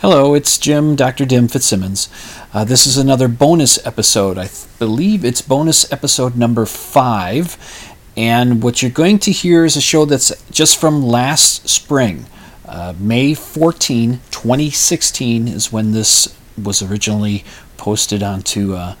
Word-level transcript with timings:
Hello, 0.00 0.34
it's 0.34 0.58
Jim, 0.58 0.94
Dr. 0.94 1.24
Dim 1.24 1.48
Fitzsimmons. 1.48 2.10
Uh, 2.52 2.64
this 2.64 2.86
is 2.86 2.98
another 2.98 3.28
bonus 3.28 3.84
episode. 3.86 4.36
I 4.36 4.46
th- 4.46 4.66
believe 4.78 5.24
it's 5.24 5.40
bonus 5.40 5.90
episode 5.90 6.36
number 6.36 6.66
five. 6.66 7.56
And 8.14 8.62
what 8.62 8.82
you're 8.82 8.90
going 8.90 9.18
to 9.20 9.32
hear 9.32 9.64
is 9.64 9.74
a 9.74 9.80
show 9.80 10.04
that's 10.04 10.32
just 10.50 10.78
from 10.78 11.02
last 11.02 11.66
spring. 11.66 12.26
Uh, 12.66 12.92
May 12.98 13.32
14, 13.32 14.20
2016 14.30 15.48
is 15.48 15.72
when 15.72 15.92
this 15.92 16.36
was 16.62 16.82
originally 16.82 17.44
posted 17.78 18.22
onto 18.22 18.74
uh, 18.74 18.96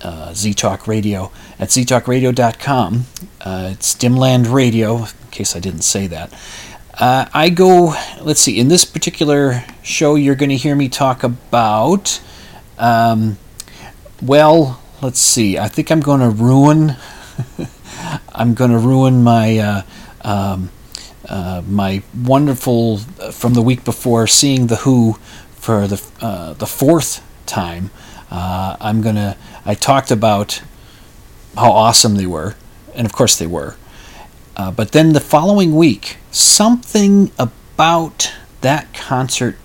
uh, 0.00 0.30
ZTalk 0.30 0.86
Radio 0.86 1.30
at 1.58 1.68
ztalkradio.com. 1.68 3.04
Uh, 3.42 3.68
it's 3.72 3.94
Dimland 3.94 4.50
Radio, 4.50 4.96
in 4.96 5.30
case 5.30 5.54
I 5.54 5.60
didn't 5.60 5.82
say 5.82 6.06
that. 6.06 6.32
Uh, 6.98 7.26
I 7.32 7.50
go, 7.50 7.94
let's 8.22 8.40
see, 8.40 8.58
in 8.58 8.66
this 8.66 8.84
particular 8.84 9.64
show, 9.84 10.16
you're 10.16 10.34
going 10.34 10.48
to 10.48 10.56
hear 10.56 10.74
me 10.74 10.88
talk 10.88 11.22
about, 11.22 12.20
um, 12.76 13.38
well, 14.20 14.82
let's 15.00 15.20
see, 15.20 15.58
I 15.58 15.68
think 15.68 15.92
I'm 15.92 16.00
going 16.00 16.18
to 16.20 16.28
ruin, 16.28 16.96
I'm 18.34 18.54
going 18.54 18.72
to 18.72 18.78
ruin 18.78 19.22
my, 19.22 19.58
uh, 19.58 19.82
um, 20.22 20.70
uh, 21.28 21.62
my 21.68 22.02
wonderful, 22.20 22.98
uh, 23.20 23.30
from 23.30 23.54
the 23.54 23.62
week 23.62 23.84
before, 23.84 24.26
seeing 24.26 24.66
The 24.66 24.76
Who 24.76 25.12
for 25.52 25.86
the, 25.86 26.04
uh, 26.20 26.54
the 26.54 26.66
fourth 26.66 27.24
time. 27.46 27.92
Uh, 28.28 28.76
I'm 28.80 29.02
to, 29.02 29.36
I 29.64 29.74
talked 29.74 30.10
about 30.10 30.62
how 31.54 31.70
awesome 31.70 32.16
they 32.16 32.26
were, 32.26 32.56
and 32.92 33.06
of 33.06 33.12
course 33.12 33.36
they 33.36 33.46
were. 33.46 33.76
Uh, 34.58 34.72
but 34.72 34.90
then 34.90 35.12
the 35.12 35.20
following 35.20 35.76
week, 35.76 36.16
something 36.32 37.30
about 37.38 38.32
that 38.60 38.92
concert 38.92 39.56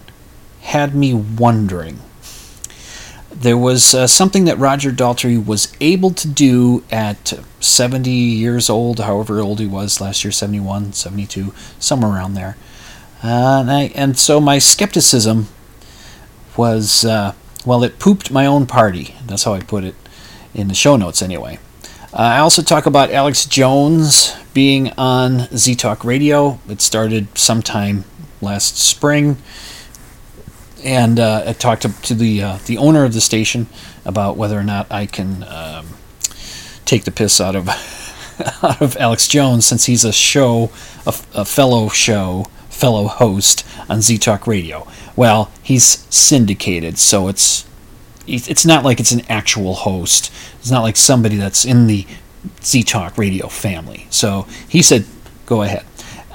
had 0.62 0.94
me 0.94 1.14
wondering. 1.14 2.00
There 3.32 3.58
was 3.58 3.96
uh, 3.96 4.06
something 4.06 4.45
that 4.45 4.59
Roger 4.59 4.92
Daltrey 4.92 5.44
was 5.44 5.76
able 5.82 6.12
to 6.12 6.28
do 6.28 6.84
at 6.92 7.34
70 7.59 8.12
years 8.12 8.70
old, 8.70 9.00
however 9.00 9.40
old 9.42 9.59
he 9.59 9.66
was 9.66 10.00
last 10.00 10.23
year 10.23 10.32
71, 10.32 10.94
72, 10.94 11.54
somewhere 11.80 12.12
around 12.12 12.36
there. 12.36 12.56
Uh, 13.23 13.62
and, 13.62 13.72
I, 13.72 13.82
and 13.95 14.17
so 14.17 14.39
my 14.39 14.60
skepticism 14.60 15.48
was, 16.56 17.04
uh, 17.04 17.34
well, 17.66 17.84
it 17.84 17.98
pooped 17.98 18.30
my 18.30 18.45
own 18.45 18.67
party. 18.67 19.16
That's 19.26 19.44
how 19.44 19.56
I 19.56 19.62
put 19.62 19.84
it 19.84 19.95
in 20.54 20.67
the 20.67 20.76
show 20.76 20.95
notes, 20.98 21.23
anyway. 21.23 21.58
Uh, 22.14 22.17
I 22.17 22.38
also 22.39 22.61
talk 22.61 22.86
about 22.86 23.09
Alex 23.09 23.44
Jones 23.44 24.36
being 24.53 24.92
on 25.00 25.47
Z 25.58 25.73
Talk 25.73 26.06
Radio. 26.06 26.59
It 26.70 26.80
started 26.80 27.36
sometime 27.36 28.03
last 28.39 28.78
spring, 28.78 29.38
and 30.83 31.20
uh, 31.20 31.45
I 31.47 31.53
talked 31.53 31.81
to, 31.81 32.02
to 32.03 32.14
the 32.14 32.44
uh, 32.44 32.58
the 32.67 32.78
owner 32.78 33.03
of 33.03 33.16
the 33.16 33.22
station 33.22 33.66
about 34.05 34.38
whether 34.38 34.55
or 34.55 34.64
not 34.64 34.92
I 34.92 35.08
can 35.08 35.44
um, 35.45 35.88
take 36.86 37.05
the 37.05 37.09
piss 37.09 37.42
out 37.42 37.55
of 37.55 37.67
out 38.64 38.80
of 38.80 38.95
Alex 38.98 39.27
Jones 39.27 39.66
since 39.66 39.86
he's 39.86 40.05
a 40.05 40.14
show, 40.14 40.70
a, 41.08 41.16
a 41.33 41.45
fellow 41.45 41.89
show, 41.89 42.45
fellow 42.70 43.08
host 43.08 43.66
on 43.89 44.03
Z 44.03 44.20
Talk 44.20 44.45
Radio. 44.45 44.86
Well, 45.16 45.52
he's 45.64 46.05
syndicated, 46.14 47.00
so 47.00 47.27
it's 47.27 47.66
it's 48.28 48.66
not 48.66 48.84
like 48.84 49.00
it's 49.00 49.12
an 49.12 49.24
actual 49.30 49.74
host. 49.74 50.32
It's 50.60 50.72
not 50.72 50.82
like 50.82 50.96
somebody 50.96 51.36
that's 51.36 51.66
in 51.66 51.88
the 51.88 52.06
Z 52.64 52.84
Talk 52.84 53.18
Radio 53.18 53.48
family. 53.48 54.08
So 54.10 54.48
he 54.68 54.82
said, 54.82 55.06
go 55.46 55.62
ahead. 55.62 55.86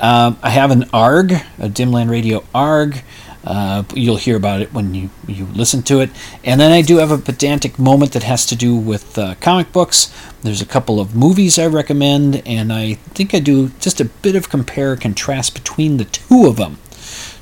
Um, 0.00 0.38
I 0.42 0.50
have 0.50 0.70
an 0.70 0.88
ARG, 0.92 1.32
a 1.32 1.68
Dimland 1.68 2.10
Radio 2.10 2.44
ARG. 2.54 3.02
Uh, 3.44 3.82
you'll 3.94 4.16
hear 4.16 4.36
about 4.36 4.60
it 4.60 4.72
when 4.74 4.94
you, 4.94 5.10
you 5.26 5.46
listen 5.46 5.82
to 5.82 6.00
it. 6.00 6.10
And 6.44 6.60
then 6.60 6.70
I 6.70 6.82
do 6.82 6.98
have 6.98 7.10
a 7.10 7.18
pedantic 7.18 7.78
moment 7.78 8.12
that 8.12 8.22
has 8.22 8.44
to 8.46 8.56
do 8.56 8.76
with 8.76 9.16
uh, 9.16 9.36
comic 9.36 9.72
books. 9.72 10.12
There's 10.42 10.60
a 10.60 10.66
couple 10.66 11.00
of 11.00 11.16
movies 11.16 11.58
I 11.58 11.66
recommend, 11.66 12.42
and 12.46 12.72
I 12.72 12.94
think 12.94 13.34
I 13.34 13.40
do 13.40 13.68
just 13.80 14.00
a 14.00 14.04
bit 14.04 14.36
of 14.36 14.50
compare 14.50 14.96
contrast 14.96 15.54
between 15.54 15.96
the 15.96 16.04
two 16.04 16.46
of 16.46 16.56
them. 16.56 16.78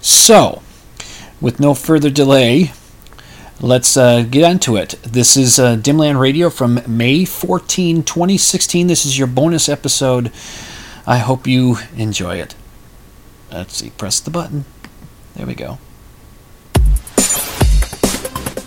So, 0.00 0.62
with 1.40 1.58
no 1.58 1.74
further 1.74 2.10
delay, 2.10 2.72
let's 3.60 3.96
uh, 3.96 4.22
get 4.22 4.50
into 4.50 4.76
it. 4.76 4.90
This 5.02 5.36
is 5.36 5.58
uh, 5.58 5.76
Dimland 5.76 6.20
Radio 6.20 6.50
from 6.50 6.80
May 6.86 7.24
14, 7.24 8.02
2016. 8.02 8.86
This 8.86 9.06
is 9.06 9.18
your 9.18 9.26
bonus 9.26 9.68
episode. 9.68 10.30
I 11.06 11.18
hope 11.18 11.46
you 11.46 11.78
enjoy 11.96 12.36
it. 12.36 12.54
Let's 13.50 13.76
see, 13.76 13.90
press 13.90 14.20
the 14.20 14.30
button. 14.30 14.64
There 15.34 15.46
we 15.46 15.54
go. 15.54 15.78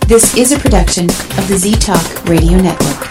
This 0.06 0.36
is 0.36 0.50
a 0.50 0.58
production 0.58 1.04
of 1.04 1.46
the 1.48 1.56
Z 1.56 1.74
Talk 1.74 2.24
Radio 2.24 2.58
Network. 2.58 3.10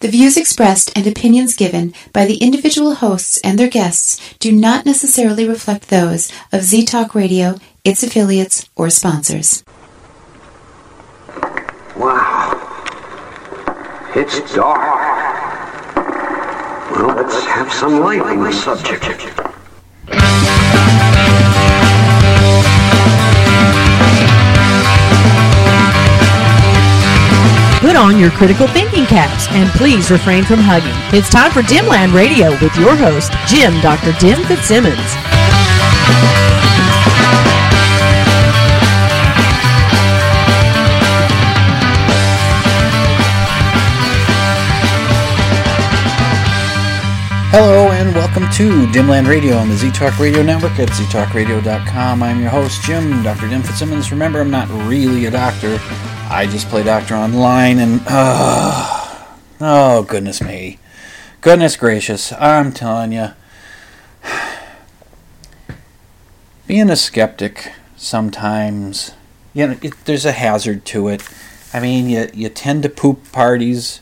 The 0.00 0.08
views 0.08 0.36
expressed 0.36 0.90
and 0.96 1.06
opinions 1.06 1.54
given 1.54 1.94
by 2.12 2.24
the 2.24 2.38
individual 2.38 2.96
hosts 2.96 3.40
and 3.44 3.56
their 3.56 3.68
guests 3.68 4.18
do 4.40 4.50
not 4.50 4.84
necessarily 4.84 5.46
reflect 5.46 5.88
those 5.90 6.32
of 6.50 6.62
Z 6.62 6.86
Talk 6.86 7.14
Radio, 7.14 7.54
its 7.84 8.02
affiliates, 8.02 8.68
or 8.76 8.90
sponsors. 8.90 9.64
Wow. 11.96 12.58
It's 14.14 14.54
dark. 14.54 15.96
Well, 16.92 17.16
let's 17.16 17.44
have 17.44 17.72
some 17.72 18.00
light 18.00 18.20
on 18.20 18.44
the 18.44 18.52
subject. 18.52 19.02
Put 27.80 27.96
on 27.96 28.18
your 28.18 28.30
critical 28.30 28.68
thinking 28.68 29.06
caps 29.06 29.48
and 29.50 29.68
please 29.70 30.10
refrain 30.10 30.44
from 30.44 30.60
hugging. 30.60 30.94
It's 31.18 31.28
time 31.28 31.50
for 31.50 31.62
Dimland 31.62 32.14
Radio 32.14 32.50
with 32.62 32.76
your 32.76 32.94
host, 32.94 33.32
Jim 33.48 33.74
Dr. 33.80 34.12
Dim 34.20 34.40
Fitzsimmons. 34.44 35.16
Hello 47.52 47.90
and 47.90 48.14
welcome 48.14 48.44
to 48.52 48.86
Dimland 48.92 49.28
Radio 49.28 49.58
on 49.58 49.68
the 49.68 49.76
Z 49.76 49.90
Talk 49.90 50.18
Radio 50.18 50.42
Network 50.42 50.78
at 50.78 50.88
ztalkradio.com. 50.88 52.22
I'm 52.22 52.40
your 52.40 52.48
host, 52.48 52.82
Jim, 52.82 53.22
Dr. 53.22 53.46
Dim 53.46 53.62
Fitzsimmons. 53.62 54.10
Remember, 54.10 54.40
I'm 54.40 54.50
not 54.50 54.70
really 54.88 55.26
a 55.26 55.30
doctor. 55.30 55.78
I 56.30 56.48
just 56.50 56.70
play 56.70 56.82
doctor 56.82 57.14
online 57.14 57.78
and, 57.78 58.00
uh, 58.06 59.26
oh, 59.60 60.02
goodness 60.04 60.40
me. 60.40 60.78
Goodness 61.42 61.76
gracious, 61.76 62.32
I'm 62.32 62.72
telling 62.72 63.12
you. 63.12 63.32
Being 66.66 66.88
a 66.88 66.96
skeptic 66.96 67.72
sometimes, 67.98 69.12
you 69.52 69.66
know, 69.66 69.76
it, 69.82 69.92
there's 70.06 70.24
a 70.24 70.32
hazard 70.32 70.86
to 70.86 71.08
it. 71.08 71.22
I 71.74 71.80
mean, 71.80 72.08
you, 72.08 72.30
you 72.32 72.48
tend 72.48 72.82
to 72.84 72.88
poop 72.88 73.30
parties 73.30 74.00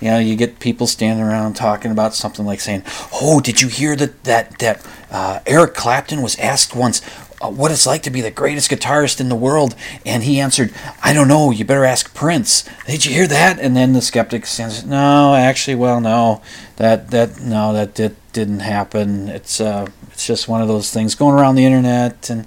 you 0.00 0.10
know, 0.10 0.18
you 0.18 0.36
get 0.36 0.58
people 0.58 0.86
standing 0.86 1.24
around 1.24 1.54
talking 1.54 1.90
about 1.90 2.14
something 2.14 2.44
like 2.44 2.60
saying, 2.60 2.82
"Oh, 3.12 3.40
did 3.40 3.62
you 3.62 3.68
hear 3.68 3.96
that 3.96 4.24
that 4.24 4.58
that 4.58 4.86
uh, 5.10 5.40
Eric 5.46 5.74
Clapton 5.74 6.22
was 6.22 6.38
asked 6.38 6.74
once 6.74 7.00
uh, 7.40 7.50
what 7.50 7.70
it's 7.70 7.86
like 7.86 8.02
to 8.02 8.10
be 8.10 8.20
the 8.20 8.30
greatest 8.30 8.70
guitarist 8.70 9.20
in 9.20 9.28
the 9.28 9.36
world?" 9.36 9.74
And 10.04 10.24
he 10.24 10.40
answered, 10.40 10.74
"I 11.02 11.12
don't 11.12 11.28
know. 11.28 11.50
You 11.50 11.64
better 11.64 11.84
ask 11.84 12.14
Prince." 12.14 12.64
Did 12.86 13.04
you 13.04 13.12
hear 13.12 13.26
that? 13.28 13.58
And 13.58 13.76
then 13.76 13.92
the 13.92 14.02
skeptic 14.02 14.46
says, 14.46 14.84
"No, 14.84 15.34
actually, 15.34 15.76
well, 15.76 16.00
no, 16.00 16.42
that 16.76 17.10
that 17.10 17.40
no, 17.40 17.72
that 17.72 17.94
did, 17.94 18.16
didn't 18.32 18.60
happen. 18.60 19.28
It's 19.28 19.60
uh, 19.60 19.86
it's 20.10 20.26
just 20.26 20.48
one 20.48 20.60
of 20.60 20.68
those 20.68 20.90
things 20.90 21.14
going 21.14 21.34
around 21.38 21.54
the 21.54 21.64
internet 21.64 22.28
and." 22.30 22.46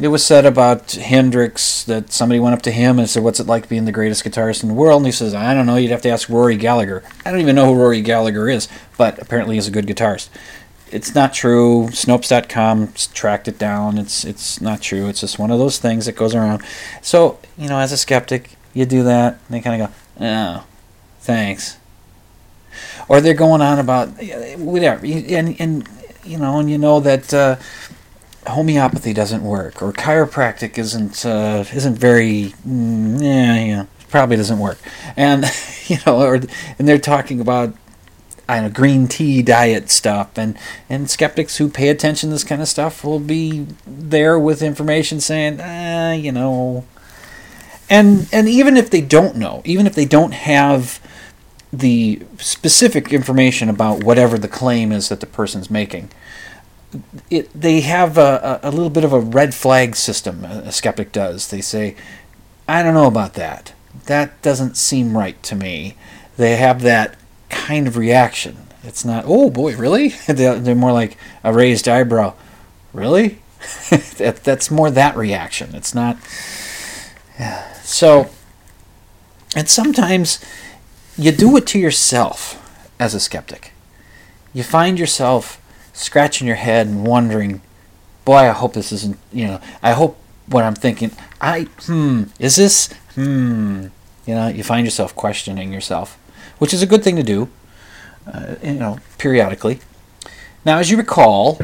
It 0.00 0.08
was 0.08 0.24
said 0.24 0.46
about 0.46 0.92
Hendrix 0.92 1.82
that 1.84 2.12
somebody 2.12 2.38
went 2.38 2.54
up 2.54 2.62
to 2.62 2.70
him 2.70 3.00
and 3.00 3.10
said, 3.10 3.24
What's 3.24 3.40
it 3.40 3.48
like 3.48 3.68
being 3.68 3.84
the 3.84 3.92
greatest 3.92 4.24
guitarist 4.24 4.62
in 4.62 4.68
the 4.68 4.74
world? 4.74 5.00
And 5.00 5.06
he 5.06 5.12
says, 5.12 5.34
I 5.34 5.54
don't 5.54 5.66
know, 5.66 5.74
you'd 5.74 5.90
have 5.90 6.02
to 6.02 6.08
ask 6.08 6.28
Rory 6.28 6.56
Gallagher. 6.56 7.02
I 7.24 7.32
don't 7.32 7.40
even 7.40 7.56
know 7.56 7.66
who 7.74 7.80
Rory 7.80 8.00
Gallagher 8.00 8.48
is, 8.48 8.68
but 8.96 9.20
apparently 9.20 9.56
he's 9.56 9.66
a 9.66 9.72
good 9.72 9.86
guitarist. 9.86 10.28
It's 10.92 11.16
not 11.16 11.34
true. 11.34 11.88
Snopes.com 11.90 12.92
tracked 13.12 13.48
it 13.48 13.58
down. 13.58 13.98
It's 13.98 14.24
it's 14.24 14.60
not 14.60 14.80
true. 14.80 15.08
It's 15.08 15.20
just 15.20 15.38
one 15.38 15.50
of 15.50 15.58
those 15.58 15.78
things 15.78 16.06
that 16.06 16.14
goes 16.14 16.34
around. 16.34 16.62
So, 17.02 17.38
you 17.58 17.68
know, 17.68 17.80
as 17.80 17.90
a 17.90 17.96
skeptic, 17.96 18.52
you 18.72 18.86
do 18.86 19.02
that, 19.02 19.34
and 19.34 19.40
they 19.50 19.60
kind 19.60 19.82
of 19.82 19.88
go, 19.88 20.24
Oh, 20.24 20.64
thanks. 21.18 21.76
Or 23.08 23.20
they're 23.20 23.34
going 23.34 23.62
on 23.62 23.80
about 23.80 24.10
whatever. 24.58 25.04
And, 25.04 25.60
and 25.60 25.88
you 26.24 26.38
know, 26.38 26.60
and 26.60 26.70
you 26.70 26.78
know 26.78 27.00
that. 27.00 27.34
Uh, 27.34 27.56
homeopathy 28.48 29.12
doesn't 29.12 29.42
work 29.42 29.82
or 29.82 29.92
chiropractic 29.92 30.78
isn't 30.78 31.24
uh, 31.24 31.64
isn't 31.72 31.96
very 31.96 32.54
mm, 32.66 33.22
yeah 33.22 33.64
yeah 33.64 33.86
probably 34.08 34.36
doesn't 34.36 34.58
work. 34.58 34.78
And 35.16 35.44
you 35.86 35.96
know 36.06 36.22
or 36.22 36.34
and 36.78 36.88
they're 36.88 36.98
talking 36.98 37.40
about 37.40 37.74
I 38.48 38.60
know 38.60 38.70
green 38.70 39.08
tea 39.08 39.42
diet 39.42 39.90
stuff, 39.90 40.38
and 40.38 40.56
and 40.88 41.10
skeptics 41.10 41.58
who 41.58 41.68
pay 41.68 41.90
attention 41.90 42.30
to 42.30 42.34
this 42.34 42.44
kind 42.44 42.62
of 42.62 42.68
stuff 42.68 43.04
will 43.04 43.20
be 43.20 43.66
there 43.86 44.38
with 44.38 44.62
information 44.62 45.20
saying, 45.20 45.60
ah, 45.60 46.12
you 46.12 46.32
know, 46.32 46.84
and 47.90 48.26
and 48.32 48.48
even 48.48 48.78
if 48.78 48.88
they 48.88 49.02
don't 49.02 49.36
know, 49.36 49.60
even 49.66 49.86
if 49.86 49.94
they 49.94 50.06
don't 50.06 50.32
have 50.32 50.98
the 51.70 52.22
specific 52.38 53.12
information 53.12 53.68
about 53.68 54.02
whatever 54.02 54.38
the 54.38 54.48
claim 54.48 54.92
is 54.92 55.10
that 55.10 55.20
the 55.20 55.26
person's 55.26 55.70
making, 55.70 56.10
it 57.30 57.50
they 57.52 57.80
have 57.82 58.16
a, 58.16 58.60
a 58.62 58.70
little 58.70 58.90
bit 58.90 59.04
of 59.04 59.12
a 59.12 59.20
red 59.20 59.54
flag 59.54 59.96
system. 59.96 60.44
A 60.44 60.72
skeptic 60.72 61.12
does. 61.12 61.48
They 61.48 61.60
say, 61.60 61.96
I 62.66 62.82
don't 62.82 62.94
know 62.94 63.06
about 63.06 63.34
that. 63.34 63.72
That 64.06 64.40
doesn't 64.42 64.76
seem 64.76 65.16
right 65.16 65.42
to 65.44 65.54
me. 65.54 65.96
They 66.36 66.56
have 66.56 66.82
that 66.82 67.16
kind 67.50 67.86
of 67.86 67.96
reaction. 67.96 68.68
It's 68.82 69.04
not, 69.04 69.24
oh 69.26 69.50
boy, 69.50 69.76
really? 69.76 70.08
They're 70.26 70.74
more 70.74 70.92
like 70.92 71.16
a 71.42 71.52
raised 71.52 71.88
eyebrow. 71.88 72.34
Really? 72.92 73.40
that, 73.90 74.40
that's 74.44 74.70
more 74.70 74.90
that 74.90 75.16
reaction. 75.16 75.74
It's 75.74 75.94
not. 75.94 76.16
Yeah. 77.38 77.72
So, 77.82 78.30
and 79.56 79.68
sometimes 79.68 80.44
you 81.16 81.32
do 81.32 81.56
it 81.56 81.66
to 81.68 81.78
yourself 81.78 82.54
as 83.00 83.14
a 83.14 83.20
skeptic. 83.20 83.72
You 84.52 84.62
find 84.62 84.98
yourself 84.98 85.60
scratching 85.98 86.46
your 86.46 86.56
head 86.56 86.86
and 86.86 87.06
wondering, 87.06 87.60
boy, 88.24 88.36
I 88.36 88.52
hope 88.52 88.72
this 88.72 88.92
isn't, 88.92 89.18
you 89.32 89.46
know, 89.46 89.60
I 89.82 89.92
hope 89.92 90.16
what 90.46 90.64
I'm 90.64 90.74
thinking, 90.74 91.10
I, 91.40 91.62
hmm, 91.82 92.24
is 92.38 92.56
this, 92.56 92.92
hmm, 93.14 93.86
you 94.24 94.34
know, 94.34 94.48
you 94.48 94.62
find 94.62 94.86
yourself 94.86 95.14
questioning 95.14 95.72
yourself, 95.72 96.18
which 96.58 96.72
is 96.72 96.82
a 96.82 96.86
good 96.86 97.02
thing 97.02 97.16
to 97.16 97.22
do, 97.22 97.48
uh, 98.32 98.54
you 98.62 98.74
know, 98.74 98.98
periodically. 99.18 99.80
Now, 100.64 100.78
as 100.78 100.90
you 100.90 100.96
recall, 100.96 101.58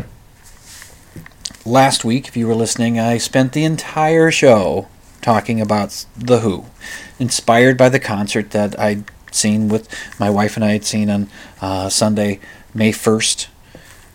last 1.65 2.05
week, 2.05 2.27
if 2.27 2.37
you 2.37 2.47
were 2.47 2.55
listening, 2.55 2.99
I 2.99 3.19
spent 3.19 3.53
the 3.53 3.65
entire 3.65 4.31
show 4.31 4.89
talking 5.23 5.61
about 5.61 6.05
The 6.17 6.41
Who, 6.41 6.67
inspired 7.19 7.79
by 7.79 7.89
the 7.89 8.01
concert 8.01 8.51
that 8.51 8.79
I'd 8.79 9.05
seen 9.31 9.69
with 9.69 9.89
my 10.19 10.29
wife 10.29 10.57
and 10.57 10.65
I 10.65 10.73
had 10.73 10.85
seen 10.85 11.09
on 11.09 11.29
uh, 11.61 11.89
Sunday, 11.89 12.41
May 12.75 12.93
1st. 12.93 13.49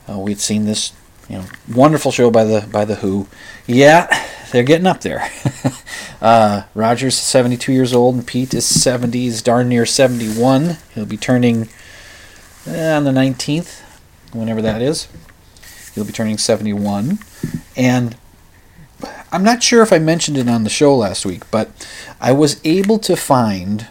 Uh, 0.10 0.18
we'd 0.18 0.40
seen 0.40 0.66
this 0.66 0.94
you 1.28 1.38
know, 1.38 1.46
wonderful 1.72 2.12
show 2.12 2.32
by 2.32 2.44
the 2.44 2.68
by 2.72 2.86
the 2.86 2.96
Who. 2.96 3.28
Yeah, 3.68 4.08
they're 4.52 4.64
getting 4.64 4.88
up 4.88 5.02
there. 5.02 5.30
uh, 6.22 6.64
Roger's 6.74 7.16
72 7.16 7.72
years 7.72 7.94
old, 7.94 8.16
and 8.16 8.26
Pete 8.26 8.54
is 8.54 8.66
70. 8.66 9.20
He's 9.20 9.42
darn 9.42 9.70
near 9.70 9.86
71. 9.86 10.78
He'll 10.96 11.06
be 11.06 11.18
turning 11.18 11.70
uh, 12.68 12.72
on 12.72 13.04
the 13.04 13.12
19th, 13.12 13.82
whenever 14.34 14.62
that 14.62 14.82
is. 14.82 15.08
He'll 15.94 16.06
be 16.06 16.12
turning 16.12 16.38
71, 16.38 17.20
and 17.76 18.16
I'm 19.32 19.44
not 19.44 19.62
sure 19.62 19.84
if 19.84 19.94
I 19.94 20.00
mentioned 20.00 20.38
it 20.38 20.50
on 20.50 20.64
the 20.64 20.70
show 20.70 20.96
last 20.96 21.26
week, 21.26 21.50
but 21.52 21.70
I 22.20 22.32
was 22.32 22.60
able 22.64 22.98
to 23.00 23.16
find 23.16 23.88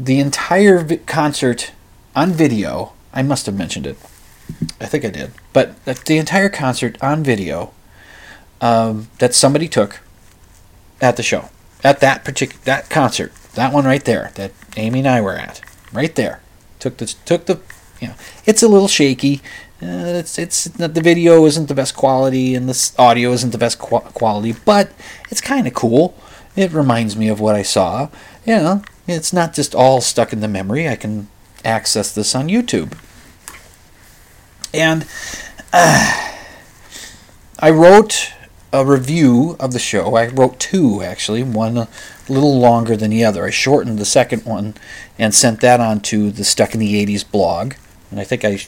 the 0.00 0.18
entire 0.18 0.78
vi- 0.78 0.96
concert 0.98 1.72
on 2.16 2.32
video. 2.32 2.92
I 3.12 3.22
must 3.22 3.46
have 3.46 3.56
mentioned 3.56 3.86
it. 3.86 3.98
I 4.80 4.86
think 4.86 5.04
I 5.04 5.10
did. 5.10 5.32
But 5.52 5.84
the 5.84 6.18
entire 6.18 6.48
concert 6.48 6.96
on 7.02 7.22
video 7.22 7.72
um, 8.60 9.08
that 9.18 9.34
somebody 9.34 9.68
took 9.68 10.00
at 11.00 11.16
the 11.16 11.22
show, 11.22 11.50
at 11.82 12.00
that 12.00 12.24
particular 12.24 12.62
that 12.64 12.88
concert, 12.88 13.34
that 13.54 13.72
one 13.72 13.84
right 13.84 14.04
there, 14.04 14.30
that 14.36 14.52
Amy 14.76 15.00
and 15.00 15.08
I 15.08 15.20
were 15.20 15.34
at, 15.34 15.60
right 15.92 16.14
there, 16.14 16.40
took 16.78 16.96
the 16.98 17.06
took 17.24 17.46
the, 17.46 17.60
you 18.00 18.08
know, 18.08 18.14
it's 18.46 18.62
a 18.62 18.68
little 18.68 18.88
shaky. 18.88 19.40
Uh, 19.82 20.22
it's 20.22 20.38
it's 20.38 20.64
the 20.64 20.88
video 20.88 21.44
isn't 21.44 21.66
the 21.66 21.74
best 21.74 21.96
quality 21.96 22.54
and 22.54 22.68
the 22.68 22.92
audio 22.98 23.32
isn't 23.32 23.50
the 23.50 23.58
best 23.58 23.78
qu- 23.78 23.98
quality, 24.00 24.54
but 24.64 24.92
it's 25.28 25.40
kind 25.40 25.66
of 25.66 25.74
cool. 25.74 26.14
It 26.54 26.72
reminds 26.72 27.16
me 27.16 27.28
of 27.28 27.40
what 27.40 27.56
I 27.56 27.62
saw. 27.62 28.08
You 28.46 28.56
know, 28.56 28.82
it's 29.08 29.32
not 29.32 29.54
just 29.54 29.74
all 29.74 30.00
stuck 30.00 30.32
in 30.32 30.40
the 30.40 30.48
memory. 30.48 30.88
I 30.88 30.96
can 30.96 31.28
access 31.64 32.14
this 32.14 32.34
on 32.34 32.48
YouTube. 32.48 32.92
And 34.74 35.06
uh, 35.72 36.36
I 37.58 37.70
wrote 37.70 38.32
a 38.72 38.84
review 38.84 39.56
of 39.60 39.72
the 39.72 39.78
show. 39.78 40.16
I 40.16 40.28
wrote 40.28 40.58
two 40.58 41.02
actually, 41.02 41.42
one 41.42 41.76
a 41.76 41.88
little 42.28 42.58
longer 42.58 42.96
than 42.96 43.10
the 43.10 43.24
other. 43.24 43.44
I 43.44 43.50
shortened 43.50 43.98
the 43.98 44.04
second 44.04 44.44
one 44.44 44.74
and 45.18 45.34
sent 45.34 45.60
that 45.60 45.78
on 45.80 46.00
to 46.00 46.30
the 46.30 46.44
Stuck 46.44 46.74
in 46.74 46.80
the 46.80 47.04
80s 47.04 47.30
blog. 47.30 47.74
And 48.10 48.18
I 48.18 48.24
think 48.24 48.44
I 48.44 48.60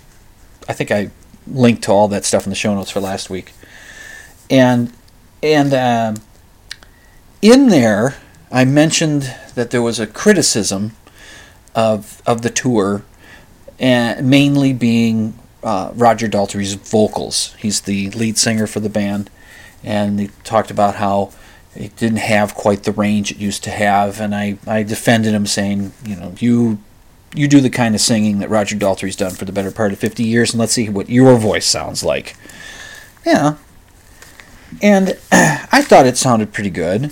I 0.68 0.72
think 0.72 0.90
I 0.90 1.10
linked 1.46 1.84
to 1.84 1.92
all 1.92 2.08
that 2.08 2.24
stuff 2.24 2.44
in 2.44 2.50
the 2.50 2.56
show 2.56 2.74
notes 2.74 2.90
for 2.90 3.00
last 3.00 3.30
week. 3.30 3.52
And 4.50 4.92
and 5.42 5.72
um, 5.72 6.22
in 7.40 7.68
there 7.68 8.16
I 8.52 8.64
mentioned 8.64 9.34
that 9.54 9.70
there 9.70 9.82
was 9.82 9.98
a 9.98 10.06
criticism 10.06 10.92
of 11.74 12.22
of 12.26 12.42
the 12.42 12.50
tour 12.50 13.04
and 13.78 14.28
mainly 14.28 14.72
being 14.72 15.38
uh, 15.64 15.90
Roger 15.94 16.28
Daltrey's 16.28 16.74
vocals. 16.74 17.54
He's 17.58 17.80
the 17.80 18.10
lead 18.10 18.38
singer 18.38 18.66
for 18.66 18.80
the 18.80 18.88
band, 18.88 19.30
and 19.82 20.18
they 20.18 20.28
talked 20.44 20.70
about 20.70 20.96
how 20.96 21.32
it 21.74 21.96
didn't 21.96 22.18
have 22.18 22.54
quite 22.54 22.84
the 22.84 22.92
range 22.92 23.32
it 23.32 23.38
used 23.38 23.64
to 23.64 23.70
have. 23.70 24.20
And 24.20 24.34
I, 24.34 24.58
I 24.66 24.82
defended 24.82 25.34
him, 25.34 25.46
saying, 25.46 25.92
you 26.04 26.16
know, 26.16 26.34
you 26.38 26.78
you 27.34 27.48
do 27.48 27.60
the 27.60 27.70
kind 27.70 27.94
of 27.94 28.00
singing 28.00 28.38
that 28.38 28.48
Roger 28.48 28.76
Daltrey's 28.76 29.16
done 29.16 29.32
for 29.32 29.44
the 29.44 29.52
better 29.52 29.72
part 29.72 29.92
of 29.92 29.98
50 29.98 30.22
years, 30.22 30.52
and 30.52 30.60
let's 30.60 30.72
see 30.72 30.88
what 30.88 31.10
your 31.10 31.36
voice 31.36 31.66
sounds 31.66 32.04
like. 32.04 32.36
Yeah. 33.26 33.56
And 34.80 35.18
I 35.32 35.82
thought 35.82 36.06
it 36.06 36.16
sounded 36.16 36.52
pretty 36.52 36.70
good, 36.70 37.10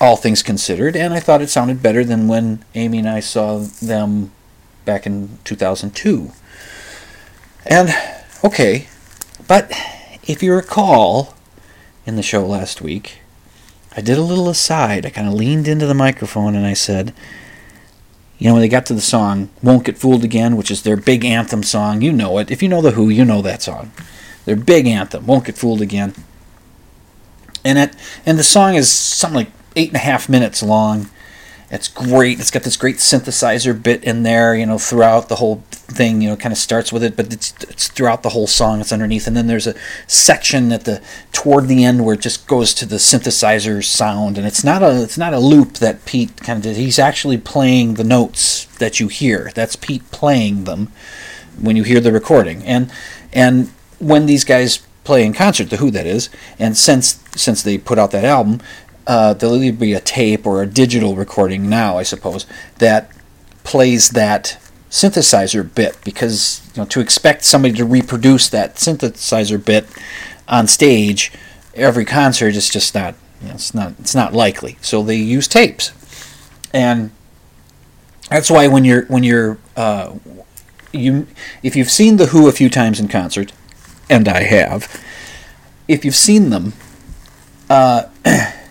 all 0.00 0.16
things 0.16 0.44
considered, 0.44 0.94
and 0.94 1.12
I 1.12 1.18
thought 1.18 1.42
it 1.42 1.50
sounded 1.50 1.82
better 1.82 2.04
than 2.04 2.28
when 2.28 2.64
Amy 2.76 2.98
and 2.98 3.08
I 3.08 3.18
saw 3.18 3.58
them 3.58 4.30
back 4.84 5.06
in 5.06 5.38
2002. 5.42 6.30
And, 7.68 7.90
okay, 8.44 8.86
but 9.48 9.70
if 10.24 10.42
you 10.42 10.54
recall 10.54 11.34
in 12.06 12.16
the 12.16 12.22
show 12.22 12.46
last 12.46 12.80
week, 12.80 13.18
I 13.96 14.00
did 14.00 14.18
a 14.18 14.22
little 14.22 14.48
aside. 14.48 15.04
I 15.04 15.10
kind 15.10 15.26
of 15.26 15.34
leaned 15.34 15.66
into 15.66 15.86
the 15.86 15.94
microphone 15.94 16.54
and 16.54 16.66
I 16.66 16.74
said, 16.74 17.12
you 18.38 18.48
know, 18.48 18.54
when 18.54 18.62
they 18.62 18.68
got 18.68 18.86
to 18.86 18.94
the 18.94 19.00
song 19.00 19.48
Won't 19.62 19.84
Get 19.84 19.98
Fooled 19.98 20.22
Again, 20.22 20.56
which 20.56 20.70
is 20.70 20.82
their 20.82 20.96
big 20.96 21.24
anthem 21.24 21.62
song, 21.62 22.02
you 22.02 22.12
know 22.12 22.38
it. 22.38 22.50
If 22.50 22.62
you 22.62 22.68
know 22.68 22.82
The 22.82 22.92
Who, 22.92 23.08
you 23.08 23.24
know 23.24 23.42
that 23.42 23.62
song. 23.62 23.90
Their 24.44 24.56
big 24.56 24.86
anthem, 24.86 25.26
Won't 25.26 25.46
Get 25.46 25.56
Fooled 25.56 25.80
Again. 25.80 26.14
And, 27.64 27.78
it, 27.78 27.96
and 28.24 28.38
the 28.38 28.44
song 28.44 28.74
is 28.74 28.90
something 28.90 29.36
like 29.36 29.52
eight 29.74 29.88
and 29.88 29.96
a 29.96 30.00
half 30.00 30.28
minutes 30.28 30.62
long. 30.62 31.08
It's 31.68 31.88
great. 31.88 32.38
It's 32.38 32.52
got 32.52 32.62
this 32.62 32.76
great 32.76 32.96
synthesizer 32.96 33.80
bit 33.80 34.04
in 34.04 34.22
there, 34.22 34.54
you 34.54 34.66
know, 34.66 34.78
throughout 34.78 35.28
the 35.28 35.36
whole 35.36 35.64
thing. 35.70 36.22
You 36.22 36.30
know, 36.30 36.36
kind 36.36 36.52
of 36.52 36.58
starts 36.58 36.92
with 36.92 37.02
it, 37.02 37.16
but 37.16 37.32
it's 37.32 37.54
it's 37.62 37.88
throughout 37.88 38.22
the 38.22 38.28
whole 38.28 38.46
song. 38.46 38.80
It's 38.80 38.92
underneath, 38.92 39.26
and 39.26 39.36
then 39.36 39.48
there's 39.48 39.66
a 39.66 39.74
section 40.06 40.70
at 40.70 40.84
the 40.84 41.02
toward 41.32 41.66
the 41.66 41.84
end 41.84 42.04
where 42.04 42.14
it 42.14 42.20
just 42.20 42.46
goes 42.46 42.72
to 42.74 42.86
the 42.86 42.96
synthesizer 42.96 43.82
sound, 43.82 44.38
and 44.38 44.46
it's 44.46 44.62
not 44.62 44.82
a 44.82 45.02
it's 45.02 45.18
not 45.18 45.34
a 45.34 45.40
loop 45.40 45.74
that 45.74 46.04
Pete 46.04 46.36
kind 46.36 46.58
of 46.58 46.62
did. 46.62 46.76
He's 46.76 47.00
actually 47.00 47.38
playing 47.38 47.94
the 47.94 48.04
notes 48.04 48.66
that 48.78 49.00
you 49.00 49.08
hear. 49.08 49.50
That's 49.54 49.74
Pete 49.74 50.08
playing 50.12 50.64
them 50.64 50.92
when 51.60 51.74
you 51.74 51.82
hear 51.82 52.00
the 52.00 52.12
recording, 52.12 52.62
and 52.64 52.92
and 53.32 53.72
when 53.98 54.26
these 54.26 54.44
guys 54.44 54.86
play 55.02 55.24
in 55.24 55.32
concert, 55.32 55.70
the 55.70 55.78
Who 55.78 55.90
that 55.90 56.06
is, 56.06 56.28
and 56.58 56.76
since 56.76 57.22
since 57.34 57.62
they 57.62 57.78
put 57.78 57.98
out 57.98 58.12
that 58.12 58.24
album, 58.24 58.60
uh, 59.06 59.34
there'll 59.34 59.62
either 59.62 59.76
be 59.76 59.92
a 59.92 60.00
tape 60.00 60.46
or 60.46 60.62
a 60.62 60.66
digital 60.66 61.16
recording 61.16 61.68
now, 61.68 61.98
I 61.98 62.02
suppose, 62.02 62.46
that 62.78 63.10
plays 63.64 64.10
that 64.10 64.58
synthesizer 64.90 65.74
bit 65.74 65.98
because 66.04 66.62
you 66.74 66.82
know 66.82 66.86
to 66.86 67.00
expect 67.00 67.44
somebody 67.44 67.74
to 67.74 67.84
reproduce 67.84 68.48
that 68.48 68.76
synthesizer 68.76 69.62
bit 69.62 69.84
on 70.46 70.66
stage 70.68 71.32
every 71.74 72.04
concert 72.04 72.54
is 72.54 72.70
just 72.70 72.94
not 72.94 73.14
you 73.42 73.48
know, 73.48 73.54
it's 73.54 73.74
not 73.74 73.94
it's 73.98 74.14
not 74.14 74.32
likely. 74.32 74.78
So 74.80 75.02
they 75.02 75.16
use 75.16 75.46
tapes, 75.46 75.92
and 76.72 77.10
that's 78.30 78.50
why 78.50 78.66
when 78.68 78.84
you're 78.84 79.04
when 79.06 79.22
you're 79.22 79.58
uh, 79.76 80.14
you 80.92 81.26
if 81.62 81.76
you've 81.76 81.90
seen 81.90 82.16
the 82.16 82.26
Who 82.26 82.48
a 82.48 82.52
few 82.52 82.70
times 82.70 82.98
in 82.98 83.08
concert, 83.08 83.52
and 84.08 84.28
I 84.28 84.44
have, 84.44 85.04
if 85.86 86.04
you've 86.04 86.16
seen 86.16 86.50
them. 86.50 86.72
Uh, 87.68 88.04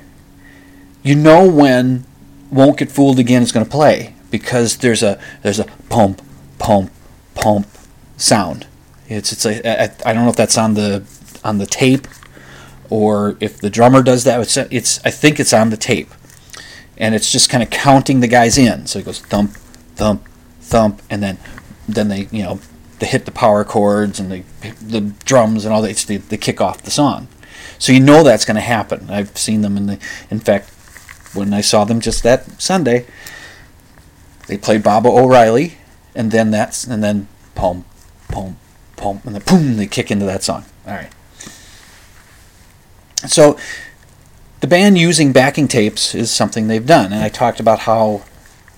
you 1.06 1.16
know 1.16 1.50
when 1.50 2.06
won't 2.52 2.78
get 2.78 2.92
fooled 2.92 3.20
again 3.20 3.42
is 3.42 3.52
going 3.52 3.66
to 3.66 3.72
play 3.72 4.14
because 4.30 4.78
there's 4.78 5.02
a 5.02 5.22
there's 5.42 5.60
a 5.60 5.66
pump 5.90 6.22
pump 6.60 6.92
pump 7.36 7.68
sound 8.18 8.68
it's 9.08 9.32
it's 9.32 9.46
a, 9.46 9.84
I, 9.84 10.10
I 10.10 10.14
don't 10.14 10.24
know 10.24 10.30
if 10.30 10.36
that's 10.36 10.58
on 10.58 10.74
the 10.74 11.04
on 11.44 11.58
the 11.60 11.66
tape 11.66 12.08
or 12.90 13.38
if 13.40 13.60
the 13.60 13.70
drummer 13.70 14.04
does 14.04 14.24
that 14.26 14.40
it's, 14.42 14.58
it's 14.58 15.06
I 15.06 15.12
think 15.12 15.40
it's 15.40 15.54
on 15.54 15.70
the 15.70 15.78
tape 15.78 16.10
and 16.98 17.16
it's 17.16 17.32
just 17.32 17.50
kind 17.50 17.64
of 17.64 17.70
counting 17.70 18.20
the 18.20 18.28
guys 18.28 18.58
in 18.58 18.88
so 18.88 19.00
it 19.00 19.06
goes 19.06 19.22
thump 19.22 19.52
thump 19.96 20.28
thump 20.60 21.02
and 21.10 21.24
then 21.24 21.38
then 21.88 22.08
they 22.08 22.28
you 22.32 22.44
know 22.44 22.60
they 23.00 23.08
hit 23.08 23.26
the 23.26 23.32
power 23.32 23.64
chords 23.64 24.20
and 24.20 24.32
the 24.32 24.44
the 24.82 25.02
drums 25.26 25.66
and 25.66 25.74
all 25.74 25.82
that. 25.82 25.98
They, 25.98 26.18
they 26.18 26.38
kick 26.38 26.62
off 26.62 26.82
the 26.82 26.92
song, 26.92 27.28
so 27.78 27.92
you 27.92 28.00
know 28.00 28.24
that's 28.24 28.46
going 28.46 28.56
to 28.56 28.62
happen. 28.62 29.10
I've 29.10 29.38
seen 29.38 29.62
them 29.62 29.78
in 29.78 29.88
the. 29.88 30.00
In 30.30 30.40
fact, 30.40 30.72
when 31.36 31.54
I 31.54 31.62
saw 31.62 31.84
them 31.86 32.00
just 32.00 32.24
that 32.24 32.62
Sunday, 32.62 33.06
they 34.48 34.58
played 34.58 34.84
Baba 34.84 35.10
O'Riley, 35.10 35.78
and 36.16 36.32
then 36.32 36.52
that's 36.52 36.84
and 36.86 37.04
then 37.04 37.28
pom, 37.54 37.86
pom, 38.30 38.58
pom, 38.96 39.22
and 39.26 39.36
then 39.36 39.44
boom, 39.46 39.78
they 39.78 39.88
kick 39.88 40.12
into 40.12 40.26
that 40.26 40.44
song. 40.44 40.66
All 40.88 40.94
right. 40.94 41.12
So 43.28 43.58
the 44.62 44.68
band 44.68 44.98
using 44.98 45.32
backing 45.32 45.68
tapes 45.68 46.16
is 46.16 46.32
something 46.32 46.68
they've 46.68 46.86
done, 46.86 47.12
and 47.12 47.24
I 47.24 47.30
talked 47.30 47.60
about 47.60 47.80
how 47.80 48.24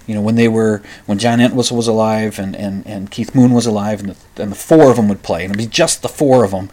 you 0.07 0.15
know 0.15 0.21
when 0.21 0.35
they 0.35 0.47
were 0.47 0.81
when 1.05 1.19
John 1.19 1.39
Entwistle 1.39 1.77
was 1.77 1.87
alive 1.87 2.39
and, 2.39 2.55
and, 2.55 2.87
and 2.87 3.11
Keith 3.11 3.35
Moon 3.35 3.51
was 3.51 3.65
alive 3.65 3.99
and 3.99 4.15
the, 4.15 4.43
and 4.43 4.51
the 4.53 4.55
four 4.55 4.89
of 4.89 4.95
them 4.95 5.09
would 5.09 5.21
play 5.21 5.43
and 5.43 5.53
it'd 5.53 5.57
be 5.57 5.69
just 5.69 6.01
the 6.01 6.07
four 6.07 6.43
of 6.43 6.51
them 6.51 6.69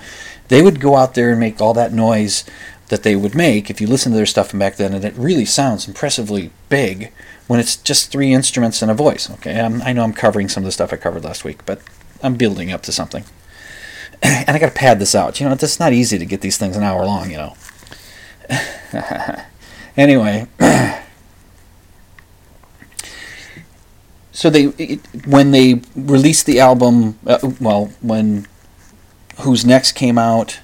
they 0.48 0.62
would 0.62 0.80
go 0.80 0.96
out 0.96 1.14
there 1.14 1.30
and 1.30 1.40
make 1.40 1.60
all 1.60 1.74
that 1.74 1.92
noise 1.92 2.44
that 2.94 3.02
they 3.02 3.16
would 3.16 3.34
make 3.34 3.70
if 3.70 3.80
you 3.80 3.88
listen 3.88 4.12
to 4.12 4.16
their 4.16 4.24
stuff 4.24 4.50
from 4.50 4.60
back 4.60 4.76
then 4.76 4.94
and 4.94 5.04
it 5.04 5.14
really 5.16 5.44
sounds 5.44 5.88
impressively 5.88 6.52
big 6.68 7.12
when 7.48 7.58
it's 7.58 7.74
just 7.74 8.12
three 8.12 8.32
instruments 8.32 8.82
and 8.82 8.90
a 8.90 8.94
voice 8.94 9.28
okay? 9.28 9.58
I'm, 9.60 9.82
i 9.82 9.92
know 9.92 10.04
i'm 10.04 10.12
covering 10.12 10.48
some 10.48 10.62
of 10.62 10.66
the 10.66 10.70
stuff 10.70 10.92
i 10.92 10.96
covered 10.96 11.24
last 11.24 11.42
week 11.42 11.66
but 11.66 11.80
i'm 12.22 12.36
building 12.36 12.70
up 12.70 12.82
to 12.82 12.92
something. 12.92 13.24
And 14.22 14.50
i 14.50 14.60
got 14.60 14.68
to 14.68 14.78
pad 14.78 15.00
this 15.00 15.16
out 15.16 15.40
you 15.40 15.46
know 15.46 15.52
it's 15.52 15.80
not 15.80 15.92
easy 15.92 16.18
to 16.18 16.24
get 16.24 16.40
these 16.40 16.56
things 16.56 16.76
an 16.76 16.84
hour 16.84 17.04
long 17.04 17.30
you 17.30 17.36
know. 17.36 17.56
Anyway. 19.96 20.46
So 24.36 24.50
they 24.50 24.64
it, 24.78 25.00
when 25.26 25.52
they 25.52 25.80
released 25.94 26.44
the 26.44 26.58
album 26.58 27.20
uh, 27.24 27.38
well 27.60 27.92
when 28.02 28.48
who's 29.42 29.64
next 29.64 29.92
came 29.92 30.18
out 30.18 30.58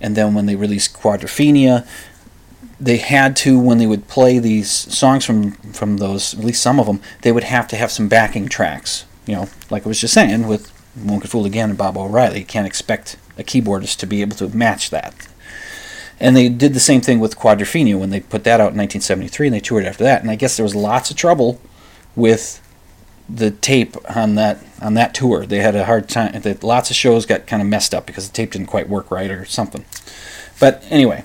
and 0.00 0.16
then 0.16 0.34
when 0.34 0.46
they 0.46 0.56
released 0.56 0.94
quadrophenia 0.94 1.86
they 2.78 2.98
had 2.98 3.34
to 3.34 3.58
when 3.58 3.78
they 3.78 3.86
would 3.86 4.06
play 4.08 4.38
these 4.38 4.70
songs 4.70 5.24
from 5.24 5.52
from 5.72 5.96
those 5.96 6.34
at 6.34 6.44
least 6.44 6.62
some 6.62 6.78
of 6.78 6.86
them 6.86 7.00
they 7.22 7.32
would 7.32 7.44
have 7.44 7.66
to 7.66 7.76
have 7.76 7.90
some 7.90 8.08
backing 8.08 8.48
tracks 8.48 9.04
you 9.26 9.34
know 9.34 9.48
like 9.70 9.86
i 9.86 9.88
was 9.88 10.00
just 10.00 10.14
saying 10.14 10.46
with 10.46 10.72
won't 11.04 11.22
get 11.22 11.30
fooled 11.30 11.46
again 11.46 11.70
and 11.70 11.78
Baba 11.78 12.00
O'Riley. 12.00 12.40
You 12.40 12.44
can't 12.44 12.66
expect 12.66 13.16
a 13.38 13.42
keyboardist 13.42 13.98
to 13.98 14.06
be 14.06 14.22
able 14.22 14.36
to 14.36 14.48
match 14.48 14.90
that. 14.90 15.14
And 16.18 16.34
they 16.34 16.48
did 16.48 16.72
the 16.72 16.80
same 16.80 17.02
thing 17.02 17.20
with 17.20 17.38
quadrophenia 17.38 17.98
when 17.98 18.10
they 18.10 18.20
put 18.20 18.44
that 18.44 18.60
out 18.60 18.72
in 18.72 18.78
1973 18.78 19.48
and 19.48 19.54
they 19.54 19.60
toured 19.60 19.84
after 19.84 20.04
that. 20.04 20.22
And 20.22 20.30
i 20.30 20.36
guess 20.36 20.56
there 20.56 20.64
was 20.64 20.74
lots 20.74 21.10
of 21.10 21.16
trouble 21.16 21.60
with 22.14 22.62
the 23.28 23.50
tape 23.50 23.96
on 24.14 24.34
that 24.36 24.58
on 24.80 24.94
that 24.94 25.14
tour. 25.14 25.46
They 25.46 25.58
had 25.58 25.74
a 25.74 25.84
hard 25.84 26.08
time. 26.08 26.40
Lots 26.62 26.90
of 26.90 26.96
shows 26.96 27.26
got 27.26 27.46
kind 27.46 27.62
of 27.62 27.68
messed 27.68 27.94
up 27.94 28.06
because 28.06 28.28
the 28.28 28.34
tape 28.34 28.52
didn't 28.52 28.68
quite 28.68 28.88
work 28.88 29.10
right 29.10 29.30
or 29.30 29.44
something. 29.44 29.84
But 30.60 30.84
anyway, 30.90 31.24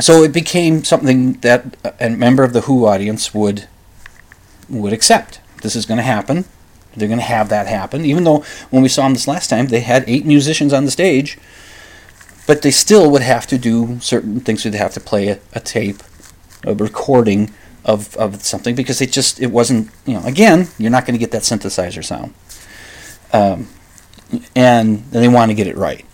so 0.00 0.22
it 0.22 0.32
became 0.32 0.84
something 0.84 1.34
that 1.40 1.76
a 2.00 2.10
member 2.10 2.44
of 2.44 2.52
the 2.52 2.62
Who 2.62 2.86
audience 2.86 3.32
would 3.34 3.66
would 4.68 4.92
accept. 4.92 5.40
This 5.62 5.74
is 5.74 5.86
going 5.86 5.98
to 5.98 6.04
happen. 6.04 6.44
They're 6.94 7.08
going 7.08 7.20
to 7.20 7.24
have 7.24 7.48
that 7.50 7.66
happen. 7.66 8.04
Even 8.04 8.24
though 8.24 8.44
when 8.70 8.82
we 8.82 8.88
saw 8.88 9.04
them 9.04 9.14
this 9.14 9.28
last 9.28 9.48
time, 9.48 9.66
they 9.68 9.80
had 9.80 10.04
eight 10.06 10.24
musicians 10.24 10.72
on 10.72 10.84
the 10.84 10.90
stage, 10.90 11.38
but 12.46 12.62
they 12.62 12.70
still 12.70 13.10
would 13.10 13.22
have 13.22 13.46
to 13.48 13.58
do 13.58 14.00
certain 14.00 14.40
things. 14.40 14.62
They'd 14.64 14.74
have 14.74 14.94
to 14.94 15.00
play 15.00 15.28
a, 15.28 15.38
a 15.52 15.60
tape, 15.60 16.02
a 16.64 16.74
recording 16.74 17.52
of, 17.86 18.16
of 18.16 18.42
something 18.42 18.74
because 18.74 19.00
it 19.00 19.12
just 19.12 19.40
it 19.40 19.46
wasn't 19.46 19.90
you 20.04 20.14
know 20.14 20.24
again 20.26 20.68
you're 20.76 20.90
not 20.90 21.06
going 21.06 21.14
to 21.14 21.18
get 21.18 21.30
that 21.30 21.42
synthesizer 21.42 22.04
sound. 22.04 22.34
Um, 23.32 23.68
and 24.54 25.04
they 25.10 25.28
want 25.28 25.50
to 25.50 25.54
get 25.54 25.68
it 25.68 25.76
right. 25.76 26.04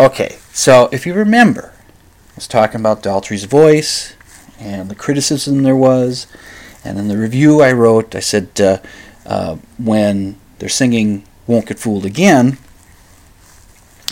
Okay 0.00 0.38
so 0.52 0.88
if 0.92 1.06
you 1.06 1.12
remember 1.12 1.72
I 1.74 2.36
was 2.36 2.46
talking 2.46 2.80
about 2.80 3.02
Daltrey's 3.02 3.44
voice 3.44 4.14
and 4.58 4.88
the 4.88 4.94
criticism 4.94 5.64
there 5.64 5.76
was 5.76 6.28
and 6.84 6.98
in 6.98 7.08
the 7.08 7.18
review 7.18 7.60
I 7.60 7.72
wrote 7.72 8.14
I 8.14 8.20
said 8.20 8.48
uh, 8.60 8.78
uh, 9.26 9.56
when 9.76 10.36
they're 10.58 10.68
singing 10.68 11.24
won't 11.48 11.66
get 11.66 11.80
fooled 11.80 12.06
again 12.06 12.58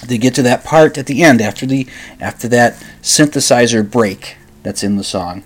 they 0.05 0.19
get 0.19 0.35
to 0.35 0.43
that 0.43 0.65
part 0.65 0.99
at 0.99 1.07
the 1.07 1.23
end 1.23 1.41
after 1.41 1.67
the 1.67 1.87
after 2.21 2.49
that 2.49 2.75
synthesizer 3.03 3.89
break 3.89 4.37
that's 4.63 4.83
in 4.83 4.97
the 4.97 5.05
song 5.05 5.45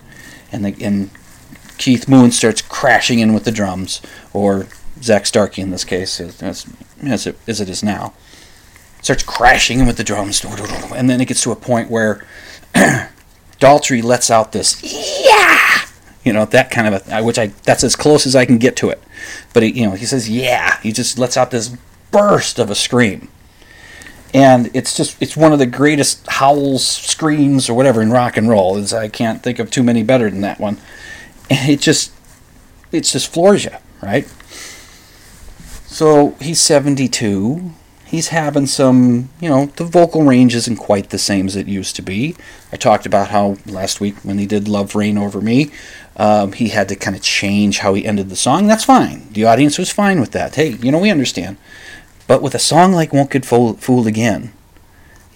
and 0.55 0.65
the, 0.65 0.85
and 0.85 1.11
Keith 1.77 2.09
Moon 2.09 2.31
starts 2.31 2.63
crashing 2.63 3.19
in 3.19 3.35
with 3.35 3.45
the 3.45 3.51
drums, 3.51 4.01
or 4.33 4.67
Zak 5.03 5.27
Starkey 5.27 5.61
in 5.61 5.71
this 5.71 5.85
case, 5.85 6.21
as, 6.21 6.43
as, 7.03 7.27
it, 7.27 7.37
as 7.47 7.61
it 7.61 7.69
is 7.69 7.83
now, 7.83 8.15
starts 9.03 9.23
crashing 9.23 9.81
in 9.81 9.87
with 9.87 9.97
the 9.97 10.05
drums, 10.05 10.45
and 10.95 11.11
then 11.11 11.21
it 11.21 11.29
gets 11.29 11.43
to 11.43 11.51
a 11.51 11.57
point 11.57 11.91
where 11.91 12.25
Daltrey 13.61 14.03
lets 14.03 14.31
out 14.31 14.53
this 14.53 14.81
yeah, 14.83 15.87
you 16.25 16.33
know 16.33 16.45
that 16.47 16.71
kind 16.71 16.95
of 16.95 17.09
a 17.11 17.23
which 17.23 17.39
I 17.39 17.49
that's 17.65 17.85
as 17.85 17.97
close 17.97 18.27
as 18.27 18.35
I 18.35 18.47
can 18.47 18.59
get 18.59 18.77
to 18.77 18.89
it, 18.91 19.03
but 19.53 19.63
he, 19.63 19.71
you 19.71 19.87
know 19.87 19.93
he 19.93 20.07
says 20.07 20.29
yeah, 20.29 20.81
he 20.81 20.93
just 20.93 21.19
lets 21.19 21.37
out 21.37 21.51
this 21.51 21.77
burst 22.11 22.59
of 22.59 22.71
a 22.71 22.75
scream 22.75 23.29
and 24.35 24.69
it's 24.75 24.97
just 24.97 25.23
it's 25.23 25.37
one 25.37 25.53
of 25.53 25.61
the 25.61 25.67
greatest 25.67 26.27
howls, 26.27 26.85
screams, 26.85 27.71
or 27.71 27.75
whatever 27.75 28.03
in 28.03 28.11
rock 28.11 28.37
and 28.37 28.49
roll. 28.49 28.77
Is 28.77 28.93
I 28.93 29.09
can't 29.09 29.43
think 29.43 29.61
of 29.61 29.71
too 29.71 29.85
many 29.85 30.03
better 30.03 30.29
than 30.29 30.41
that 30.41 30.59
one. 30.59 30.79
And 31.49 31.71
it 31.71 31.81
just 31.81 32.13
it's 32.91 33.13
just 33.13 33.33
floors 33.33 33.65
you, 33.65 33.71
right? 34.03 34.27
So 35.87 36.35
he's 36.41 36.61
72. 36.61 37.71
He's 38.07 38.29
having 38.29 38.67
some, 38.67 39.31
you 39.41 39.49
know, 39.49 39.67
the 39.77 39.85
vocal 39.85 40.23
range 40.23 40.55
isn't 40.55 40.77
quite 40.77 41.11
the 41.11 41.19
same 41.19 41.47
as 41.47 41.57
it 41.57 41.67
used 41.67 41.97
to 41.97 42.03
be. 42.03 42.37
I 42.73 42.77
talked 42.77 43.07
about 43.07 43.29
how 43.29 43.59
last 43.67 44.01
week 44.01 44.17
when 44.25 44.39
he 44.39 44.47
did 44.47 44.69
Love 44.69 44.95
Reign 44.95 45.19
Over 45.19 45.41
Me, 45.41 45.71
um, 46.17 46.53
he 46.53 46.69
had 46.69 46.89
to 46.89 46.97
kind 46.97 47.17
of 47.17 47.23
change 47.23 47.79
how 47.79 47.95
he 47.95 48.05
ended 48.05 48.31
the 48.31 48.37
song. 48.37 48.67
That's 48.67 48.85
fine. 48.85 49.29
The 49.33 49.45
audience 49.45 49.79
was 49.79 49.91
fine 49.91 50.21
with 50.21 50.33
that. 50.33 50.55
Hey, 50.55 50.71
you 50.71 50.91
know, 50.91 50.99
we 50.99 51.11
understand. 51.11 51.57
But 52.27 52.43
with 52.43 52.55
a 52.55 52.59
song 52.59 52.93
like 52.93 53.13
Won't 53.13 53.31
Get 53.31 53.45
Fooled 53.45 54.07
Again, 54.07 54.53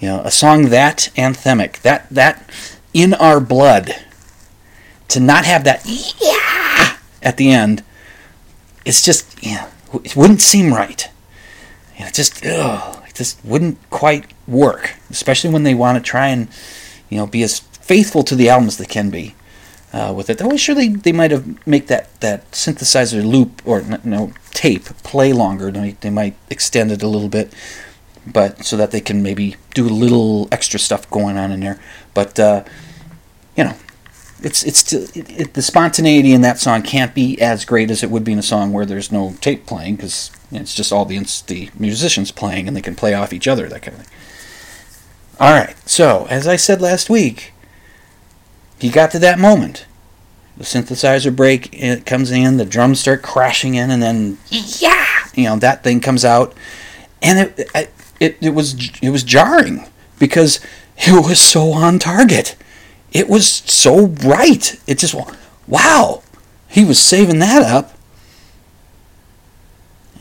you 0.01 0.09
know, 0.09 0.21
a 0.21 0.31
song 0.31 0.67
that 0.67 1.11
anthemic, 1.17 1.81
that 1.83 2.09
that 2.11 2.49
in 2.95 3.15
our 3.15 3.41
blood, 3.41 3.95
to 5.09 5.21
not 5.21 5.45
have 5.45 5.65
that 5.65 5.83
yeah 6.21 6.97
at 7.23 7.37
the 7.37 7.51
end, 7.51 7.83
it's 8.85 9.03
just 9.03 9.43
yeah, 9.45 9.71
it 9.93 10.17
wouldn't 10.17 10.41
seem 10.41 10.73
right. 10.73 11.09
You 11.99 12.05
know, 12.05 12.11
just 12.11 12.45
ugh, 12.47 13.03
it 13.09 13.15
just 13.15 13.45
wouldn't 13.45 13.79
quite 13.91 14.27
work, 14.47 14.95
especially 15.11 15.51
when 15.51 15.65
they 15.65 15.75
want 15.75 16.03
to 16.03 16.11
try 16.11 16.29
and 16.29 16.49
you 17.11 17.19
know 17.19 17.27
be 17.27 17.43
as 17.43 17.61
faithful 17.61 18.23
to 18.23 18.35
the 18.35 18.49
album 18.49 18.69
as 18.69 18.79
they 18.79 18.85
can 18.87 19.11
be 19.11 19.35
uh, 19.93 20.13
with 20.15 20.31
it. 20.31 20.43
Was 20.43 20.61
sure 20.61 20.75
they, 20.75 20.89
they 20.89 21.13
might 21.13 21.31
have 21.31 21.67
make 21.67 21.87
that, 21.87 22.21
that 22.21 22.51
synthesizer 22.53 23.25
loop 23.25 23.63
or 23.65 23.83
no 24.05 24.33
tape 24.51 24.85
play 25.03 25.33
longer. 25.33 25.71
They, 25.71 25.93
they 26.01 26.11
might 26.11 26.37
extend 26.51 26.93
it 26.93 27.03
a 27.03 27.09
little 27.09 27.29
bit, 27.29 27.53
but 28.27 28.65
so 28.65 28.77
that 28.77 28.91
they 28.91 29.01
can 29.01 29.23
maybe 29.23 29.57
do 29.75 29.87
a 29.87 29.91
little 29.91 30.49
extra 30.53 30.79
stuff 30.79 31.09
going 31.11 31.37
on 31.39 31.53
in 31.53 31.61
there. 31.61 31.81
But 32.15 32.39
uh, 32.39 32.65
you 33.57 33.65
know, 33.65 33.75
it's 34.43 34.63
it's 34.63 34.93
it, 34.93 35.17
it, 35.17 35.55
the 35.55 35.63
spontaneity 35.63 36.33
in 36.33 36.43
that 36.43 36.59
song 36.59 36.83
can't 36.83 37.15
be 37.15 37.41
as 37.41 37.65
great 37.65 37.91
as 37.91 38.03
it 38.03 38.11
would 38.11 38.25
be 38.25 38.33
in 38.33 38.39
a 38.39 38.43
song 38.43 38.73
where 38.73 38.87
there's 38.87 39.11
no 39.11 39.35
tape 39.41 39.67
playing 39.67 39.97
because 39.97 40.31
it's 40.53 40.75
just 40.75 40.93
all 40.93 41.05
the 41.05 41.19
the 41.47 41.71
musicians 41.79 42.31
playing 42.31 42.69
and 42.69 42.77
they 42.77 42.83
can 42.83 42.95
play 42.95 43.15
off 43.15 43.33
each 43.33 43.49
other 43.49 43.69
that 43.69 43.83
kind 43.83 43.97
of 43.99 44.07
thing. 44.07 44.15
All 45.41 45.53
right, 45.53 45.77
so 45.89 46.27
as 46.29 46.47
I 46.49 46.57
said 46.57 46.81
last 46.81 47.09
week 47.09 47.53
he 48.79 48.89
got 48.89 49.11
to 49.13 49.19
that 49.21 49.39
moment. 49.39 49.87
The 50.57 50.65
synthesizer 50.65 51.35
break 51.35 51.73
it 51.73 52.05
comes 52.05 52.31
in, 52.31 52.57
the 52.57 52.65
drums 52.65 53.01
start 53.01 53.23
crashing 53.23 53.75
in, 53.75 53.91
and 53.91 54.03
then 54.03 54.39
yeah, 54.49 55.07
you 55.35 55.45
know 55.45 55.57
that 55.57 55.85
thing 55.85 56.01
comes 56.01 56.25
out, 56.25 56.53
and 57.23 57.39
it 57.39 57.93
it 58.19 58.39
it 58.41 58.51
was 58.51 58.91
it 59.01 59.11
was 59.11 59.23
jarring 59.23 59.87
because 60.19 60.61
it 60.97 61.25
was 61.25 61.41
so 61.41 61.73
on 61.73 61.99
target. 61.99 62.57
It 63.13 63.29
was 63.29 63.47
so 63.49 64.07
right. 64.07 64.81
It 64.87 64.99
just 64.99 65.15
wow, 65.67 66.23
he 66.69 66.85
was 66.85 67.01
saving 67.01 67.39
that 67.39 67.63
up. 67.63 67.95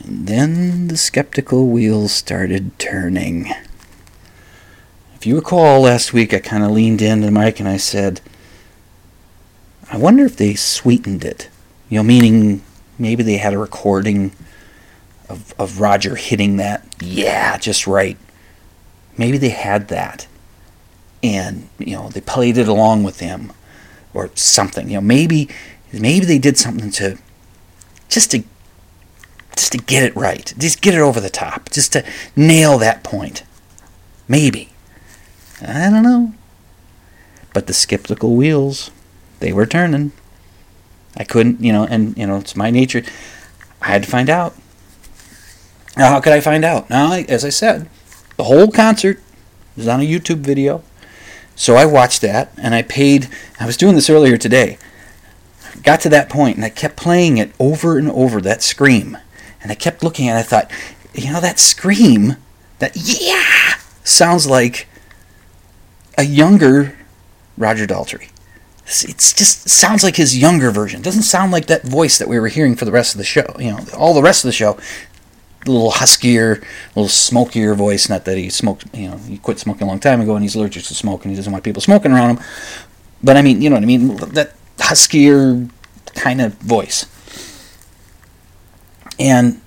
And 0.04 0.26
then 0.26 0.88
the 0.88 0.96
skeptical 0.96 1.66
wheels 1.66 2.12
started 2.12 2.78
turning. 2.78 3.52
If 5.16 5.26
you 5.26 5.34
recall 5.34 5.80
last 5.80 6.12
week, 6.12 6.32
I 6.32 6.38
kind 6.38 6.62
of 6.62 6.70
leaned 6.70 7.02
into 7.02 7.30
Mike 7.30 7.58
and 7.58 7.68
I 7.68 7.76
said, 7.76 8.20
I 9.90 9.96
wonder 9.96 10.24
if 10.24 10.36
they 10.36 10.54
sweetened 10.54 11.24
it. 11.24 11.48
You 11.88 11.98
know, 11.98 12.02
meaning 12.02 12.62
maybe 12.98 13.22
they 13.22 13.38
had 13.38 13.54
a 13.54 13.58
recording 13.58 14.32
of, 15.28 15.54
of 15.58 15.80
Roger 15.80 16.16
hitting 16.16 16.56
that, 16.56 16.86
yeah, 17.00 17.56
just 17.58 17.86
right. 17.86 18.18
Maybe 19.16 19.38
they 19.38 19.50
had 19.50 19.88
that. 19.88 20.26
And, 21.22 21.68
you 21.78 21.96
know, 21.96 22.08
they 22.08 22.20
played 22.20 22.58
it 22.58 22.68
along 22.68 23.02
with 23.02 23.20
him 23.20 23.52
or 24.14 24.30
something. 24.34 24.88
You 24.88 24.96
know, 24.96 25.00
maybe 25.00 25.48
maybe 25.92 26.26
they 26.26 26.38
did 26.38 26.56
something 26.56 26.90
to 26.92 27.18
just 28.08 28.30
to 28.32 28.44
just 29.56 29.72
to 29.72 29.78
get 29.78 30.04
it 30.04 30.14
right, 30.14 30.54
just 30.56 30.80
get 30.80 30.94
it 30.94 31.00
over 31.00 31.20
the 31.20 31.30
top, 31.30 31.70
just 31.70 31.92
to 31.92 32.04
nail 32.36 32.78
that 32.78 33.02
point. 33.02 33.42
Maybe. 34.28 34.70
I 35.60 35.90
don't 35.90 36.04
know. 36.04 36.34
But 37.52 37.66
the 37.66 37.72
skeptical 37.72 38.36
wheels, 38.36 38.90
they 39.40 39.52
were 39.52 39.66
turning. 39.66 40.12
I 41.16 41.24
couldn't, 41.24 41.60
you 41.60 41.72
know, 41.72 41.84
and 41.84 42.16
you 42.16 42.26
know, 42.26 42.36
it's 42.36 42.56
my 42.56 42.70
nature. 42.70 43.02
I 43.80 43.88
had 43.88 44.04
to 44.04 44.10
find 44.10 44.30
out. 44.30 44.54
Now, 45.96 46.10
how 46.10 46.20
could 46.20 46.32
I 46.32 46.40
find 46.40 46.64
out? 46.64 46.88
Now, 46.90 47.12
as 47.12 47.44
I 47.44 47.48
said, 47.48 47.88
the 48.36 48.44
whole 48.44 48.70
concert 48.70 49.20
was 49.76 49.88
on 49.88 50.00
a 50.00 50.04
YouTube 50.06 50.38
video. 50.38 50.82
So 51.56 51.74
I 51.74 51.86
watched 51.86 52.20
that 52.22 52.52
and 52.56 52.74
I 52.74 52.82
paid. 52.82 53.28
I 53.58 53.66
was 53.66 53.76
doing 53.76 53.96
this 53.96 54.08
earlier 54.08 54.36
today. 54.36 54.78
Got 55.82 56.00
to 56.02 56.08
that 56.10 56.28
point 56.28 56.56
and 56.56 56.64
I 56.64 56.70
kept 56.70 56.96
playing 56.96 57.38
it 57.38 57.52
over 57.58 57.98
and 57.98 58.10
over, 58.10 58.40
that 58.40 58.62
scream. 58.62 59.18
And 59.60 59.72
I 59.72 59.74
kept 59.74 60.04
looking 60.04 60.26
it. 60.26 60.34
I 60.34 60.42
thought, 60.42 60.70
you 61.14 61.32
know, 61.32 61.40
that 61.40 61.58
scream, 61.58 62.36
that 62.78 62.92
yeah, 62.94 63.74
sounds 64.04 64.46
like 64.46 64.86
a 66.16 66.22
younger 66.22 66.96
Roger 67.56 67.86
Daltrey. 67.86 68.30
It 68.88 69.18
just 69.18 69.68
sounds 69.68 70.02
like 70.02 70.16
his 70.16 70.38
younger 70.38 70.70
version. 70.70 71.00
It 71.00 71.04
doesn't 71.04 71.22
sound 71.22 71.52
like 71.52 71.66
that 71.66 71.82
voice 71.82 72.18
that 72.18 72.26
we 72.26 72.38
were 72.38 72.48
hearing 72.48 72.74
for 72.74 72.86
the 72.86 72.92
rest 72.92 73.14
of 73.14 73.18
the 73.18 73.24
show. 73.24 73.54
You 73.58 73.72
know, 73.72 73.84
all 73.96 74.14
the 74.14 74.22
rest 74.22 74.44
of 74.44 74.48
the 74.48 74.52
show 74.52 74.78
a 75.66 75.70
little 75.70 75.92
huskier, 75.92 76.62
a 76.62 76.98
little 76.98 77.08
smokier 77.08 77.74
voice. 77.74 78.08
Not 78.08 78.24
that 78.24 78.38
he 78.38 78.50
smoked, 78.50 78.86
you 78.94 79.10
know, 79.10 79.16
he 79.18 79.38
quit 79.38 79.58
smoking 79.58 79.82
a 79.82 79.86
long 79.86 80.00
time 80.00 80.20
ago 80.20 80.34
and 80.34 80.42
he's 80.42 80.54
allergic 80.54 80.84
to 80.84 80.94
smoke 80.94 81.24
and 81.24 81.30
he 81.30 81.36
doesn't 81.36 81.52
want 81.52 81.64
people 81.64 81.82
smoking 81.82 82.12
around 82.12 82.36
him. 82.36 82.44
But 83.22 83.36
I 83.36 83.42
mean, 83.42 83.60
you 83.60 83.70
know 83.70 83.76
what 83.76 83.82
I 83.82 83.86
mean? 83.86 84.16
That 84.16 84.54
huskier 84.78 85.68
kind 86.14 86.40
of 86.40 86.54
voice. 86.54 87.06
And, 89.18 89.60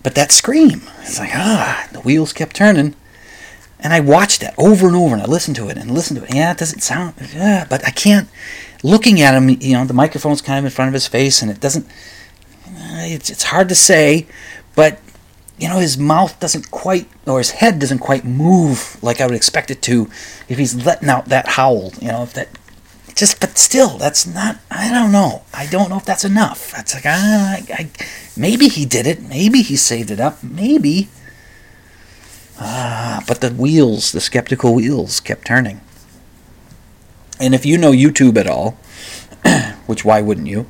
but 0.00 0.14
that 0.16 0.32
scream, 0.32 0.82
it's 1.00 1.18
like, 1.18 1.30
ah, 1.32 1.88
the 1.92 2.00
wheels 2.00 2.32
kept 2.32 2.56
turning. 2.56 2.94
And 3.80 3.92
I 3.92 4.00
watched 4.00 4.40
that 4.40 4.54
over 4.58 4.88
and 4.88 4.96
over 4.96 5.14
and 5.14 5.22
I 5.22 5.26
listened 5.26 5.56
to 5.56 5.68
it 5.68 5.76
and 5.76 5.90
listened 5.90 6.18
to 6.18 6.24
it. 6.24 6.34
Yeah, 6.34 6.52
it 6.52 6.58
doesn't 6.58 6.80
sound, 6.80 7.14
yeah, 7.32 7.64
but 7.68 7.86
I 7.86 7.90
can't, 7.90 8.28
looking 8.82 9.20
at 9.20 9.34
him, 9.34 9.48
you 9.48 9.74
know, 9.74 9.84
the 9.84 9.94
microphone's 9.94 10.42
kind 10.42 10.58
of 10.58 10.64
in 10.64 10.70
front 10.72 10.88
of 10.88 10.94
his 10.94 11.06
face 11.06 11.42
and 11.42 11.50
it 11.50 11.60
doesn't, 11.60 11.86
it's, 12.66 13.30
it's 13.30 13.44
hard 13.44 13.68
to 13.68 13.74
say 13.74 14.26
but 14.78 15.00
you 15.58 15.66
know 15.66 15.80
his 15.80 15.98
mouth 15.98 16.38
doesn't 16.38 16.70
quite 16.70 17.08
or 17.26 17.38
his 17.38 17.50
head 17.50 17.80
doesn't 17.80 17.98
quite 17.98 18.24
move 18.24 18.96
like 19.02 19.20
I 19.20 19.26
would 19.26 19.34
expect 19.34 19.72
it 19.72 19.82
to 19.82 20.02
if 20.48 20.56
he's 20.56 20.86
letting 20.86 21.08
out 21.08 21.24
that 21.30 21.48
howl. 21.48 21.92
You 22.00 22.12
know 22.12 22.22
if 22.22 22.32
that 22.34 22.48
just 23.16 23.40
but 23.40 23.58
still 23.58 23.98
that's 23.98 24.24
not 24.24 24.58
I 24.70 24.88
don't 24.92 25.10
know 25.10 25.42
I 25.52 25.66
don't 25.66 25.90
know 25.90 25.96
if 25.96 26.04
that's 26.04 26.24
enough. 26.24 26.70
That's 26.70 26.94
like 26.94 27.06
ah, 27.06 27.56
I, 27.56 27.66
I 27.70 27.90
maybe 28.36 28.68
he 28.68 28.86
did 28.86 29.08
it 29.08 29.20
maybe 29.20 29.62
he 29.62 29.74
saved 29.74 30.12
it 30.12 30.20
up 30.20 30.44
maybe. 30.44 31.08
Ah, 32.60 33.22
but 33.26 33.40
the 33.40 33.50
wheels, 33.50 34.12
the 34.12 34.20
skeptical 34.20 34.74
wheels, 34.74 35.20
kept 35.20 35.46
turning. 35.46 35.80
And 37.40 37.54
if 37.54 37.64
you 37.64 37.78
know 37.78 37.92
YouTube 37.92 38.36
at 38.36 38.46
all, 38.46 38.72
which 39.86 40.04
why 40.04 40.20
wouldn't 40.20 40.48
you? 40.48 40.66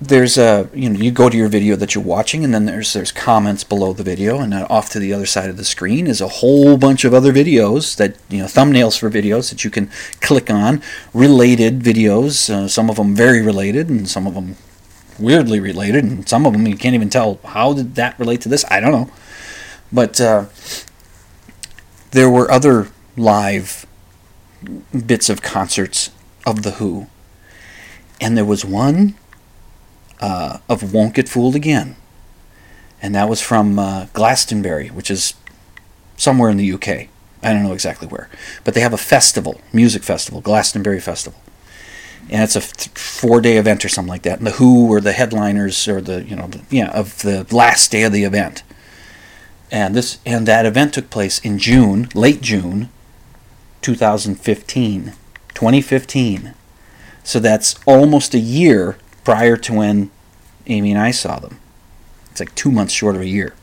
there's 0.00 0.38
a 0.38 0.70
you 0.72 0.88
know 0.88 0.98
you 1.00 1.10
go 1.10 1.28
to 1.28 1.36
your 1.36 1.48
video 1.48 1.74
that 1.74 1.94
you're 1.94 2.04
watching 2.04 2.44
and 2.44 2.54
then 2.54 2.66
there's 2.66 2.92
there's 2.92 3.10
comments 3.10 3.64
below 3.64 3.92
the 3.92 4.02
video 4.04 4.38
and 4.38 4.54
off 4.54 4.90
to 4.90 4.98
the 5.00 5.12
other 5.12 5.26
side 5.26 5.50
of 5.50 5.56
the 5.56 5.64
screen 5.64 6.06
is 6.06 6.20
a 6.20 6.28
whole 6.28 6.76
bunch 6.76 7.04
of 7.04 7.12
other 7.12 7.32
videos 7.32 7.96
that 7.96 8.16
you 8.28 8.38
know 8.38 8.44
thumbnails 8.44 8.96
for 8.96 9.10
videos 9.10 9.50
that 9.50 9.64
you 9.64 9.70
can 9.70 9.90
click 10.20 10.50
on 10.50 10.80
related 11.12 11.80
videos 11.80 12.48
uh, 12.48 12.68
some 12.68 12.88
of 12.88 12.96
them 12.96 13.14
very 13.14 13.42
related 13.42 13.88
and 13.88 14.08
some 14.08 14.26
of 14.26 14.34
them 14.34 14.54
weirdly 15.18 15.58
related 15.58 16.04
and 16.04 16.28
some 16.28 16.46
of 16.46 16.52
them 16.52 16.64
you 16.68 16.76
can't 16.76 16.94
even 16.94 17.10
tell 17.10 17.40
how 17.46 17.72
did 17.72 17.96
that 17.96 18.16
relate 18.20 18.40
to 18.40 18.48
this 18.48 18.64
I 18.70 18.78
don't 18.78 18.92
know 18.92 19.10
but 19.92 20.20
uh, 20.20 20.46
there 22.10 22.30
were 22.30 22.50
other 22.50 22.88
live 23.16 23.86
bits 25.06 25.28
of 25.28 25.42
concerts 25.42 26.10
of 26.46 26.62
the 26.62 26.72
Who 26.72 27.08
and 28.20 28.36
there 28.36 28.44
was 28.44 28.64
one 28.64 29.14
uh, 30.20 30.58
of 30.68 30.92
Won't 30.92 31.14
Get 31.14 31.28
Fooled 31.28 31.54
Again. 31.54 31.96
And 33.00 33.14
that 33.14 33.28
was 33.28 33.40
from 33.40 33.78
uh, 33.78 34.06
Glastonbury, 34.12 34.88
which 34.88 35.10
is 35.10 35.34
somewhere 36.16 36.50
in 36.50 36.56
the 36.56 36.72
UK. 36.72 36.88
I 37.42 37.52
don't 37.52 37.62
know 37.62 37.72
exactly 37.72 38.08
where. 38.08 38.28
But 38.64 38.74
they 38.74 38.80
have 38.80 38.92
a 38.92 38.98
festival, 38.98 39.60
music 39.72 40.02
festival, 40.02 40.40
Glastonbury 40.40 41.00
Festival. 41.00 41.40
And 42.28 42.42
it's 42.42 42.56
a 42.56 42.60
four 42.60 43.40
day 43.40 43.56
event 43.56 43.84
or 43.84 43.88
something 43.88 44.10
like 44.10 44.22
that. 44.22 44.38
And 44.38 44.46
the 44.46 44.52
Who 44.52 44.86
were 44.86 45.00
the 45.00 45.12
headliners 45.12 45.86
or 45.86 46.00
the, 46.00 46.24
you 46.24 46.34
know, 46.34 46.48
the, 46.48 46.62
yeah, 46.70 46.90
of 46.90 47.22
the 47.22 47.46
last 47.54 47.92
day 47.92 48.02
of 48.02 48.12
the 48.12 48.24
event. 48.24 48.64
And 49.70 49.94
this 49.94 50.18
and 50.24 50.46
that 50.46 50.66
event 50.66 50.94
took 50.94 51.10
place 51.10 51.38
in 51.38 51.58
June, 51.58 52.08
late 52.14 52.40
June, 52.40 52.88
2015. 53.82 55.12
2015. 55.54 56.54
So 57.24 57.40
that's 57.40 57.74
almost 57.84 58.32
a 58.32 58.38
year 58.38 58.96
prior 59.24 59.56
to 59.56 59.74
when 59.74 60.10
Amy 60.66 60.92
and 60.92 61.00
I 61.00 61.10
saw 61.10 61.38
them. 61.38 61.58
It's 62.30 62.40
like 62.40 62.54
two 62.54 62.70
months 62.70 62.94
short 62.94 63.16
of 63.16 63.22
a 63.22 63.26
year. 63.26 63.54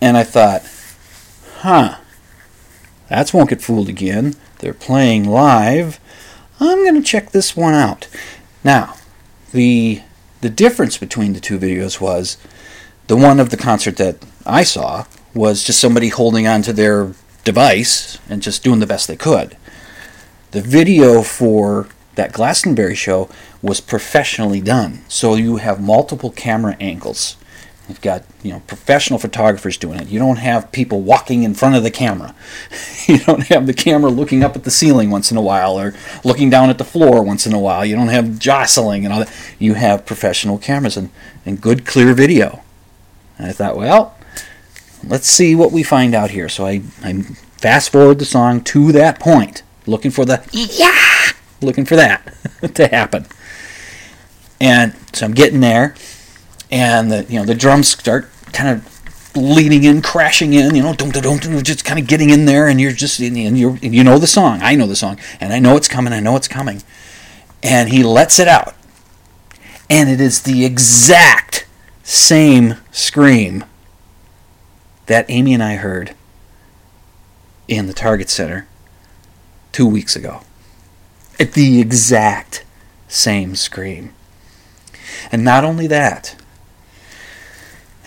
And 0.00 0.16
I 0.16 0.22
thought, 0.22 0.62
huh, 1.60 1.96
that's 3.08 3.34
Won't 3.34 3.50
Get 3.50 3.60
Fooled 3.60 3.88
Again. 3.88 4.36
They're 4.60 4.72
playing 4.72 5.24
live. 5.24 5.98
I'm 6.60 6.84
going 6.84 6.94
to 6.94 7.02
check 7.02 7.32
this 7.32 7.56
one 7.56 7.74
out. 7.74 8.06
Now, 8.62 8.94
the 9.52 10.02
the 10.44 10.50
difference 10.50 10.98
between 10.98 11.32
the 11.32 11.40
two 11.40 11.58
videos 11.58 12.02
was 12.02 12.36
the 13.06 13.16
one 13.16 13.40
of 13.40 13.48
the 13.48 13.56
concert 13.56 13.96
that 13.96 14.18
I 14.44 14.62
saw 14.62 15.06
was 15.32 15.64
just 15.64 15.80
somebody 15.80 16.08
holding 16.08 16.46
onto 16.46 16.70
their 16.70 17.14
device 17.44 18.18
and 18.28 18.42
just 18.42 18.62
doing 18.62 18.78
the 18.78 18.86
best 18.86 19.08
they 19.08 19.16
could. 19.16 19.56
The 20.50 20.60
video 20.60 21.22
for 21.22 21.88
that 22.16 22.34
Glastonbury 22.34 22.94
show 22.94 23.30
was 23.62 23.80
professionally 23.80 24.60
done. 24.60 25.00
So 25.08 25.34
you 25.34 25.56
have 25.56 25.80
multiple 25.80 26.30
camera 26.30 26.76
angles. 26.78 27.38
You've 27.88 28.00
got 28.00 28.24
you 28.42 28.52
know 28.52 28.60
professional 28.66 29.18
photographers 29.18 29.76
doing 29.76 29.98
it. 29.98 30.08
You 30.08 30.18
don't 30.18 30.36
have 30.36 30.72
people 30.72 31.02
walking 31.02 31.42
in 31.42 31.54
front 31.54 31.74
of 31.74 31.82
the 31.82 31.90
camera. 31.90 32.34
you 33.06 33.18
don't 33.18 33.44
have 33.48 33.66
the 33.66 33.74
camera 33.74 34.10
looking 34.10 34.42
up 34.42 34.56
at 34.56 34.64
the 34.64 34.70
ceiling 34.70 35.10
once 35.10 35.30
in 35.30 35.36
a 35.36 35.42
while 35.42 35.78
or 35.78 35.94
looking 36.24 36.48
down 36.48 36.70
at 36.70 36.78
the 36.78 36.84
floor 36.84 37.22
once 37.22 37.46
in 37.46 37.52
a 37.52 37.58
while. 37.58 37.84
You 37.84 37.94
don't 37.94 38.08
have 38.08 38.38
jostling 38.38 39.04
and 39.04 39.12
all 39.12 39.20
that. 39.20 39.32
You 39.58 39.74
have 39.74 40.06
professional 40.06 40.58
cameras 40.58 40.96
and, 40.96 41.10
and 41.44 41.60
good 41.60 41.84
clear 41.84 42.14
video. 42.14 42.62
And 43.38 43.48
I 43.48 43.52
thought, 43.52 43.76
well, 43.76 44.16
let's 45.06 45.28
see 45.28 45.54
what 45.54 45.72
we 45.72 45.82
find 45.82 46.14
out 46.14 46.30
here. 46.30 46.48
So 46.48 46.64
I, 46.64 46.82
I 47.02 47.22
fast 47.58 47.90
forward 47.90 48.18
the 48.18 48.24
song 48.24 48.62
to 48.62 48.92
that 48.92 49.20
point, 49.20 49.62
looking 49.86 50.10
for 50.10 50.24
the 50.24 50.42
yeah 50.52 51.32
looking 51.64 51.84
for 51.84 51.96
that 51.96 52.32
to 52.74 52.86
happen. 52.86 53.26
And 54.60 54.94
so 55.12 55.26
I'm 55.26 55.34
getting 55.34 55.60
there, 55.60 55.94
and 56.74 57.12
the 57.12 57.24
you 57.28 57.38
know 57.38 57.44
the 57.44 57.54
drums 57.54 57.88
start 57.88 58.28
kind 58.52 58.68
of 58.68 58.90
leading 59.36 59.82
in, 59.82 60.00
crashing 60.00 60.52
in, 60.52 60.76
you 60.76 60.82
know, 60.82 60.94
dum, 60.94 61.10
dum, 61.10 61.38
dum, 61.38 61.62
just 61.62 61.84
kind 61.84 61.98
of 61.98 62.06
getting 62.06 62.30
in 62.30 62.44
there, 62.44 62.68
and 62.68 62.80
you're 62.80 62.92
just 62.92 63.20
and 63.20 63.36
you 63.56 63.78
you 63.80 64.02
know 64.02 64.18
the 64.18 64.26
song. 64.26 64.60
I 64.60 64.74
know 64.74 64.88
the 64.88 64.96
song, 64.96 65.18
and 65.40 65.52
I 65.52 65.60
know 65.60 65.76
it's 65.76 65.88
coming. 65.88 66.12
I 66.12 66.20
know 66.20 66.36
it's 66.36 66.48
coming, 66.48 66.82
and 67.62 67.90
he 67.90 68.02
lets 68.02 68.40
it 68.40 68.48
out, 68.48 68.74
and 69.88 70.10
it 70.10 70.20
is 70.20 70.42
the 70.42 70.64
exact 70.64 71.66
same 72.02 72.74
scream 72.90 73.64
that 75.06 75.26
Amy 75.28 75.54
and 75.54 75.62
I 75.62 75.76
heard 75.76 76.14
in 77.68 77.86
the 77.86 77.94
Target 77.94 78.28
Center 78.28 78.66
two 79.70 79.86
weeks 79.86 80.16
ago 80.16 80.40
at 81.38 81.52
the 81.52 81.80
exact 81.80 82.64
same 83.06 83.54
scream. 83.54 84.12
And 85.30 85.44
not 85.44 85.64
only 85.64 85.86
that, 85.86 86.36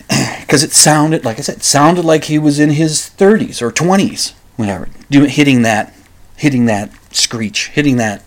because 0.40 0.62
it 0.62 0.72
sounded, 0.72 1.24
like 1.24 1.38
I 1.38 1.42
said, 1.42 1.62
sounded 1.62 2.04
like 2.04 2.24
he 2.24 2.38
was 2.38 2.58
in 2.58 2.70
his 2.70 3.10
30s 3.16 3.60
or 3.60 3.70
20s, 3.70 4.32
whatever, 4.56 4.88
doing 5.10 5.30
hitting 5.30 5.62
that, 5.62 5.94
hitting 6.36 6.66
that 6.66 6.90
screech, 7.14 7.68
hitting 7.68 7.96
that 7.96 8.22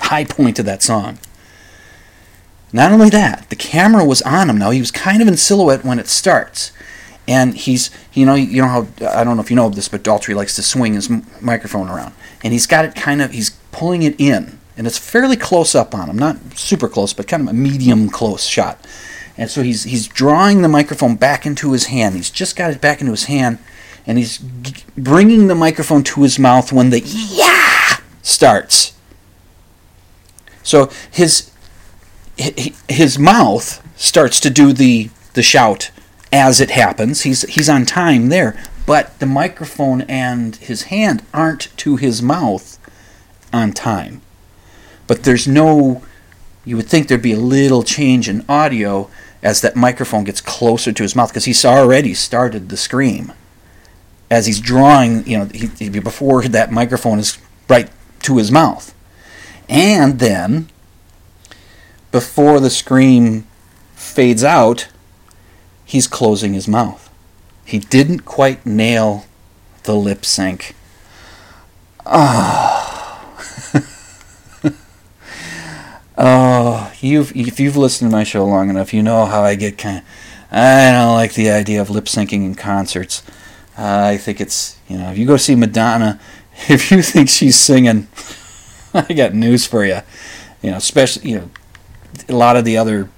high 0.00 0.24
point 0.24 0.58
of 0.58 0.64
that 0.66 0.82
song. 0.82 1.18
Not 2.72 2.92
only 2.92 3.08
that, 3.10 3.48
the 3.48 3.56
camera 3.56 4.04
was 4.04 4.20
on 4.22 4.50
him. 4.50 4.58
Now 4.58 4.70
he 4.70 4.80
was 4.80 4.90
kind 4.90 5.22
of 5.22 5.28
in 5.28 5.36
silhouette 5.36 5.84
when 5.84 5.98
it 5.98 6.06
starts, 6.06 6.72
and 7.26 7.54
he's, 7.56 7.90
you 8.12 8.26
know, 8.26 8.34
you 8.34 8.60
know 8.62 8.68
how 8.68 8.86
I 9.10 9.24
don't 9.24 9.36
know 9.36 9.42
if 9.42 9.50
you 9.50 9.56
know 9.56 9.68
this, 9.70 9.88
but 9.88 10.02
Daltrey 10.02 10.34
likes 10.34 10.54
to 10.56 10.62
swing 10.62 10.94
his 10.94 11.10
microphone 11.40 11.88
around, 11.88 12.14
and 12.44 12.52
he's 12.52 12.66
got 12.66 12.84
it 12.84 12.94
kind 12.94 13.22
of, 13.22 13.32
he's 13.32 13.50
pulling 13.72 14.02
it 14.02 14.14
in, 14.18 14.58
and 14.76 14.86
it's 14.86 14.98
fairly 14.98 15.36
close 15.36 15.74
up 15.74 15.94
on 15.94 16.10
him, 16.10 16.18
not 16.18 16.36
super 16.56 16.88
close, 16.88 17.14
but 17.14 17.26
kind 17.26 17.42
of 17.42 17.48
a 17.48 17.52
medium 17.54 18.10
close 18.10 18.44
shot. 18.44 18.86
And 19.38 19.48
so 19.48 19.62
he's 19.62 19.84
he's 19.84 20.08
drawing 20.08 20.62
the 20.62 20.68
microphone 20.68 21.14
back 21.14 21.46
into 21.46 21.70
his 21.72 21.86
hand. 21.86 22.16
He's 22.16 22.28
just 22.28 22.56
got 22.56 22.72
it 22.72 22.80
back 22.80 23.00
into 23.00 23.12
his 23.12 23.24
hand, 23.24 23.58
and 24.04 24.18
he's 24.18 24.38
g- 24.38 24.84
bringing 24.96 25.46
the 25.46 25.54
microphone 25.54 26.02
to 26.02 26.22
his 26.22 26.40
mouth 26.40 26.72
when 26.72 26.90
the 26.90 27.00
yeah 27.00 28.00
starts. 28.20 28.94
So 30.64 30.90
his 31.10 31.52
his 32.36 33.16
mouth 33.16 33.80
starts 33.96 34.40
to 34.40 34.50
do 34.50 34.72
the 34.72 35.10
the 35.34 35.42
shout 35.42 35.92
as 36.32 36.60
it 36.60 36.72
happens. 36.72 37.22
He's 37.22 37.42
he's 37.42 37.68
on 37.68 37.86
time 37.86 38.30
there, 38.30 38.60
but 38.86 39.18
the 39.20 39.26
microphone 39.26 40.02
and 40.02 40.56
his 40.56 40.84
hand 40.84 41.22
aren't 41.32 41.76
to 41.78 41.94
his 41.94 42.20
mouth 42.20 42.76
on 43.52 43.72
time. 43.72 44.20
But 45.06 45.22
there's 45.22 45.46
no 45.46 46.02
you 46.64 46.76
would 46.76 46.88
think 46.88 47.06
there'd 47.06 47.22
be 47.22 47.32
a 47.32 47.38
little 47.38 47.84
change 47.84 48.28
in 48.28 48.44
audio 48.48 49.08
as 49.48 49.62
that 49.62 49.74
microphone 49.74 50.24
gets 50.24 50.42
closer 50.42 50.92
to 50.92 51.02
his 51.02 51.16
mouth 51.16 51.30
because 51.30 51.46
he's 51.46 51.64
already 51.64 52.12
started 52.12 52.68
the 52.68 52.76
scream 52.76 53.32
as 54.30 54.44
he's 54.44 54.60
drawing, 54.60 55.26
you 55.26 55.38
know, 55.38 55.46
he, 55.46 55.88
before 55.88 56.42
that 56.42 56.70
microphone 56.70 57.18
is 57.18 57.38
right 57.66 57.88
to 58.20 58.36
his 58.36 58.52
mouth. 58.52 58.94
And 59.66 60.18
then, 60.18 60.68
before 62.12 62.60
the 62.60 62.68
scream 62.68 63.46
fades 63.94 64.44
out, 64.44 64.88
he's 65.86 66.06
closing 66.06 66.52
his 66.52 66.68
mouth. 66.68 67.08
He 67.64 67.78
didn't 67.78 68.26
quite 68.26 68.66
nail 68.66 69.24
the 69.84 69.94
lip 69.94 70.26
sync. 70.26 70.76
Oh, 72.04 72.87
you've 77.00 77.34
if 77.36 77.60
you've 77.60 77.76
listened 77.76 78.10
to 78.10 78.16
my 78.16 78.24
show 78.24 78.44
long 78.44 78.70
enough, 78.70 78.92
you 78.92 79.02
know 79.02 79.26
how 79.26 79.42
I 79.42 79.54
get 79.54 79.78
kind. 79.78 79.98
Of, 79.98 80.04
I 80.50 80.92
don't 80.92 81.14
like 81.14 81.34
the 81.34 81.50
idea 81.50 81.80
of 81.80 81.90
lip 81.90 82.06
syncing 82.06 82.44
in 82.44 82.54
concerts. 82.54 83.22
Uh, 83.76 84.08
I 84.12 84.16
think 84.16 84.40
it's 84.40 84.78
you 84.88 84.98
know 84.98 85.10
if 85.10 85.18
you 85.18 85.26
go 85.26 85.36
see 85.36 85.54
Madonna, 85.54 86.20
if 86.68 86.90
you 86.90 87.02
think 87.02 87.28
she's 87.28 87.56
singing, 87.56 88.08
I 88.94 89.12
got 89.12 89.34
news 89.34 89.66
for 89.66 89.84
you. 89.84 90.00
You 90.62 90.72
know, 90.72 90.76
especially 90.76 91.30
you 91.30 91.38
know 91.38 91.50
a 92.28 92.34
lot 92.34 92.56
of 92.56 92.64
the 92.64 92.76
other, 92.76 93.08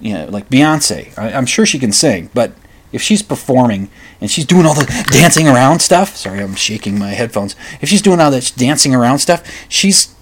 you 0.00 0.14
know, 0.14 0.26
like 0.26 0.48
Beyonce. 0.48 1.16
I, 1.18 1.32
I'm 1.32 1.46
sure 1.46 1.66
she 1.66 1.78
can 1.78 1.92
sing, 1.92 2.30
but 2.32 2.52
if 2.92 3.02
she's 3.02 3.22
performing 3.22 3.90
and 4.20 4.30
she's 4.30 4.46
doing 4.46 4.64
all 4.64 4.74
the 4.74 4.86
dancing 5.10 5.48
around 5.48 5.80
stuff, 5.80 6.16
sorry, 6.16 6.40
I'm 6.40 6.54
shaking 6.54 6.98
my 6.98 7.10
headphones. 7.10 7.56
If 7.80 7.88
she's 7.88 8.00
doing 8.00 8.20
all 8.20 8.30
that 8.30 8.52
dancing 8.56 8.94
around 8.94 9.18
stuff, 9.18 9.44
she's 9.68 10.14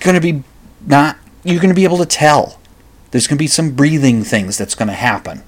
gonna 0.00 0.20
be 0.20 0.44
not. 0.86 1.16
You're 1.42 1.60
gonna 1.60 1.74
be 1.74 1.84
able 1.84 1.98
to 1.98 2.06
tell. 2.06 2.60
There's 3.10 3.26
gonna 3.26 3.38
be 3.38 3.46
some 3.46 3.72
breathing 3.72 4.22
things 4.22 4.58
that's 4.58 4.74
gonna 4.74 4.92
happen. 4.92 5.42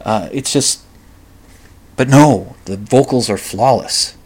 Uh, 0.00 0.28
it's 0.32 0.52
just, 0.52 0.82
but 1.96 2.08
no, 2.08 2.56
the 2.64 2.76
vocals 2.76 3.28
are 3.28 3.36
flawless. 3.36 4.16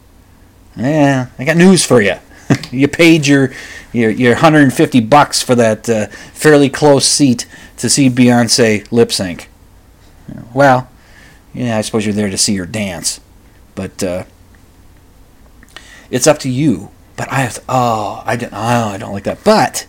Yeah, 0.76 1.28
I 1.38 1.44
got 1.44 1.56
news 1.56 1.84
for 1.84 2.00
you. 2.00 2.16
you 2.70 2.88
paid 2.88 3.26
your, 3.26 3.52
your 3.92 4.10
your 4.10 4.34
150 4.34 5.00
bucks 5.00 5.42
for 5.42 5.54
that 5.54 5.88
uh, 5.88 6.06
fairly 6.06 6.68
close 6.68 7.06
seat 7.06 7.46
to 7.78 7.88
see 7.88 8.10
Beyonce 8.10 8.90
lip 8.92 9.12
sync. 9.12 9.48
Well, 10.52 10.88
yeah, 11.52 11.78
I 11.78 11.80
suppose 11.82 12.04
you're 12.04 12.14
there 12.14 12.30
to 12.30 12.38
see 12.38 12.56
her 12.56 12.66
dance, 12.66 13.20
but 13.74 14.02
uh, 14.02 14.24
it's 16.10 16.26
up 16.26 16.38
to 16.40 16.50
you. 16.50 16.90
But 17.16 17.30
I 17.30 17.36
have 17.36 17.54
to, 17.54 17.62
oh, 17.68 18.22
I 18.26 18.36
don't, 18.36 18.52
oh, 18.52 18.88
I 18.88 18.98
don't 18.98 19.12
like 19.12 19.24
that. 19.24 19.44
But, 19.44 19.86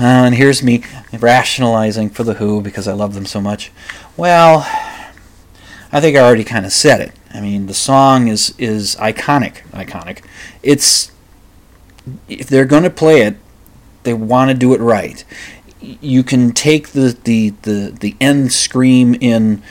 uh, 0.00 0.24
and 0.24 0.34
here's 0.34 0.62
me 0.62 0.82
rationalizing 1.12 2.08
for 2.08 2.24
the 2.24 2.34
Who 2.34 2.62
because 2.62 2.88
I 2.88 2.92
love 2.92 3.14
them 3.14 3.26
so 3.26 3.40
much. 3.40 3.70
Well, 4.16 4.60
I 5.92 6.00
think 6.00 6.16
I 6.16 6.20
already 6.20 6.44
kind 6.44 6.64
of 6.64 6.72
said 6.72 7.00
it. 7.00 7.12
I 7.34 7.40
mean, 7.40 7.66
the 7.66 7.74
song 7.74 8.28
is 8.28 8.54
is 8.58 8.96
iconic. 8.96 9.62
Iconic. 9.72 10.24
It's 10.62 11.12
if 12.28 12.48
they're 12.48 12.64
going 12.64 12.84
to 12.84 12.90
play 12.90 13.22
it, 13.22 13.36
they 14.04 14.14
want 14.14 14.50
to 14.50 14.56
do 14.56 14.72
it 14.74 14.80
right. 14.80 15.24
You 15.80 16.22
can 16.22 16.52
take 16.52 16.88
the 16.88 17.16
the 17.24 17.50
the 17.62 17.96
the 17.98 18.16
end 18.20 18.52
scream 18.52 19.14
in 19.20 19.62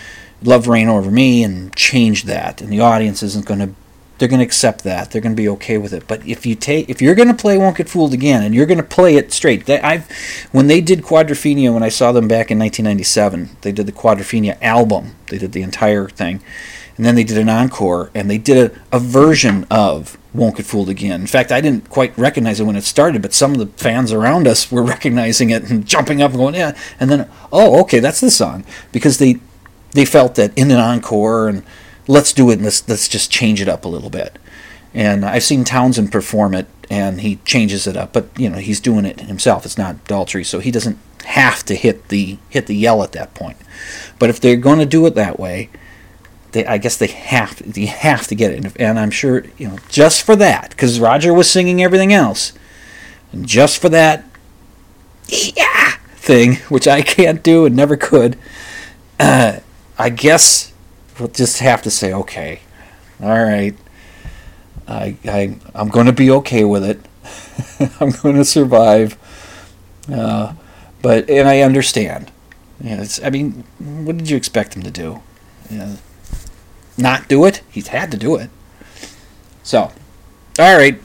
"Love 0.43 0.67
Reign 0.67 0.89
Over 0.89 1.11
Me" 1.11 1.43
and 1.43 1.75
change 1.75 2.23
that, 2.25 2.61
and 2.61 2.71
the 2.71 2.81
audience 2.81 3.23
isn't 3.23 3.45
going 3.45 3.59
to. 3.59 3.73
They're 4.19 4.27
going 4.27 4.39
to 4.39 4.45
accept 4.45 4.83
that. 4.83 5.11
They're 5.11 5.21
going 5.21 5.35
to 5.35 5.41
be 5.41 5.47
okay 5.49 5.77
with 5.77 5.93
it. 5.93 6.05
But 6.05 6.27
if 6.27 6.45
you 6.45 6.53
take, 6.53 6.89
if 6.89 7.01
you're 7.01 7.15
going 7.15 7.29
to 7.29 7.33
play 7.33 7.57
"Won't 7.57 7.77
Get 7.77 7.89
Fooled 7.89 8.13
Again" 8.13 8.43
and 8.43 8.53
you're 8.53 8.65
going 8.65 8.77
to 8.77 8.83
play 8.83 9.15
it 9.15 9.31
straight, 9.31 9.65
they, 9.65 9.79
I've 9.79 10.09
when 10.51 10.67
they 10.67 10.81
did 10.81 11.01
Quadrophenia 11.01 11.73
when 11.73 11.83
I 11.83 11.89
saw 11.89 12.11
them 12.11 12.27
back 12.27 12.51
in 12.51 12.59
1997, 12.59 13.57
they 13.61 13.71
did 13.71 13.85
the 13.85 13.93
Quadrophenia 13.93 14.61
album. 14.61 15.15
They 15.27 15.37
did 15.37 15.53
the 15.53 15.61
entire 15.61 16.09
thing, 16.09 16.41
and 16.97 17.05
then 17.05 17.15
they 17.15 17.23
did 17.23 17.37
an 17.37 17.47
encore, 17.47 18.11
and 18.13 18.29
they 18.29 18.37
did 18.37 18.71
a, 18.71 18.97
a 18.97 18.99
version 18.99 19.65
of 19.71 20.17
"Won't 20.33 20.57
Get 20.57 20.65
Fooled 20.65 20.89
Again." 20.89 21.21
In 21.21 21.27
fact, 21.27 21.49
I 21.49 21.61
didn't 21.61 21.89
quite 21.89 22.15
recognize 22.17 22.59
it 22.59 22.65
when 22.65 22.75
it 22.75 22.83
started, 22.83 23.21
but 23.21 23.33
some 23.33 23.53
of 23.53 23.59
the 23.59 23.67
fans 23.81 24.11
around 24.11 24.47
us 24.47 24.69
were 24.69 24.83
recognizing 24.95 25.49
it 25.49 25.69
and 25.69 25.85
jumping 25.85 26.21
up 26.21 26.31
and 26.31 26.39
going, 26.39 26.55
"Yeah!" 26.55 26.77
And 26.99 27.09
then, 27.09 27.29
oh, 27.53 27.79
okay, 27.83 27.99
that's 27.99 28.19
the 28.19 28.31
song 28.31 28.65
because 28.91 29.17
they 29.17 29.39
they 29.91 30.03
felt 30.03 30.35
that 30.35 30.55
in 30.57 30.71
an 30.71 30.77
encore 30.77 31.47
and 31.47 31.63
let's 32.09 32.33
do 32.33 32.49
it 32.49 32.59
let's 32.59 32.89
let's 32.89 33.07
just 33.07 33.31
change 33.31 33.61
it 33.61 33.69
up 33.69 33.85
a 33.85 33.87
little 33.87 34.09
bit. 34.09 34.37
And 34.93 35.23
I've 35.23 35.43
seen 35.43 35.63
Townshend 35.63 36.11
perform 36.11 36.55
it 36.55 36.67
and 36.89 37.21
he 37.21 37.35
changes 37.45 37.85
it 37.85 37.95
up, 37.95 38.11
but 38.11 38.27
you 38.37 38.49
know 38.49 38.57
he's 38.57 38.79
doing 38.79 39.05
it 39.05 39.21
himself. 39.21 39.65
It's 39.65 39.77
not 39.77 40.03
Daltrey, 40.05 40.45
so 40.45 40.59
he 40.59 40.71
doesn't 40.71 40.97
have 41.25 41.63
to 41.65 41.75
hit 41.75 42.09
the 42.09 42.39
hit 42.49 42.65
the 42.65 42.75
yell 42.75 43.03
at 43.03 43.11
that 43.13 43.35
point. 43.35 43.57
But 44.17 44.29
if 44.29 44.41
they're 44.41 44.57
going 44.57 44.79
to 44.79 44.85
do 44.85 45.05
it 45.05 45.13
that 45.15 45.39
way, 45.39 45.69
they 46.51 46.65
I 46.65 46.79
guess 46.79 46.97
they 46.97 47.07
have 47.07 47.57
to, 47.57 47.63
they 47.63 47.85
have 47.85 48.25
to 48.27 48.35
get 48.35 48.51
it. 48.51 48.75
And 48.79 48.99
I'm 48.99 49.11
sure 49.11 49.45
you 49.57 49.67
know 49.67 49.77
just 49.87 50.23
for 50.23 50.35
that 50.37 50.71
because 50.71 50.99
Roger 50.99 51.31
was 51.31 51.49
singing 51.49 51.83
everything 51.83 52.11
else, 52.11 52.53
and 53.31 53.47
just 53.47 53.79
for 53.79 53.89
that, 53.89 54.25
yeah 55.27 55.97
thing 56.15 56.55
which 56.69 56.87
I 56.87 57.01
can't 57.03 57.43
do 57.43 57.65
and 57.65 57.75
never 57.75 57.95
could. 57.95 58.37
Uh, 59.19 59.59
I 59.97 60.09
guess 60.09 60.68
we'll 61.19 61.29
just 61.29 61.59
have 61.59 61.81
to 61.83 61.91
say, 61.91 62.13
okay, 62.13 62.61
all 63.21 63.43
right. 63.43 63.75
I, 64.87 65.15
I 65.25 65.55
I'm 65.75 65.89
going 65.89 66.07
to 66.07 66.13
be 66.13 66.31
okay 66.31 66.63
with 66.63 66.83
it. 66.83 66.99
I'm 67.99 68.11
going 68.11 68.35
to 68.35 68.45
survive. 68.45 69.17
Uh, 70.11 70.53
but 71.01 71.29
and 71.29 71.47
I 71.47 71.61
understand. 71.61 72.31
Yeah, 72.81 73.01
it's. 73.01 73.23
I 73.23 73.29
mean, 73.29 73.65
what 73.77 74.17
did 74.17 74.29
you 74.29 74.37
expect 74.37 74.75
him 74.75 74.83
to 74.83 74.91
do? 74.91 75.21
Yeah, 75.69 75.97
not 76.97 77.27
do 77.27 77.45
it? 77.45 77.61
He's 77.69 77.89
had 77.89 78.09
to 78.11 78.17
do 78.17 78.35
it. 78.35 78.49
So, 79.63 79.91
all 80.57 80.77
right. 80.77 80.99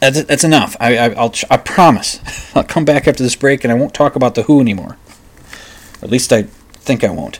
That's, 0.00 0.24
that's 0.24 0.44
enough. 0.44 0.76
I, 0.80 0.96
I 0.96 1.10
I'll 1.10 1.34
I 1.50 1.58
promise. 1.58 2.20
I'll 2.56 2.64
come 2.64 2.84
back 2.84 3.06
after 3.06 3.22
this 3.22 3.36
break 3.36 3.64
and 3.64 3.72
I 3.72 3.76
won't 3.76 3.94
talk 3.94 4.16
about 4.16 4.34
the 4.34 4.44
Who 4.44 4.60
anymore. 4.60 4.96
At 6.02 6.10
least 6.10 6.32
I 6.32 6.46
think 6.80 7.04
I 7.04 7.10
won't. 7.10 7.38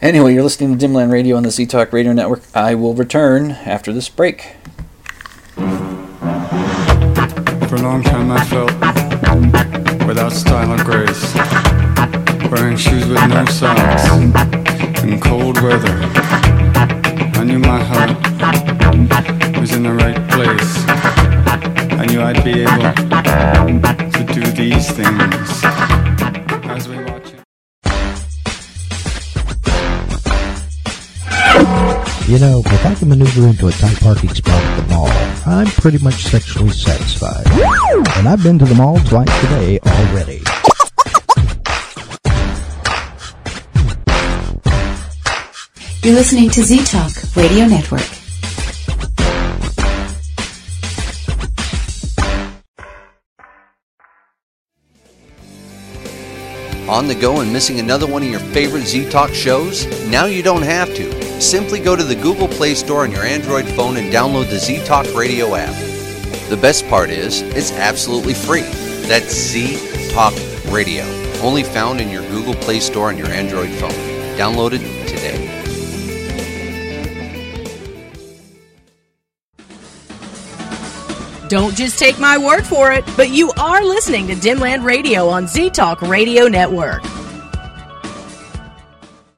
Anyway, 0.00 0.32
you're 0.34 0.42
listening 0.42 0.78
to 0.78 0.86
Dimland 0.86 1.10
Radio 1.10 1.36
on 1.36 1.42
the 1.42 1.50
Z 1.50 1.66
Talk 1.66 1.92
Radio 1.92 2.12
Network. 2.12 2.42
I 2.54 2.74
will 2.74 2.94
return 2.94 3.52
after 3.52 3.92
this 3.92 4.08
break. 4.08 4.56
For 5.56 5.64
a 7.76 7.82
long 7.82 8.02
time 8.02 8.30
I 8.30 8.44
felt 8.44 8.72
without 10.06 10.32
style 10.32 10.72
or 10.72 10.84
grace, 10.84 11.34
wearing 12.50 12.76
shoes 12.76 13.06
with 13.06 13.26
no 13.28 13.44
socks 13.46 14.08
in 15.02 15.18
cold 15.20 15.60
weather. 15.62 15.98
I 17.34 17.44
knew 17.44 17.58
my 17.58 17.82
heart 17.82 18.10
was 19.58 19.74
in 19.74 19.82
the 19.82 19.92
right 19.92 20.16
place. 20.30 20.84
I 21.98 22.06
knew 22.06 22.20
I'd 22.20 22.44
be 22.44 22.62
able 22.62 22.92
to 24.12 24.24
do 24.34 24.42
these 24.52 24.90
things 24.90 25.91
You 32.32 32.38
know, 32.38 32.62
if 32.64 32.86
I 32.86 32.94
can 32.94 33.10
maneuver 33.10 33.46
into 33.46 33.68
a 33.68 33.72
tight 33.72 34.00
parking 34.00 34.30
spot 34.30 34.54
at 34.54 34.80
the 34.80 34.88
mall, 34.88 35.06
I'm 35.44 35.66
pretty 35.66 35.98
much 36.02 36.14
sexually 36.14 36.70
satisfied. 36.70 37.46
And 38.16 38.26
I've 38.26 38.42
been 38.42 38.58
to 38.58 38.64
the 38.64 38.74
mall 38.74 38.98
twice 39.00 39.28
today 39.42 39.78
already. 39.80 40.40
You're 46.02 46.14
listening 46.14 46.48
to 46.48 46.62
Z 46.62 46.84
Talk 46.84 47.12
Radio 47.36 47.66
Network. 47.66 48.00
On 56.88 57.06
the 57.08 57.14
go 57.14 57.42
and 57.42 57.52
missing 57.52 57.78
another 57.78 58.06
one 58.06 58.22
of 58.22 58.30
your 58.30 58.40
favorite 58.40 58.86
Z 58.86 59.10
Talk 59.10 59.34
shows? 59.34 59.84
Now 60.08 60.24
you 60.24 60.42
don't 60.42 60.62
have 60.62 60.94
to. 60.94 61.21
Simply 61.42 61.80
go 61.80 61.96
to 61.96 62.04
the 62.04 62.14
Google 62.14 62.48
Play 62.48 62.74
Store 62.74 63.02
on 63.02 63.10
your 63.10 63.24
Android 63.24 63.66
phone 63.66 63.96
and 63.96 64.10
download 64.12 64.48
the 64.48 64.58
Z 64.58 64.84
Talk 64.84 65.12
Radio 65.14 65.54
app. 65.54 65.74
The 66.48 66.56
best 66.56 66.88
part 66.88 67.10
is, 67.10 67.42
it's 67.42 67.72
absolutely 67.72 68.32
free. 68.32 68.62
That's 69.08 69.34
Z 69.34 69.76
Talk 70.12 70.32
Radio, 70.70 71.04
only 71.42 71.62
found 71.62 72.00
in 72.00 72.10
your 72.10 72.22
Google 72.30 72.54
Play 72.54 72.80
Store 72.80 73.08
on 73.08 73.18
your 73.18 73.26
Android 73.26 73.68
phone. 73.70 73.90
Download 74.38 74.72
it 74.72 75.08
today. 75.08 75.48
Don't 81.48 81.76
just 81.76 81.98
take 81.98 82.18
my 82.18 82.38
word 82.38 82.64
for 82.64 82.92
it, 82.92 83.04
but 83.14 83.28
you 83.30 83.50
are 83.58 83.84
listening 83.84 84.26
to 84.28 84.34
Dimland 84.34 84.84
Radio 84.84 85.28
on 85.28 85.46
Z 85.46 85.70
Talk 85.70 86.00
Radio 86.00 86.46
Network. 86.46 87.02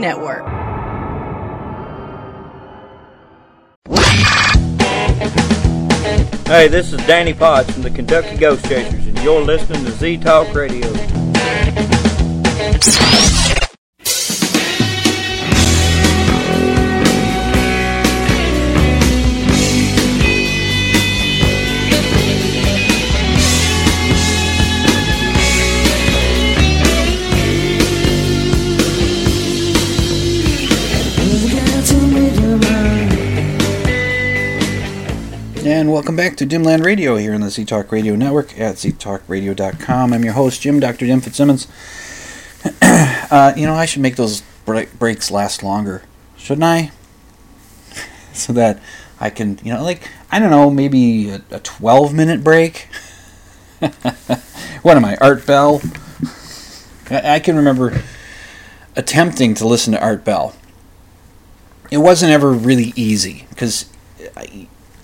Network. 0.00 0.46
Hey, 6.46 6.66
this 6.66 6.92
is 6.92 6.98
Danny 7.06 7.32
Potts 7.32 7.70
from 7.70 7.82
the 7.82 7.90
Kentucky 7.90 8.36
Ghost 8.36 8.64
Chasers, 8.64 9.06
and 9.06 9.16
you're 9.20 9.40
listening 9.40 9.84
to 9.84 9.90
Z 9.92 10.18
Talk 10.18 10.52
Radio. 10.54 10.90
Welcome 36.00 36.16
back 36.16 36.36
to 36.36 36.46
Dimland 36.46 36.82
Radio 36.82 37.16
here 37.16 37.34
on 37.34 37.42
the 37.42 37.50
Z 37.50 37.66
Talk 37.66 37.92
Radio 37.92 38.16
Network 38.16 38.58
at 38.58 38.76
ztalkradio.com. 38.76 40.14
I'm 40.14 40.24
your 40.24 40.32
host, 40.32 40.62
Jim, 40.62 40.80
Dr. 40.80 41.04
Dim 41.04 41.20
Fitzsimmons. 41.20 41.68
uh, 42.80 43.52
you 43.54 43.66
know, 43.66 43.74
I 43.74 43.84
should 43.84 44.00
make 44.00 44.16
those 44.16 44.40
break- 44.64 44.98
breaks 44.98 45.30
last 45.30 45.62
longer, 45.62 46.02
shouldn't 46.38 46.64
I? 46.64 46.90
so 48.32 48.54
that 48.54 48.80
I 49.20 49.28
can, 49.28 49.60
you 49.62 49.74
know, 49.74 49.82
like, 49.82 50.08
I 50.32 50.38
don't 50.38 50.48
know, 50.48 50.70
maybe 50.70 51.28
a, 51.28 51.42
a 51.50 51.60
12 51.60 52.14
minute 52.14 52.42
break. 52.42 52.88
what 53.78 54.96
am 54.96 55.04
I, 55.04 55.18
Art 55.20 55.44
Bell? 55.44 55.82
I, 57.10 57.34
I 57.34 57.40
can 57.40 57.56
remember 57.56 58.02
attempting 58.96 59.52
to 59.56 59.68
listen 59.68 59.92
to 59.92 60.00
Art 60.00 60.24
Bell. 60.24 60.56
It 61.90 61.98
wasn't 61.98 62.32
ever 62.32 62.52
really 62.52 62.94
easy 62.96 63.44
because 63.50 63.84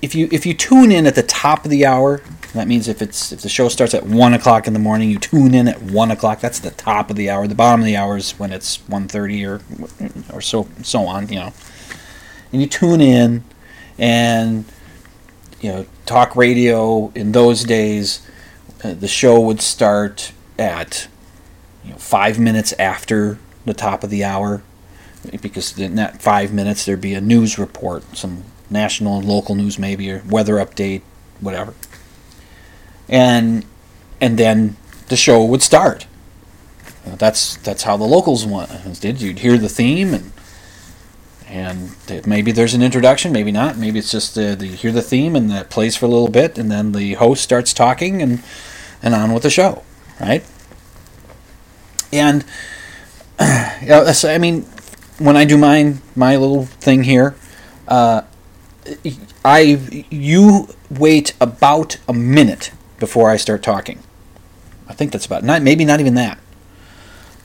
if 0.02 0.14
you 0.14 0.28
if 0.30 0.46
you 0.46 0.54
tune 0.54 0.92
in 0.92 1.06
at 1.06 1.14
the 1.14 1.22
top 1.22 1.64
of 1.64 1.70
the 1.70 1.86
hour, 1.86 2.22
that 2.54 2.68
means 2.68 2.88
if 2.88 3.00
it's 3.00 3.32
if 3.32 3.42
the 3.42 3.48
show 3.48 3.68
starts 3.68 3.94
at 3.94 4.04
one 4.04 4.34
o'clock 4.34 4.66
in 4.66 4.72
the 4.72 4.78
morning, 4.78 5.10
you 5.10 5.18
tune 5.18 5.54
in 5.54 5.68
at 5.68 5.82
one 5.82 6.10
o'clock. 6.10 6.40
That's 6.40 6.58
the 6.58 6.70
top 6.70 7.10
of 7.10 7.16
the 7.16 7.30
hour. 7.30 7.46
The 7.46 7.54
bottom 7.54 7.80
of 7.80 7.86
the 7.86 7.96
hour 7.96 8.16
is 8.16 8.32
when 8.32 8.52
it's 8.52 8.78
1.30 8.78 9.46
or 10.30 10.34
or 10.34 10.40
so 10.40 10.68
so 10.82 11.06
on. 11.06 11.28
You 11.28 11.36
know, 11.36 11.52
and 12.52 12.60
you 12.60 12.68
tune 12.68 13.00
in, 13.00 13.44
and 13.98 14.64
you 15.60 15.72
know, 15.72 15.86
talk 16.04 16.36
radio 16.36 17.10
in 17.14 17.32
those 17.32 17.64
days, 17.64 18.26
uh, 18.84 18.94
the 18.94 19.08
show 19.08 19.40
would 19.40 19.60
start 19.60 20.32
at 20.58 21.08
you 21.84 21.90
know 21.90 21.96
five 21.96 22.38
minutes 22.38 22.72
after 22.78 23.38
the 23.64 23.74
top 23.74 24.04
of 24.04 24.10
the 24.10 24.24
hour, 24.24 24.62
because 25.40 25.78
in 25.78 25.94
that 25.96 26.20
five 26.22 26.52
minutes 26.52 26.84
there'd 26.84 27.00
be 27.00 27.14
a 27.14 27.20
news 27.20 27.58
report, 27.58 28.16
some 28.16 28.44
national 28.70 29.18
and 29.18 29.28
local 29.28 29.54
news 29.54 29.78
maybe 29.78 30.10
or 30.10 30.22
weather 30.28 30.54
update 30.54 31.02
whatever. 31.40 31.74
And 33.08 33.64
and 34.20 34.38
then 34.38 34.76
the 35.08 35.16
show 35.16 35.44
would 35.44 35.62
start. 35.62 36.06
That's 37.04 37.56
that's 37.58 37.84
how 37.84 37.96
the 37.96 38.04
locals 38.04 38.44
went 38.44 38.68
did 39.00 39.20
you'd 39.20 39.38
hear 39.38 39.56
the 39.56 39.68
theme 39.68 40.12
and 40.12 40.32
and 41.48 42.26
maybe 42.26 42.50
there's 42.50 42.74
an 42.74 42.82
introduction 42.82 43.32
maybe 43.32 43.52
not 43.52 43.76
maybe 43.76 44.00
it's 44.00 44.10
just 44.10 44.34
the, 44.34 44.56
the 44.56 44.66
you 44.66 44.76
hear 44.76 44.90
the 44.90 45.02
theme 45.02 45.36
and 45.36 45.48
that 45.48 45.70
plays 45.70 45.96
for 45.96 46.06
a 46.06 46.08
little 46.08 46.28
bit 46.28 46.58
and 46.58 46.68
then 46.70 46.90
the 46.90 47.14
host 47.14 47.44
starts 47.44 47.72
talking 47.72 48.20
and 48.20 48.42
and 49.02 49.14
on 49.14 49.32
with 49.32 49.44
the 49.44 49.50
show 49.50 49.84
right? 50.20 50.44
And 52.12 52.44
yeah 53.40 54.12
i 54.24 54.38
mean 54.38 54.62
when 55.18 55.36
i 55.36 55.44
do 55.44 55.56
mine 55.56 56.00
my 56.16 56.36
little 56.36 56.64
thing 56.64 57.04
here 57.04 57.36
uh, 57.86 58.22
I 59.44 60.04
you 60.10 60.68
wait 60.90 61.34
about 61.40 61.98
a 62.08 62.12
minute 62.12 62.72
before 62.98 63.30
I 63.30 63.36
start 63.36 63.62
talking. 63.62 64.02
I 64.88 64.94
think 64.94 65.12
that's 65.12 65.26
about 65.26 65.44
not 65.44 65.62
maybe 65.62 65.84
not 65.84 66.00
even 66.00 66.14
that. 66.14 66.38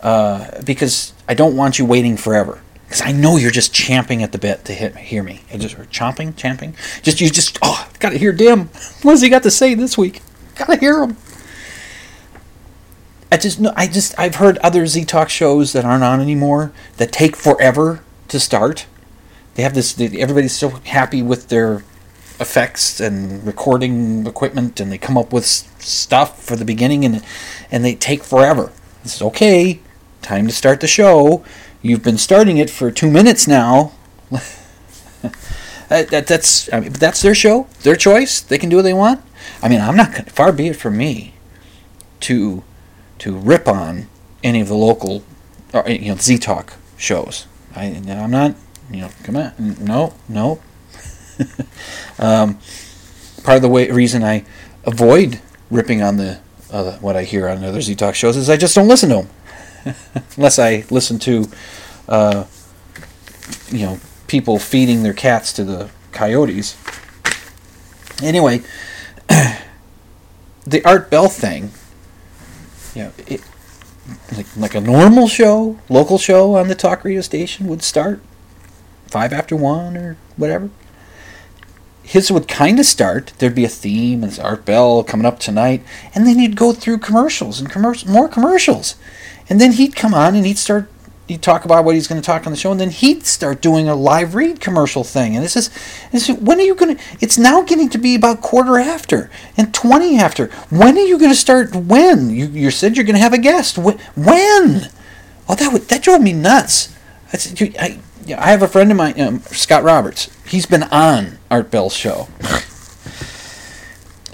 Uh, 0.01 0.61
because 0.63 1.13
I 1.27 1.33
don't 1.33 1.55
want 1.55 1.77
you 1.77 1.85
waiting 1.85 2.17
forever. 2.17 2.61
Because 2.85 3.01
I 3.01 3.11
know 3.13 3.37
you're 3.37 3.51
just 3.51 3.73
champing 3.73 4.21
at 4.21 4.33
the 4.33 4.37
bit 4.37 4.65
to 4.65 4.73
hit, 4.73 4.97
hear 4.97 5.23
me. 5.23 5.41
And 5.49 5.61
just 5.61 5.79
or 5.79 5.85
chomping, 5.85 6.35
champing. 6.35 6.75
Just 7.01 7.21
you 7.21 7.29
just 7.29 7.57
oh, 7.61 7.89
gotta 7.99 8.17
hear 8.17 8.33
Dim. 8.33 8.69
What's 9.01 9.21
he 9.21 9.29
got 9.29 9.43
to 9.43 9.51
say 9.51 9.73
this 9.75 9.97
week? 9.97 10.21
Gotta 10.55 10.77
hear 10.77 11.01
him. 11.01 11.17
I 13.31 13.37
just 13.37 13.59
no, 13.61 13.71
I 13.77 13.87
just 13.87 14.17
I've 14.19 14.35
heard 14.35 14.57
other 14.57 14.85
Z 14.87 15.05
Talk 15.05 15.29
shows 15.29 15.71
that 15.71 15.85
aren't 15.85 16.03
on 16.03 16.19
anymore 16.19 16.73
that 16.97 17.13
take 17.13 17.35
forever 17.37 18.03
to 18.27 18.39
start 18.39 18.87
they 19.61 19.63
have 19.63 19.75
this. 19.75 19.93
They, 19.93 20.07
everybody's 20.19 20.55
so 20.55 20.69
happy 20.69 21.21
with 21.21 21.49
their 21.49 21.83
effects 22.39 22.99
and 22.99 23.45
recording 23.45 24.25
equipment, 24.25 24.79
and 24.79 24.91
they 24.91 24.97
come 24.97 25.19
up 25.19 25.31
with 25.31 25.45
stuff 25.45 26.43
for 26.43 26.55
the 26.55 26.65
beginning, 26.65 27.05
and 27.05 27.23
and 27.69 27.85
they 27.85 27.93
take 27.93 28.23
forever. 28.23 28.71
This 29.03 29.17
is 29.17 29.21
okay. 29.21 29.79
Time 30.23 30.47
to 30.47 30.51
start 30.51 30.79
the 30.79 30.87
show. 30.87 31.45
You've 31.83 32.01
been 32.01 32.17
starting 32.17 32.57
it 32.57 32.71
for 32.71 32.89
two 32.89 33.11
minutes 33.11 33.47
now. 33.47 33.91
that, 35.89 36.09
that, 36.09 36.25
that's 36.25 36.73
I 36.73 36.79
mean, 36.79 36.93
that's 36.93 37.21
their 37.21 37.35
show, 37.35 37.67
their 37.83 37.95
choice. 37.95 38.41
They 38.41 38.57
can 38.57 38.69
do 38.69 38.77
what 38.77 38.83
they 38.83 38.95
want. 38.95 39.21
I 39.61 39.69
mean, 39.69 39.79
I'm 39.79 39.95
not 39.95 40.31
far 40.31 40.51
be 40.51 40.69
it 40.69 40.75
from 40.75 40.97
me 40.97 41.35
to 42.21 42.63
to 43.19 43.37
rip 43.37 43.67
on 43.67 44.07
any 44.43 44.59
of 44.59 44.69
the 44.69 44.75
local, 44.75 45.23
or, 45.71 45.87
you 45.87 46.09
know, 46.09 46.17
Z 46.17 46.39
Talk 46.39 46.73
shows. 46.97 47.45
I, 47.75 47.85
I'm 47.85 48.31
not 48.31 48.55
you 48.91 49.01
know, 49.01 49.09
come 49.23 49.37
on, 49.37 49.53
no, 49.79 50.13
no. 50.27 50.61
um, 52.19 52.59
part 53.43 53.55
of 53.55 53.61
the 53.61 53.69
way 53.69 53.89
reason 53.89 54.23
I 54.23 54.45
avoid 54.85 55.39
ripping 55.69 56.01
on 56.01 56.17
the 56.17 56.39
uh, 56.71 56.97
what 56.99 57.15
I 57.15 57.23
hear 57.23 57.47
on 57.49 57.63
other 57.63 57.81
Z 57.81 57.95
Talk 57.95 58.15
shows 58.15 58.37
is 58.37 58.49
I 58.49 58.57
just 58.57 58.75
don't 58.75 58.87
listen 58.87 59.09
to 59.09 59.27
them, 59.83 59.95
unless 60.37 60.57
I 60.57 60.85
listen 60.89 61.19
to, 61.19 61.47
uh, 62.07 62.45
you 63.69 63.85
know, 63.85 63.99
people 64.27 64.57
feeding 64.57 65.03
their 65.03 65.13
cats 65.13 65.51
to 65.53 65.63
the 65.63 65.89
coyotes. 66.11 66.77
Anyway, 68.23 68.61
the 70.65 70.81
Art 70.85 71.09
Bell 71.09 71.27
thing, 71.27 71.71
you 72.95 73.03
know, 73.03 73.11
it, 73.27 73.41
like, 74.35 74.57
like 74.57 74.75
a 74.75 74.81
normal 74.81 75.27
show, 75.27 75.79
local 75.89 76.17
show 76.17 76.55
on 76.55 76.67
the 76.67 76.75
talk 76.75 77.03
radio 77.03 77.21
station 77.21 77.67
would 77.67 77.83
start 77.83 78.21
five 79.11 79.33
after 79.33 79.55
one 79.55 79.95
or 79.97 80.17
whatever. 80.37 80.69
His 82.03 82.31
would 82.31 82.47
kind 82.47 82.79
of 82.79 82.85
start. 82.85 83.33
There'd 83.37 83.55
be 83.55 83.63
a 83.63 83.69
theme, 83.69 84.23
and 84.23 84.39
Art 84.39 84.65
Bell 84.65 85.03
coming 85.03 85.25
up 85.25 85.39
tonight, 85.39 85.83
and 86.15 86.25
then 86.25 86.39
he'd 86.39 86.55
go 86.55 86.73
through 86.73 86.97
commercials 86.97 87.59
and 87.59 87.69
commercials, 87.69 88.11
more 88.11 88.27
commercials, 88.27 88.95
and 89.47 89.61
then 89.61 89.73
he'd 89.73 89.95
come 89.95 90.13
on 90.13 90.35
and 90.35 90.45
he'd 90.45 90.57
start. 90.57 90.89
He'd 91.27 91.41
talk 91.41 91.63
about 91.63 91.85
what 91.85 91.95
he's 91.95 92.09
going 92.09 92.19
to 92.19 92.25
talk 92.25 92.45
on 92.45 92.51
the 92.51 92.57
show, 92.57 92.71
and 92.71 92.79
then 92.79 92.89
he'd 92.89 93.25
start 93.25 93.61
doing 93.61 93.87
a 93.87 93.95
live 93.95 94.35
read 94.35 94.59
commercial 94.59 95.05
thing. 95.05 95.35
And 95.35 95.45
this 95.45 95.55
is, 95.55 95.69
this 96.11 96.27
is 96.27 96.37
when 96.37 96.59
are 96.59 96.63
you 96.63 96.75
going 96.75 96.97
to? 96.97 97.03
It's 97.21 97.37
now 97.37 97.61
getting 97.61 97.87
to 97.89 97.97
be 97.97 98.15
about 98.15 98.41
quarter 98.41 98.77
after 98.77 99.29
and 99.55 99.73
twenty 99.73 100.17
after. 100.17 100.47
When 100.69 100.97
are 100.97 101.05
you 101.05 101.17
going 101.17 101.31
to 101.31 101.35
start? 101.37 101.73
When 101.73 102.31
you 102.31 102.47
you 102.47 102.71
said 102.71 102.97
you're 102.97 103.05
going 103.05 103.15
to 103.15 103.21
have 103.21 103.31
a 103.31 103.37
guest? 103.37 103.77
When? 103.77 104.89
Oh, 105.47 105.55
that 105.55 105.71
would 105.71 105.83
that 105.83 106.03
drove 106.03 106.21
me 106.21 106.33
nuts. 106.33 106.93
I, 107.31 107.37
said, 107.37 107.75
I 107.79 107.99
I 108.39 108.47
have 108.47 108.61
a 108.61 108.67
friend 108.67 108.91
of 108.91 108.97
mine, 108.97 109.19
um, 109.19 109.41
Scott 109.41 109.83
Roberts. 109.83 110.29
He's 110.45 110.65
been 110.65 110.83
on 110.83 111.37
Art 111.49 111.71
Bell's 111.71 111.95
show. 111.95 112.27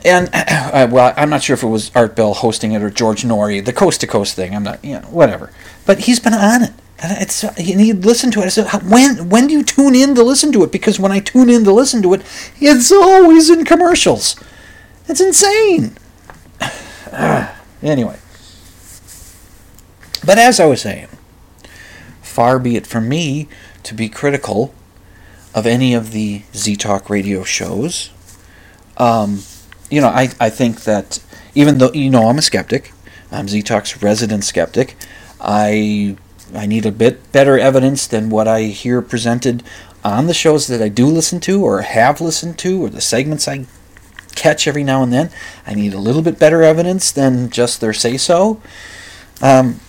And 0.08 0.30
uh, 0.34 0.88
well, 0.90 1.14
I'm 1.18 1.30
not 1.30 1.44
sure 1.44 1.54
if 1.54 1.64
it 1.64 1.68
was 1.68 1.92
Art 1.94 2.16
Bell 2.16 2.34
hosting 2.34 2.72
it 2.72 2.82
or 2.82 2.90
George 2.90 3.24
Noory, 3.24 3.64
the 3.64 3.74
coast 3.74 4.02
to 4.02 4.08
coast 4.08 4.36
thing. 4.36 4.56
I'm 4.56 4.64
not, 4.64 4.84
you 4.84 4.94
know, 4.94 5.08
whatever. 5.08 5.52
But 5.86 6.00
he's 6.00 6.20
been 6.20 6.34
on 6.34 6.64
it, 6.64 6.74
and 7.00 7.22
it's 7.22 7.44
and 7.44 7.82
he 7.82 7.94
listened 7.94 8.34
to 8.34 8.42
it. 8.42 8.46
I 8.46 8.50
said, 8.50 8.90
when 8.90 9.30
when 9.30 9.48
do 9.48 9.54
you 9.54 9.64
tune 9.64 9.96
in 9.96 10.16
to 10.16 10.24
listen 10.24 10.52
to 10.54 10.64
it? 10.64 10.72
Because 10.72 11.00
when 11.00 11.12
I 11.12 11.20
tune 11.20 11.50
in 11.50 11.64
to 11.66 11.74
listen 11.74 12.02
to 12.04 12.14
it, 12.14 12.22
it's 12.60 12.92
always 12.92 13.50
in 13.50 13.66
commercials. 13.66 14.36
That's 15.06 15.22
insane. 15.22 15.98
anyway. 17.82 18.18
But 20.26 20.38
as 20.38 20.60
I 20.60 20.66
was 20.66 20.82
saying, 20.82 21.08
far 22.22 22.60
be 22.60 22.76
it 22.76 22.86
from 22.86 23.08
me 23.08 23.48
to 23.88 23.94
be 23.94 24.10
critical 24.10 24.74
of 25.56 25.66
any 25.66 25.94
of 25.94 26.12
the 26.12 26.44
Z 26.54 26.76
Talk 26.76 27.10
radio 27.10 27.44
shows. 27.44 28.12
Um, 28.98 29.44
you 29.90 30.02
know, 30.02 30.08
I, 30.08 30.30
I 30.40 30.50
think 30.50 30.84
that 30.84 31.20
even 31.56 31.78
though, 31.78 31.92
you 31.94 32.10
know, 32.10 32.28
I'm 32.28 32.38
a 32.38 32.42
skeptic, 32.42 32.92
I'm 33.32 33.48
Z 33.48 33.64
Talk's 33.64 34.04
resident 34.04 34.44
skeptic, 34.44 34.96
I, 35.40 36.18
I 36.54 36.66
need 36.66 36.86
a 36.86 36.92
bit 36.92 37.32
better 37.32 37.58
evidence 37.58 38.08
than 38.08 38.30
what 38.30 38.48
I 38.48 38.64
hear 38.64 39.02
presented 39.02 39.64
on 40.04 40.28
the 40.28 40.34
shows 40.34 40.68
that 40.68 40.82
I 40.82 40.90
do 40.90 41.06
listen 41.06 41.40
to 41.42 41.64
or 41.64 41.82
have 41.82 42.20
listened 42.22 42.60
to 42.60 42.84
or 42.84 42.90
the 42.90 43.02
segments 43.02 43.48
I 43.48 43.66
catch 44.36 44.68
every 44.68 44.84
now 44.84 45.02
and 45.02 45.14
then. 45.14 45.32
I 45.66 45.74
need 45.74 45.94
a 45.94 46.00
little 46.00 46.22
bit 46.22 46.38
better 46.38 46.62
evidence 46.62 47.12
than 47.12 47.50
just 47.50 47.82
their 47.82 47.94
say 47.94 48.18
so. 48.18 48.62
Um, 49.42 49.80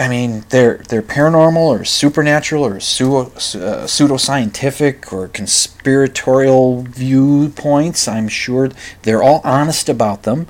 I 0.00 0.08
mean, 0.08 0.44
they're 0.48 0.78
they're 0.88 1.02
paranormal 1.02 1.56
or 1.56 1.84
supernatural 1.84 2.64
or 2.64 2.80
pseudo, 2.80 3.26
uh, 3.26 3.84
pseudoscientific 3.86 5.12
or 5.12 5.28
conspiratorial 5.28 6.82
viewpoints. 6.84 8.08
I'm 8.08 8.28
sure 8.28 8.70
they're 9.02 9.22
all 9.22 9.42
honest 9.44 9.90
about 9.90 10.22
them. 10.22 10.46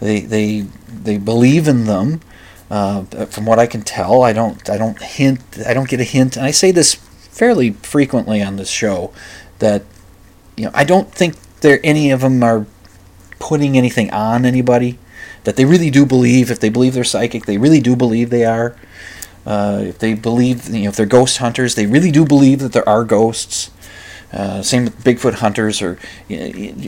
They 0.00 0.20
they 0.20 0.60
they 0.88 1.18
believe 1.18 1.68
in 1.68 1.84
them. 1.84 2.22
Uh, 2.68 3.04
from 3.26 3.46
what 3.46 3.60
I 3.60 3.66
can 3.66 3.82
tell, 3.82 4.22
I 4.22 4.32
don't 4.32 4.68
I 4.70 4.78
don't 4.78 5.00
hint 5.00 5.40
I 5.66 5.74
don't 5.74 5.88
get 5.88 6.00
a 6.00 6.04
hint, 6.04 6.36
and 6.36 6.46
I 6.46 6.50
say 6.50 6.70
this 6.70 6.94
fairly 6.94 7.72
frequently 7.72 8.42
on 8.42 8.56
this 8.56 8.70
show 8.70 9.12
that 9.58 9.82
you 10.56 10.64
know 10.64 10.70
I 10.72 10.84
don't 10.84 11.12
think 11.12 11.36
there 11.60 11.80
any 11.84 12.10
of 12.10 12.22
them 12.22 12.42
are 12.42 12.66
putting 13.38 13.76
anything 13.76 14.10
on 14.10 14.46
anybody 14.46 14.98
that 15.44 15.56
they 15.56 15.66
really 15.66 15.90
do 15.90 16.06
believe 16.06 16.50
if 16.50 16.58
they 16.58 16.70
believe 16.70 16.94
they're 16.94 17.04
psychic 17.04 17.44
they 17.44 17.58
really 17.58 17.80
do 17.80 17.94
believe 17.94 18.30
they 18.30 18.44
are 18.44 18.74
uh, 19.46 19.80
if 19.82 19.98
they 19.98 20.14
believe 20.14 20.68
you 20.68 20.82
know 20.82 20.88
if 20.88 20.96
they're 20.96 21.06
ghost 21.06 21.38
hunters 21.38 21.74
they 21.74 21.86
really 21.86 22.10
do 22.10 22.24
believe 22.24 22.60
that 22.60 22.72
there 22.72 22.88
are 22.88 23.04
ghosts. 23.04 23.70
Uh, 24.32 24.60
same 24.60 24.84
with 24.84 25.04
Bigfoot 25.04 25.34
hunters 25.34 25.80
or 25.80 25.98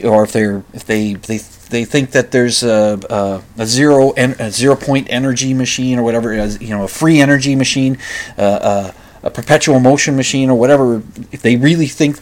or 0.05 0.25
if 0.25 0.33
they're 0.33 0.65
if 0.75 0.85
they 0.85 1.15
they 1.15 1.39
they 1.39 1.85
think 1.85 2.11
that 2.11 2.33
there's 2.33 2.63
a, 2.65 2.99
a, 3.09 3.63
a 3.63 3.67
zero 3.67 4.11
en- 4.11 4.35
a 4.41 4.51
zero 4.51 4.75
point 4.75 5.07
energy 5.09 5.55
machine 5.55 5.99
or 5.99 6.03
whatever 6.03 6.35
you 6.35 6.71
know 6.71 6.83
a 6.83 6.89
free 6.89 7.21
energy 7.21 7.55
machine 7.55 7.97
uh, 8.37 8.43
uh 8.43 8.93
a 9.23 9.31
perpetual 9.31 9.81
motion 9.81 10.17
machine 10.17 10.51
or 10.51 10.59
whatever, 10.59 11.03
if 11.33 11.43
they 11.43 11.57
really 11.57 11.87
think 11.87 12.19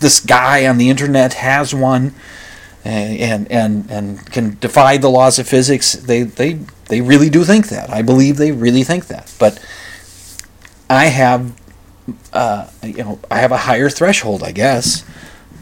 this 0.00 0.20
guy 0.20 0.66
on 0.66 0.78
the 0.78 0.88
internet 0.88 1.34
has 1.34 1.74
one 1.74 2.14
and 2.88 3.50
and 3.50 3.90
and 3.90 4.32
can 4.32 4.56
defy 4.60 4.96
the 4.96 5.10
laws 5.10 5.38
of 5.38 5.48
physics, 5.48 5.92
they 5.92 6.22
they 6.22 6.54
they 6.86 7.00
really 7.00 7.30
do 7.30 7.44
think 7.44 7.68
that. 7.68 7.90
I 7.90 8.02
believe 8.02 8.36
they 8.36 8.52
really 8.52 8.84
think 8.84 9.06
that. 9.08 9.32
But 9.38 9.58
I 10.88 11.06
have 11.06 11.52
uh, 12.32 12.68
you 12.82 13.04
know 13.04 13.20
I 13.30 13.38
have 13.38 13.52
a 13.52 13.58
higher 13.58 13.90
threshold, 13.90 14.42
I 14.42 14.52
guess, 14.52 15.04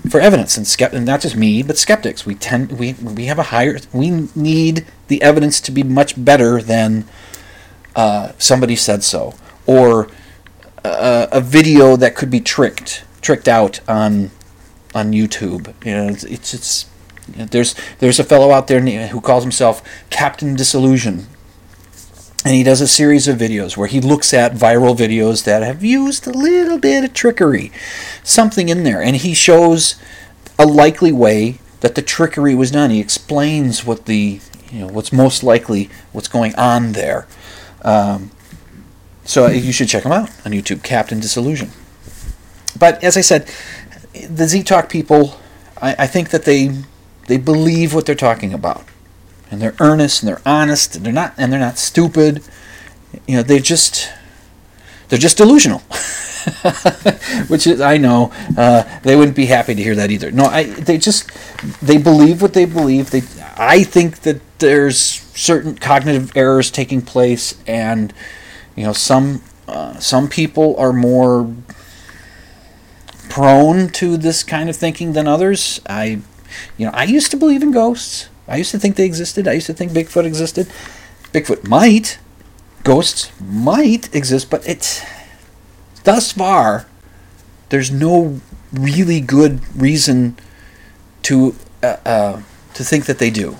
for 0.08 0.20
evidence 0.20 0.56
and, 0.56 0.66
skept- 0.66 0.92
and 0.92 1.04
not 1.04 1.20
just 1.20 1.36
me, 1.36 1.62
but 1.62 1.78
skeptics. 1.78 2.24
We 2.24 2.34
tend 2.34 2.78
we 2.78 2.92
we 2.94 3.26
have 3.26 3.38
a 3.38 3.44
higher 3.44 3.78
we 3.92 4.28
need 4.34 4.86
the 5.08 5.22
evidence 5.22 5.60
to 5.62 5.72
be 5.72 5.82
much 5.82 6.22
better 6.22 6.62
than 6.62 7.06
uh, 7.94 8.32
somebody 8.38 8.76
said 8.76 9.02
so 9.02 9.34
or 9.66 10.08
a, 10.84 11.28
a 11.32 11.40
video 11.40 11.96
that 11.96 12.14
could 12.14 12.30
be 12.30 12.40
tricked 12.40 13.04
tricked 13.20 13.48
out 13.48 13.80
on 13.88 14.30
on 14.94 15.12
YouTube. 15.12 15.74
You 15.84 15.94
know, 15.94 16.08
it's 16.08 16.24
it's, 16.24 16.54
it's 16.54 16.86
there's 17.28 17.74
there's 17.98 18.18
a 18.18 18.24
fellow 18.24 18.52
out 18.52 18.66
there 18.68 18.80
who 18.80 19.20
calls 19.20 19.44
himself 19.44 19.82
Captain 20.10 20.54
Disillusion, 20.54 21.26
and 22.44 22.54
he 22.54 22.62
does 22.62 22.80
a 22.80 22.88
series 22.88 23.26
of 23.28 23.38
videos 23.38 23.76
where 23.76 23.88
he 23.88 24.00
looks 24.00 24.32
at 24.32 24.52
viral 24.52 24.96
videos 24.96 25.44
that 25.44 25.62
have 25.62 25.84
used 25.84 26.26
a 26.26 26.32
little 26.32 26.78
bit 26.78 27.04
of 27.04 27.12
trickery, 27.12 27.72
something 28.22 28.68
in 28.68 28.84
there, 28.84 29.02
and 29.02 29.16
he 29.16 29.34
shows 29.34 29.96
a 30.58 30.66
likely 30.66 31.12
way 31.12 31.58
that 31.80 31.94
the 31.94 32.02
trickery 32.02 32.54
was 32.54 32.70
done. 32.70 32.90
He 32.90 33.00
explains 33.00 33.84
what 33.84 34.06
the 34.06 34.40
you 34.70 34.80
know 34.80 34.86
what's 34.88 35.12
most 35.12 35.42
likely 35.42 35.90
what's 36.12 36.28
going 36.28 36.54
on 36.56 36.92
there. 36.92 37.26
Um, 37.82 38.30
so 39.24 39.48
you 39.48 39.72
should 39.72 39.88
check 39.88 40.04
him 40.04 40.12
out 40.12 40.30
on 40.46 40.52
YouTube, 40.52 40.82
Captain 40.84 41.18
Disillusion. 41.18 41.70
But 42.78 43.02
as 43.02 43.16
I 43.16 43.20
said, 43.22 43.50
the 44.28 44.46
Z 44.46 44.62
Talk 44.62 44.88
people, 44.88 45.40
I, 45.80 45.96
I 46.00 46.06
think 46.06 46.30
that 46.30 46.44
they 46.44 46.70
they 47.26 47.38
believe 47.38 47.94
what 47.94 48.06
they're 48.06 48.14
talking 48.14 48.52
about, 48.52 48.84
and 49.50 49.60
they're 49.60 49.74
earnest 49.80 50.22
and 50.22 50.28
they're 50.28 50.42
honest 50.46 50.96
and 50.96 51.04
they're 51.04 51.12
not 51.12 51.34
and 51.36 51.52
they're 51.52 51.60
not 51.60 51.78
stupid. 51.78 52.42
You 53.26 53.36
know, 53.36 53.42
they 53.42 53.58
just 53.58 54.10
they're 55.08 55.18
just 55.18 55.36
delusional. 55.36 55.80
Which 57.48 57.66
is, 57.66 57.80
I 57.80 57.96
know 57.96 58.32
uh, 58.56 58.84
they 59.00 59.16
wouldn't 59.16 59.36
be 59.36 59.46
happy 59.46 59.74
to 59.74 59.82
hear 59.82 59.96
that 59.96 60.12
either. 60.12 60.30
No, 60.30 60.44
I 60.44 60.64
they 60.64 60.98
just 60.98 61.30
they 61.82 61.98
believe 61.98 62.40
what 62.40 62.54
they 62.54 62.64
believe. 62.64 63.10
They 63.10 63.22
I 63.56 63.82
think 63.82 64.20
that 64.20 64.40
there's 64.58 64.98
certain 64.98 65.76
cognitive 65.76 66.36
errors 66.36 66.70
taking 66.70 67.02
place 67.02 67.60
and 67.66 68.12
you 68.76 68.84
know, 68.84 68.92
some 68.92 69.42
uh, 69.66 69.98
some 69.98 70.28
people 70.28 70.76
are 70.76 70.92
more 70.92 71.52
prone 73.28 73.88
to 73.88 74.16
this 74.16 74.44
kind 74.44 74.68
of 74.68 74.76
thinking 74.76 75.14
than 75.14 75.26
others. 75.26 75.80
I, 75.88 76.20
you 76.76 76.86
know, 76.86 76.92
I 76.92 77.04
used 77.04 77.30
to 77.30 77.36
believe 77.36 77.62
in 77.62 77.70
ghosts. 77.70 78.28
I 78.48 78.56
used 78.56 78.70
to 78.70 78.78
think 78.78 78.96
they 78.96 79.04
existed. 79.04 79.48
I 79.48 79.52
used 79.52 79.66
to 79.66 79.74
think 79.74 79.92
Bigfoot 79.92 80.24
existed. 80.24 80.68
Bigfoot 81.32 81.66
might, 81.68 82.18
ghosts 82.84 83.30
might 83.40 84.14
exist, 84.14 84.50
but 84.50 84.66
it's 84.68 85.02
thus 86.04 86.32
far 86.32 86.86
there's 87.68 87.90
no 87.90 88.40
really 88.72 89.20
good 89.20 89.60
reason 89.76 90.36
to 91.22 91.56
uh, 91.82 91.96
uh, 92.04 92.42
to 92.74 92.84
think 92.84 93.06
that 93.06 93.18
they 93.18 93.30
do 93.30 93.56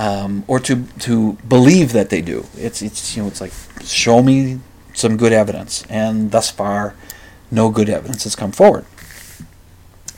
um, 0.00 0.44
or 0.46 0.58
to 0.60 0.84
to 1.00 1.34
believe 1.46 1.92
that 1.92 2.08
they 2.08 2.22
do. 2.22 2.46
It's 2.56 2.80
it's 2.80 3.14
you 3.14 3.22
know 3.22 3.28
it's 3.28 3.40
like 3.40 3.52
show 3.84 4.22
me 4.22 4.60
some 4.94 5.16
good 5.16 5.32
evidence, 5.32 5.84
and 5.88 6.30
thus 6.30 6.50
far, 6.50 6.94
no 7.50 7.70
good 7.70 7.90
evidence 7.90 8.24
has 8.24 8.34
come 8.34 8.50
forward. 8.50 8.86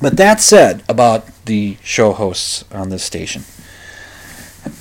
But 0.02 0.16
that 0.16 0.40
said 0.40 0.82
about 0.88 1.28
the 1.44 1.76
show 1.84 2.12
hosts 2.12 2.64
on 2.72 2.88
this 2.88 3.04
station, 3.04 3.44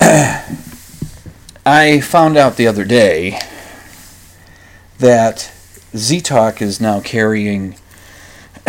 I 1.64 2.00
found 2.00 2.36
out 2.36 2.56
the 2.56 2.66
other 2.66 2.84
day 2.84 3.38
that 4.98 5.52
Z 5.94 6.22
Talk 6.22 6.60
is 6.60 6.80
now 6.80 6.98
carrying 6.98 7.76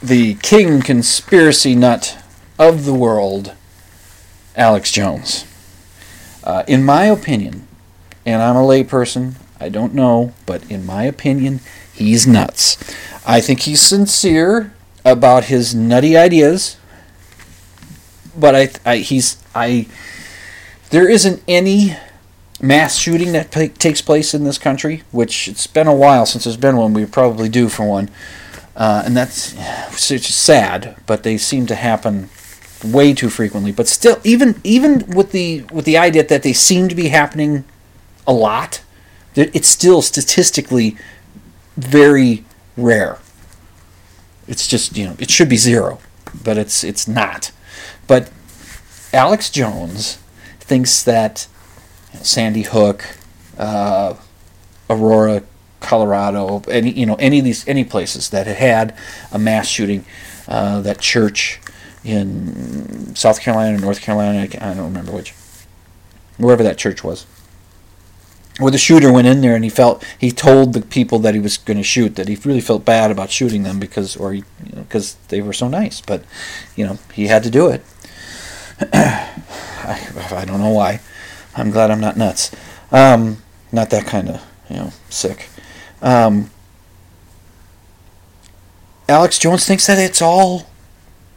the 0.00 0.36
king 0.40 0.82
conspiracy 0.82 1.74
nut 1.74 2.16
of 2.56 2.84
the 2.84 2.94
world 2.94 3.54
Alex 4.54 4.92
Jones. 4.92 5.46
Uh, 6.44 6.62
in 6.68 6.84
my 6.84 7.06
opinion, 7.06 7.66
and 8.24 8.40
I'm 8.40 8.54
a 8.54 8.60
layperson, 8.60 9.34
I 9.58 9.68
don't 9.68 9.94
know, 9.94 10.32
but 10.46 10.70
in 10.70 10.86
my 10.86 11.02
opinion, 11.02 11.58
he's 11.92 12.24
nuts. 12.24 12.76
I 13.26 13.40
think 13.40 13.62
he's 13.62 13.82
sincere 13.82 14.72
about 15.10 15.44
his 15.44 15.74
nutty 15.74 16.16
ideas, 16.16 16.76
but 18.36 18.54
I, 18.54 18.68
I 18.84 18.96
he's 18.98 19.42
I. 19.54 19.86
There 20.90 21.08
isn't 21.08 21.42
any 21.46 21.96
mass 22.60 22.96
shooting 22.96 23.32
that 23.32 23.50
p- 23.50 23.68
takes 23.68 24.00
place 24.00 24.34
in 24.34 24.44
this 24.44 24.58
country, 24.58 25.02
which 25.10 25.48
it's 25.48 25.66
been 25.66 25.86
a 25.86 25.94
while 25.94 26.26
since 26.26 26.44
there's 26.44 26.56
been 26.56 26.76
one. 26.76 26.92
We 26.94 27.04
probably 27.06 27.48
do 27.48 27.68
for 27.68 27.86
one, 27.86 28.10
uh, 28.76 29.02
and 29.04 29.16
that's 29.16 29.54
it's 30.10 30.28
sad, 30.34 30.96
but 31.06 31.22
they 31.22 31.36
seem 31.36 31.66
to 31.66 31.74
happen 31.74 32.30
way 32.84 33.12
too 33.12 33.28
frequently. 33.28 33.72
But 33.72 33.88
still, 33.88 34.20
even 34.24 34.60
even 34.64 35.06
with 35.08 35.32
the 35.32 35.62
with 35.72 35.84
the 35.84 35.98
idea 35.98 36.24
that 36.24 36.42
they 36.42 36.52
seem 36.52 36.88
to 36.88 36.94
be 36.94 37.08
happening 37.08 37.64
a 38.26 38.32
lot, 38.32 38.82
it's 39.34 39.68
still 39.68 40.02
statistically 40.02 40.96
very 41.76 42.44
rare. 42.76 43.18
It's 44.48 44.66
just 44.66 44.96
you 44.96 45.04
know 45.06 45.16
it 45.18 45.30
should 45.30 45.48
be 45.48 45.56
zero, 45.56 46.00
but 46.42 46.58
it's 46.58 46.82
it's 46.82 47.06
not. 47.06 47.52
But 48.06 48.30
Alex 49.12 49.50
Jones 49.50 50.18
thinks 50.58 51.02
that 51.04 51.46
you 52.12 52.18
know, 52.18 52.24
Sandy 52.24 52.62
Hook, 52.62 53.04
uh, 53.58 54.14
Aurora, 54.88 55.42
Colorado, 55.80 56.62
any 56.68 56.90
you 56.90 57.06
know 57.06 57.16
any 57.16 57.38
of 57.38 57.44
these 57.44 57.68
any 57.68 57.84
places 57.84 58.30
that 58.30 58.46
had 58.46 58.96
a 59.30 59.38
mass 59.38 59.68
shooting, 59.68 60.04
uh, 60.48 60.80
that 60.80 60.98
church 60.98 61.60
in 62.04 63.14
South 63.14 63.40
Carolina, 63.40 63.76
or 63.76 63.80
North 63.80 64.00
Carolina, 64.00 64.48
I 64.60 64.74
don't 64.74 64.78
remember 64.78 65.12
which, 65.12 65.34
wherever 66.38 66.62
that 66.62 66.78
church 66.78 67.04
was, 67.04 67.26
where 68.58 68.72
the 68.72 68.78
shooter 68.78 69.12
went 69.12 69.26
in 69.26 69.40
there 69.40 69.54
and 69.54 69.64
he 69.64 69.70
felt 69.70 70.04
he 70.18 70.30
told 70.30 70.72
the 70.72 70.80
people 70.80 71.18
that 71.20 71.34
he 71.34 71.40
was 71.40 71.56
going 71.56 71.76
to 71.76 71.82
shoot 71.82 72.16
that 72.16 72.28
he 72.28 72.36
really 72.44 72.60
felt 72.60 72.84
bad 72.84 73.10
about 73.10 73.30
shooting 73.30 73.62
them 73.62 73.78
because 73.78 74.16
or 74.16 74.36
because 74.74 75.14
you 75.14 75.18
know, 75.18 75.28
they 75.28 75.40
were 75.40 75.52
so 75.52 75.68
nice, 75.68 76.00
but 76.00 76.22
you 76.76 76.84
know 76.84 76.98
he 77.12 77.28
had 77.28 77.42
to 77.44 77.50
do 77.50 77.68
it. 77.68 77.84
I, 78.92 80.08
I 80.30 80.44
don't 80.44 80.60
know 80.60 80.70
why. 80.70 81.00
I'm 81.56 81.70
glad 81.70 81.90
I'm 81.90 82.00
not 82.00 82.16
nuts. 82.16 82.54
Um, 82.92 83.42
not 83.72 83.90
that 83.90 84.06
kind 84.06 84.28
of, 84.28 84.42
you 84.68 84.76
know, 84.76 84.92
sick. 85.10 85.48
Um, 86.00 86.50
Alex 89.08 89.38
Jones 89.38 89.66
thinks 89.66 89.86
that 89.86 89.98
it's 89.98 90.22
all 90.22 90.68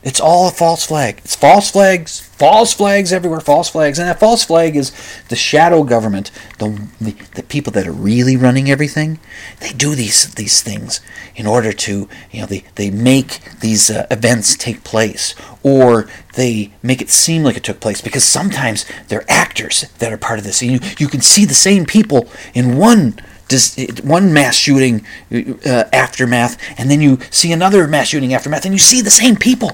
it's 0.03 0.19
all 0.19 0.47
a 0.47 0.51
false 0.51 0.85
flag. 0.85 1.19
It's 1.23 1.35
false 1.35 1.69
flags, 1.69 2.19
false 2.19 2.73
flags 2.73 3.13
everywhere, 3.13 3.39
false 3.39 3.69
flags, 3.69 3.99
and 3.99 4.07
that 4.07 4.19
false 4.19 4.43
flag 4.43 4.75
is 4.75 4.91
the 5.29 5.35
shadow 5.35 5.83
government, 5.83 6.31
the, 6.57 6.87
the 6.99 7.15
the 7.35 7.43
people 7.43 7.71
that 7.73 7.87
are 7.87 7.91
really 7.91 8.35
running 8.35 8.69
everything. 8.69 9.19
They 9.59 9.69
do 9.69 9.93
these 9.93 10.33
these 10.33 10.61
things 10.61 11.01
in 11.35 11.45
order 11.45 11.71
to, 11.71 12.09
you 12.31 12.41
know, 12.41 12.47
they 12.47 12.63
they 12.75 12.89
make 12.89 13.41
these 13.59 13.91
uh, 13.91 14.07
events 14.09 14.55
take 14.55 14.83
place, 14.83 15.35
or 15.61 16.07
they 16.33 16.73
make 16.81 17.01
it 17.01 17.09
seem 17.09 17.43
like 17.43 17.57
it 17.57 17.63
took 17.63 17.79
place 17.79 18.01
because 18.01 18.23
sometimes 18.23 18.85
they're 19.07 19.29
actors 19.29 19.85
that 19.99 20.11
are 20.11 20.17
part 20.17 20.39
of 20.39 20.45
this. 20.45 20.63
And 20.63 20.71
you 20.71 20.79
you 20.97 21.07
can 21.07 21.21
see 21.21 21.45
the 21.45 21.53
same 21.53 21.85
people 21.85 22.27
in 22.55 22.77
one 22.77 23.19
dis- 23.51 24.01
one 24.03 24.33
mass 24.33 24.55
shooting 24.55 25.05
uh, 25.31 25.83
aftermath, 25.93 26.57
and 26.79 26.89
then 26.89 27.01
you 27.01 27.19
see 27.29 27.51
another 27.51 27.87
mass 27.87 28.07
shooting 28.07 28.33
aftermath, 28.33 28.65
and 28.65 28.73
you 28.73 28.79
see 28.79 29.01
the 29.01 29.11
same 29.11 29.35
people. 29.35 29.71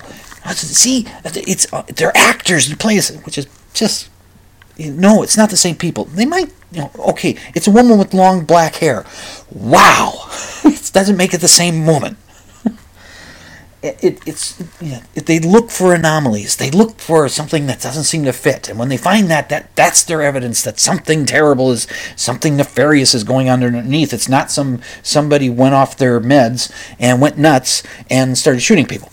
See, 0.53 1.05
it's 1.25 1.71
uh, 1.73 1.83
they're 1.87 2.15
actors 2.15 2.69
and 2.69 2.79
plays, 2.79 3.15
which 3.25 3.37
is 3.37 3.47
just 3.73 4.09
no, 4.79 5.23
it's 5.23 5.37
not 5.37 5.49
the 5.49 5.57
same 5.57 5.75
people. 5.75 6.05
They 6.05 6.25
might, 6.25 6.49
you 6.71 6.81
know, 6.81 6.91
okay, 7.11 7.37
it's 7.55 7.67
a 7.67 7.71
woman 7.71 7.97
with 7.97 8.13
long 8.13 8.45
black 8.45 8.75
hair. 8.75 9.05
Wow, 9.51 10.13
it 10.63 10.91
doesn't 10.93 11.17
make 11.17 11.33
it 11.33 11.41
the 11.41 11.47
same 11.47 11.85
woman. 11.85 12.17
It, 13.87 14.03
it, 14.03 14.19
it's 14.27 14.61
yeah, 14.81 15.03
it, 15.15 15.25
they 15.25 15.39
look 15.39 15.69
for 15.69 15.93
anomalies. 15.93 16.55
They 16.57 16.71
look 16.71 16.99
for 16.99 17.27
something 17.29 17.67
that 17.67 17.81
doesn't 17.81 18.03
seem 18.03 18.25
to 18.25 18.33
fit, 18.33 18.69
and 18.69 18.77
when 18.77 18.89
they 18.89 18.97
find 18.97 19.29
that, 19.29 19.49
that 19.49 19.75
that's 19.75 20.03
their 20.03 20.21
evidence 20.21 20.61
that 20.63 20.79
something 20.79 21.25
terrible 21.25 21.71
is 21.71 21.87
something 22.15 22.57
nefarious 22.57 23.13
is 23.13 23.23
going 23.23 23.49
on 23.49 23.63
underneath. 23.63 24.13
It's 24.13 24.29
not 24.29 24.51
some 24.51 24.81
somebody 25.01 25.49
went 25.49 25.75
off 25.75 25.97
their 25.97 26.19
meds 26.19 26.71
and 26.99 27.21
went 27.21 27.37
nuts 27.37 27.83
and 28.09 28.37
started 28.37 28.61
shooting 28.61 28.85
people 28.85 29.11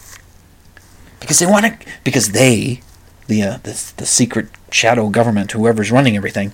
because 1.21 1.39
they 1.39 1.47
want 1.47 1.65
to 1.65 1.87
because 2.05 2.33
they 2.33 2.81
the 3.27 3.43
uh, 3.43 3.57
the, 3.59 3.93
the 3.97 4.07
secret 4.07 4.49
shadow 4.71 5.09
government 5.09 5.53
whoever's 5.53 5.91
running 5.91 6.17
everything 6.17 6.53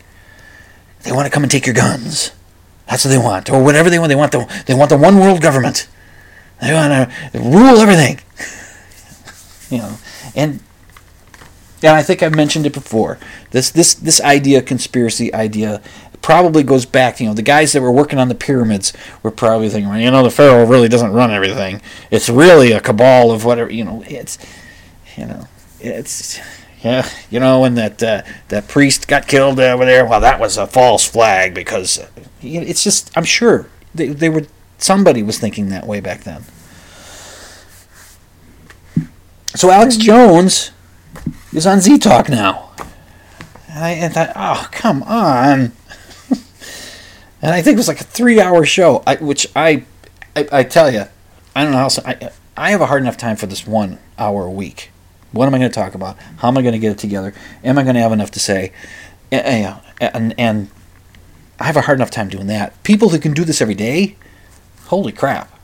they 1.03 1.13
want 1.13 1.27
to 1.27 1.31
come 1.31 1.43
and 1.43 1.51
take 1.51 1.67
your 1.67 1.75
guns 1.75 2.33
that's 2.87 3.05
what 3.05 3.11
they 3.11 3.19
want 3.19 3.51
or 3.51 3.63
whatever 3.63 3.91
they 3.91 3.99
want 3.99 4.09
they 4.09 4.15
want 4.15 4.33
the 4.33 4.63
they 4.67 4.75
want 4.75 4.91
the 4.91 4.99
one 4.99 5.19
world 5.19 5.43
government 5.43 5.89
they 6.61 6.73
want 6.73 7.11
to 7.33 7.39
rule 7.39 7.79
everything. 7.79 8.21
You 9.71 9.79
know 9.79 9.97
and 10.35 10.61
and 11.83 11.97
I 11.97 12.03
think 12.03 12.23
I've 12.23 12.35
mentioned 12.35 12.67
it 12.67 12.75
before. 12.75 13.19
This 13.53 13.71
this 13.71 13.95
this 13.95 14.21
idea 14.21 14.63
conspiracy 14.63 15.33
idea 15.33 15.81
probably 16.23 16.63
goes 16.63 16.85
back 16.85 17.19
you 17.19 17.27
know 17.27 17.33
the 17.33 17.41
guys 17.41 17.73
that 17.73 17.81
were 17.81 17.91
working 17.91 18.19
on 18.19 18.29
the 18.29 18.35
pyramids 18.35 18.93
were 19.23 19.31
probably 19.31 19.71
thinking 19.71 19.91
you 19.95 20.11
know 20.11 20.23
the 20.23 20.31
pharaoh 20.31 20.67
really 20.67 20.89
doesn't 20.89 21.13
run 21.13 21.31
everything. 21.31 21.81
It's 22.11 22.29
really 22.29 22.73
a 22.73 22.81
cabal 22.81 23.31
of 23.31 23.45
whatever 23.45 23.73
you 23.73 23.85
know 23.85 24.05
it's 24.07 24.39
you 25.17 25.27
know, 25.27 25.49
it's 25.81 26.41
yeah, 26.83 27.07
you 27.31 27.41
know, 27.41 27.61
when 27.61 27.75
that 27.75 28.03
uh, 28.03 28.23
that 28.49 28.69
priest 28.69 29.07
got 29.07 29.29
killed 29.29 29.61
over 29.61 29.85
there, 29.85 30.07
well, 30.07 30.21
that 30.21 30.41
was 30.41 30.57
a 30.57 30.67
false 30.67 31.07
flag 31.07 31.55
because 31.55 32.03
it's 32.43 32.83
just 32.83 33.11
I'm 33.17 33.25
sure 33.25 33.69
they 33.95 34.09
they 34.09 34.29
were 34.29 34.47
somebody 34.83 35.23
was 35.23 35.39
thinking 35.39 35.69
that 35.69 35.87
way 35.87 36.01
back 36.01 36.25
then. 36.25 36.45
So 39.55 39.71
Alex 39.71 39.97
mm-hmm. 39.97 40.03
Jones 40.03 40.73
is 41.53 41.67
on 41.67 41.81
Z 41.81 41.99
Talk 41.99 42.29
now, 42.29 42.71
and 43.69 43.85
I 43.85 43.91
and 43.91 44.15
thought, 44.15 44.33
oh 44.37 44.69
come 44.71 45.03
on. 45.03 45.73
and 47.43 47.53
I 47.55 47.63
think 47.63 47.75
it 47.75 47.79
was 47.79 47.89
like 47.89 48.01
a 48.01 48.05
three-hour 48.05 48.65
show, 48.65 49.03
I, 49.07 49.17
which 49.17 49.49
I, 49.57 49.85
I, 50.37 50.49
I 50.53 50.63
tell 50.63 50.91
you, 50.91 51.05
I 51.55 51.65
don't 51.65 51.73
know 51.73 51.79
how. 51.79 51.89
I, 52.05 52.31
I 52.57 52.71
have 52.71 52.81
a 52.81 52.87
hard 52.87 53.03
enough 53.03 53.17
time 53.17 53.37
for 53.37 53.47
this 53.47 53.67
one 53.67 53.99
hour 54.19 54.45
a 54.45 54.51
week. 54.51 54.91
What 55.33 55.47
am 55.47 55.55
I 55.55 55.59
going 55.59 55.71
to 55.71 55.75
talk 55.75 55.95
about? 55.95 56.19
How 56.39 56.49
am 56.49 56.59
I 56.59 56.63
going 56.63 56.73
to 56.73 56.79
get 56.79 56.93
it 56.93 56.99
together? 56.99 57.33
Am 57.65 57.79
I 57.79 57.83
going 57.83 57.95
to 57.95 58.01
have 58.01 58.13
enough 58.13 58.31
to 58.33 58.41
say? 58.41 58.73
And, 59.31 59.81
and, 60.01 60.35
and 60.37 60.71
I 61.59 61.65
have 61.65 61.77
a 61.77 61.83
hard 61.83 61.99
enough 61.99 62.11
time 62.11 62.29
doing 62.29 62.49
that. 62.49 62.83
People 62.83 63.11
who 63.11 63.19
can 63.19 63.33
do 63.33 63.45
this 63.45 63.63
every 63.63 63.75
day, 63.75 64.17
holy 64.91 65.13
crap. 65.13 65.49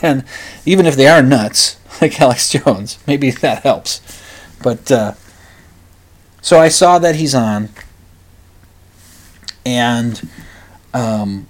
And 0.00 0.24
even 0.64 0.86
if 0.86 0.96
they 0.96 1.06
are 1.08 1.22
nuts, 1.22 1.76
like 2.00 2.18
Alex 2.18 2.48
Jones, 2.48 2.98
maybe 3.06 3.30
that 3.30 3.62
helps. 3.64 4.00
But 4.62 4.90
uh, 4.90 5.12
so 6.40 6.58
I 6.58 6.68
saw 6.68 6.98
that 6.98 7.16
he's 7.16 7.34
on, 7.34 7.68
and 9.66 10.26
um, 10.94 11.46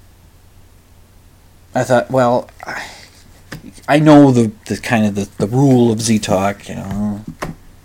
I 1.77 1.85
thought, 1.85 2.11
well, 2.11 2.51
I, 2.67 2.91
I 3.89 3.99
know 4.01 4.33
the, 4.33 4.51
the 4.67 4.79
kind 4.79 5.07
of 5.07 5.15
the, 5.15 5.29
the 5.39 5.47
rule 5.47 5.93
of 5.93 6.01
Z 6.01 6.19
Talk, 6.19 6.69
you 6.69 6.75
know. 6.75 7.25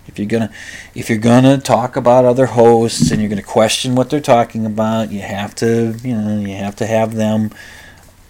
If 0.07 0.17
you're 0.17 0.27
gonna 0.27 0.51
if 0.95 1.09
you're 1.09 1.19
gonna 1.19 1.59
talk 1.59 1.95
about 1.95 2.25
other 2.25 2.47
hosts 2.47 3.11
and 3.11 3.21
you're 3.21 3.29
gonna 3.29 3.43
question 3.43 3.93
what 3.93 4.09
they're 4.09 4.19
talking 4.19 4.65
about, 4.65 5.11
you 5.11 5.21
have 5.21 5.53
to 5.55 5.95
you 6.03 6.15
know 6.15 6.39
you 6.39 6.55
have 6.55 6.75
to 6.77 6.87
have 6.87 7.13
them 7.13 7.51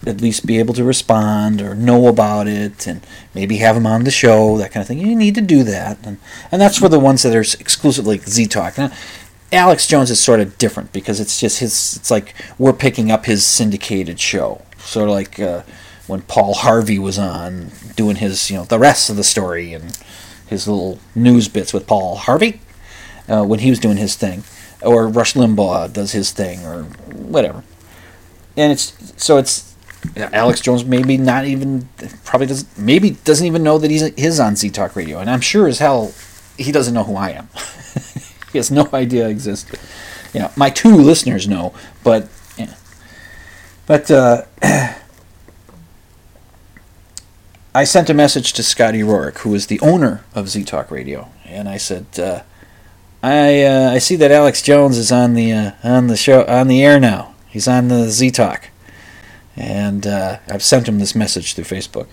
at 0.06 0.22
least 0.22 0.46
be 0.46 0.60
able 0.60 0.74
to 0.74 0.84
respond 0.84 1.62
or 1.62 1.76
know 1.76 2.08
about 2.08 2.48
it 2.48 2.88
and 2.88 3.02
maybe 3.34 3.58
have 3.58 3.76
them 3.76 3.86
on 3.86 4.04
the 4.04 4.12
show, 4.12 4.58
that 4.58 4.72
kind 4.72 4.82
of 4.82 4.88
thing. 4.88 5.00
You 5.00 5.16
need 5.16 5.36
to 5.36 5.42
do 5.42 5.64
that, 5.64 5.98
and 6.06 6.18
and 6.52 6.62
that's 6.62 6.78
for 6.78 6.90
the 6.90 7.00
ones 7.00 7.24
that 7.24 7.36
are 7.36 7.42
exclusively 7.60 8.18
Z 8.20 8.48
Talk. 8.48 8.78
Now, 8.78 8.92
Alex 9.52 9.88
Jones 9.88 10.12
is 10.12 10.20
sort 10.20 10.40
of 10.40 10.58
different 10.58 10.94
because 10.94 11.20
it's 11.20 11.40
just 11.40 11.60
his. 11.60 11.98
It's 11.98 12.12
like 12.12 12.34
we're 12.58 12.74
picking 12.74 13.12
up 13.12 13.26
his 13.26 13.46
syndicated 13.46 14.20
show, 14.20 14.62
sort 14.78 15.10
of 15.10 15.16
like. 15.16 15.40
Uh, 15.40 15.64
when 16.10 16.24
Paul 16.24 16.56
Harvey 16.56 16.98
was 16.98 17.20
on 17.20 17.70
doing 17.96 18.16
his, 18.16 18.50
you 18.50 18.58
know, 18.58 18.66
the 18.66 18.80
rest 18.80 19.12
of 19.12 19.16
the 19.16 19.24
story 19.24 19.74
and 19.74 19.96
his 20.48 20.68
little 20.68 20.98
news 21.14 21.48
bits 21.48 21.72
with 21.72 21.86
Paul 21.86 22.16
Harvey 22.16 22.62
uh, 23.28 23.46
when 23.46 23.60
he 23.60 23.70
was 23.70 23.78
doing 23.78 23.98
his 23.98 24.16
thing, 24.16 24.44
or 24.82 25.08
Rush 25.08 25.36
Limbaugh 25.36 25.94
does 25.94 26.14
his 26.14 26.32
thing, 26.32 26.66
or 26.66 26.84
whatever. 27.14 27.64
And 28.58 28.72
it's 28.72 29.14
so 29.18 29.38
it's 29.38 29.69
Alex 30.16 30.62
Jones 30.62 30.86
maybe 30.86 31.18
not 31.18 31.46
even 31.46 31.90
probably 32.24 32.48
doesn't 32.48 32.78
maybe 32.78 33.12
doesn't 33.12 33.46
even 33.46 33.64
know 33.64 33.78
that 33.78 33.92
he's 33.92 34.14
his 34.18 34.40
on 34.40 34.56
Z 34.56 34.70
Talk 34.70 34.96
Radio, 34.96 35.20
and 35.20 35.30
I'm 35.30 35.42
sure 35.42 35.68
as 35.68 35.80
hell 35.80 36.14
he 36.58 36.72
doesn't 36.72 36.94
know 36.94 37.04
who 37.04 37.16
I 37.16 37.32
am. 37.32 37.50
he 38.52 38.58
has 38.58 38.72
no 38.72 38.88
idea 38.94 39.28
I 39.28 39.30
exist. 39.30 39.70
My 40.56 40.70
two 40.70 40.96
listeners 40.96 41.48
know, 41.48 41.74
but 42.04 42.30
yeah. 42.58 42.76
but. 43.86 44.10
Uh, 44.10 44.44
I 47.74 47.84
sent 47.84 48.10
a 48.10 48.16
message 48.16 48.54
to 48.54 48.64
Scotty 48.64 49.04
Rourke, 49.04 49.40
who 49.40 49.54
is 49.54 49.68
the 49.68 49.80
owner 49.80 50.24
of 50.34 50.50
Z 50.50 50.64
Talk 50.64 50.90
Radio, 50.90 51.30
and 51.46 51.70
I 51.70 51.78
said, 51.78 52.08
uh, 52.18 52.42
"I 53.22 53.64
uh, 53.64 53.92
I 53.92 54.00
see 54.00 54.16
that 54.16 54.32
Alex 54.32 54.64
Jones 54.64 54.98
is 54.98 55.12
on 55.12 55.36
the 55.36 55.54
uh, 55.54 55.72
on 55.84 56.08
the 56.08 56.18
show 56.18 56.44
on 56.46 56.68
the 56.68 56.84
air 56.84 57.00
now. 57.00 57.36
He's 57.48 57.68
on 57.68 57.88
the 57.88 58.10
Z 58.10 58.32
Talk, 58.32 58.70
and 59.60 60.08
uh, 60.08 60.40
I've 60.48 60.64
sent 60.64 60.88
him 60.88 61.00
this 61.00 61.14
message 61.14 61.54
through 61.54 61.66
Facebook. 61.66 62.08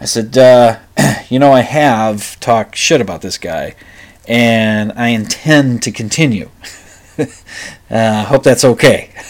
I 0.00 0.06
said, 0.06 0.36
uh, 0.38 0.78
you 1.28 1.38
know, 1.38 1.52
I 1.52 1.60
have 1.60 2.40
talked 2.40 2.76
shit 2.76 3.00
about 3.00 3.20
this 3.20 3.36
guy, 3.36 3.74
and 4.26 4.90
I 4.92 5.08
intend 5.08 5.82
to 5.82 5.92
continue. 5.92 6.48
I 7.18 7.28
uh, 7.94 8.24
hope 8.24 8.42
that's 8.42 8.64
okay." 8.64 9.10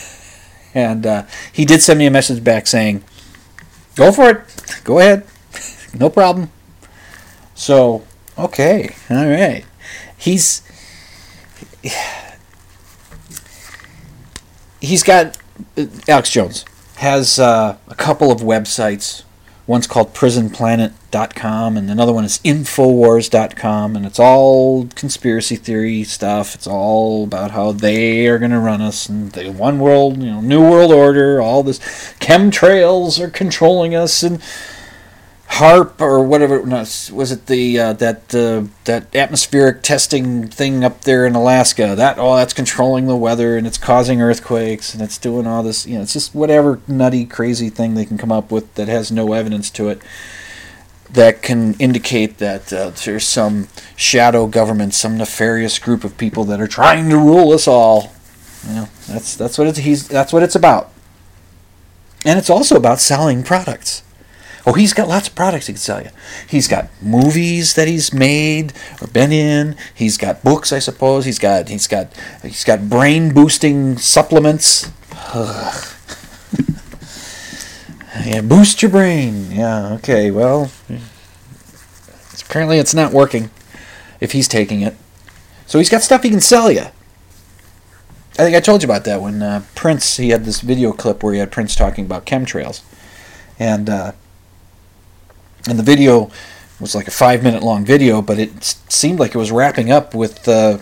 And 0.74 1.26
he 1.52 1.66
did 1.66 1.82
send 1.82 1.98
me 1.98 2.06
a 2.06 2.10
message 2.10 2.42
back 2.42 2.66
saying, 2.66 3.04
"Go 3.94 4.10
for 4.10 4.30
it. 4.30 4.80
Go 4.84 5.00
ahead." 5.00 5.26
no 5.94 6.08
problem. 6.08 6.50
So, 7.54 8.04
okay, 8.38 8.94
all 9.10 9.28
right. 9.28 9.66
He's 10.16 10.62
he's 14.80 15.02
got 15.02 15.36
Alex 16.08 16.30
Jones 16.30 16.64
has 17.02 17.40
uh, 17.40 17.76
a 17.88 17.96
couple 17.96 18.30
of 18.30 18.42
websites. 18.42 19.24
One's 19.66 19.88
called 19.88 20.14
prisonplanet.com 20.14 21.76
and 21.76 21.90
another 21.90 22.12
one 22.12 22.24
is 22.24 22.38
infowars.com 22.44 23.96
and 23.96 24.06
it's 24.06 24.20
all 24.20 24.86
conspiracy 24.94 25.56
theory 25.56 26.04
stuff. 26.04 26.54
It's 26.54 26.68
all 26.68 27.24
about 27.24 27.50
how 27.50 27.72
they 27.72 28.28
are 28.28 28.38
going 28.38 28.52
to 28.52 28.60
run 28.60 28.80
us 28.80 29.08
and 29.08 29.32
the 29.32 29.50
one 29.50 29.80
world, 29.80 30.18
you 30.18 30.30
know, 30.30 30.40
new 30.40 30.60
world 30.60 30.92
order, 30.92 31.40
all 31.40 31.64
this 31.64 31.80
chemtrails 32.20 33.18
are 33.18 33.30
controlling 33.30 33.96
us 33.96 34.22
and 34.22 34.40
HAARP 35.52 36.00
or 36.00 36.24
whatever 36.24 36.60
was 36.60 37.30
it 37.30 37.46
the 37.46 37.78
uh, 37.78 37.92
that 37.94 38.34
uh, 38.34 38.64
that 38.84 39.14
atmospheric 39.14 39.82
testing 39.82 40.48
thing 40.48 40.82
up 40.82 41.02
there 41.02 41.26
in 41.26 41.34
Alaska 41.34 41.94
that 41.94 42.16
oh 42.18 42.36
that's 42.36 42.54
controlling 42.54 43.06
the 43.06 43.16
weather 43.16 43.58
and 43.58 43.66
it's 43.66 43.76
causing 43.76 44.22
earthquakes 44.22 44.94
and 44.94 45.02
it's 45.02 45.18
doing 45.18 45.46
all 45.46 45.62
this 45.62 45.86
you 45.86 45.96
know 45.96 46.02
it's 46.02 46.14
just 46.14 46.34
whatever 46.34 46.80
nutty 46.88 47.26
crazy 47.26 47.68
thing 47.68 47.94
they 47.94 48.06
can 48.06 48.16
come 48.16 48.32
up 48.32 48.50
with 48.50 48.74
that 48.76 48.88
has 48.88 49.12
no 49.12 49.34
evidence 49.34 49.68
to 49.70 49.90
it 49.90 50.00
that 51.12 51.42
can 51.42 51.74
indicate 51.74 52.38
that 52.38 52.72
uh, 52.72 52.90
there's 53.04 53.26
some 53.26 53.68
shadow 53.96 54.46
government, 54.46 54.94
some 54.94 55.18
nefarious 55.18 55.78
group 55.78 56.04
of 56.04 56.16
people 56.16 56.44
that 56.44 56.60
are 56.60 56.66
trying 56.66 57.10
to 57.10 57.16
rule 57.18 57.52
us 57.52 57.68
all. 57.68 58.12
You 58.66 58.74
know, 58.74 58.88
that's 59.06 59.36
that's 59.36 59.58
what 59.58 59.66
it's 59.66 59.78
he's 59.78 60.08
that's 60.08 60.32
what 60.32 60.42
it's 60.42 60.54
about. 60.54 60.90
And 62.24 62.38
it's 62.38 62.48
also 62.48 62.76
about 62.76 63.00
selling 63.00 63.42
products. 63.42 64.02
Oh, 64.64 64.74
he's 64.74 64.92
got 64.92 65.08
lots 65.08 65.28
of 65.28 65.34
products 65.34 65.66
he 65.66 65.72
can 65.72 65.80
sell 65.80 66.02
you. 66.02 66.10
He's 66.48 66.68
got 66.68 66.88
movies 67.02 67.74
that 67.74 67.88
he's 67.88 68.14
made 68.14 68.72
or 69.00 69.08
been 69.08 69.32
in. 69.32 69.76
He's 69.92 70.16
got 70.16 70.44
books, 70.44 70.72
I 70.72 70.78
suppose. 70.78 71.24
He's 71.24 71.40
got 71.40 71.68
he's 71.68 71.88
got 71.88 72.12
he's 72.42 72.64
got 72.64 72.88
brain 72.88 73.34
boosting 73.34 73.98
supplements. 73.98 74.90
yeah, 78.24 78.40
boost 78.42 78.82
your 78.82 78.90
brain. 78.90 79.50
Yeah, 79.50 79.94
okay. 79.94 80.30
Well, 80.30 80.70
apparently 82.48 82.78
it's 82.78 82.94
not 82.94 83.12
working 83.12 83.50
if 84.20 84.32
he's 84.32 84.46
taking 84.46 84.82
it. 84.82 84.94
So 85.66 85.78
he's 85.78 85.88
got 85.90 86.02
stuff 86.02 86.22
he 86.22 86.30
can 86.30 86.40
sell 86.40 86.70
you. 86.70 86.86
I 88.38 88.44
think 88.44 88.54
I 88.56 88.60
told 88.60 88.82
you 88.82 88.86
about 88.86 89.04
that 89.04 89.20
when 89.20 89.42
uh, 89.42 89.64
Prince 89.74 90.18
he 90.18 90.30
had 90.30 90.44
this 90.44 90.60
video 90.60 90.92
clip 90.92 91.22
where 91.22 91.32
he 91.32 91.40
had 91.40 91.50
Prince 91.50 91.74
talking 91.74 92.04
about 92.04 92.26
chemtrails, 92.26 92.82
and 93.58 93.90
uh, 93.90 94.12
and 95.68 95.78
the 95.78 95.82
video 95.82 96.30
was 96.80 96.94
like 96.94 97.08
a 97.08 97.12
five 97.12 97.42
minute 97.42 97.62
long 97.62 97.84
video, 97.84 98.20
but 98.20 98.38
it 98.38 98.76
seemed 98.88 99.18
like 99.18 99.34
it 99.34 99.38
was 99.38 99.52
wrapping 99.52 99.90
up 99.90 100.14
with 100.14 100.46
uh, 100.48 100.78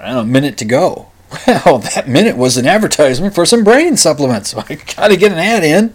I 0.00 0.06
don't 0.06 0.14
know 0.14 0.20
a 0.20 0.24
minute 0.24 0.58
to 0.58 0.64
go. 0.64 1.10
Well, 1.66 1.78
that 1.78 2.08
minute 2.08 2.36
was 2.36 2.56
an 2.56 2.66
advertisement 2.66 3.34
for 3.34 3.44
some 3.44 3.64
brain 3.64 3.96
supplements, 3.96 4.50
so 4.50 4.62
I 4.68 4.74
got 4.74 5.08
to 5.08 5.16
get 5.16 5.32
an 5.32 5.38
ad 5.38 5.64
in. 5.64 5.86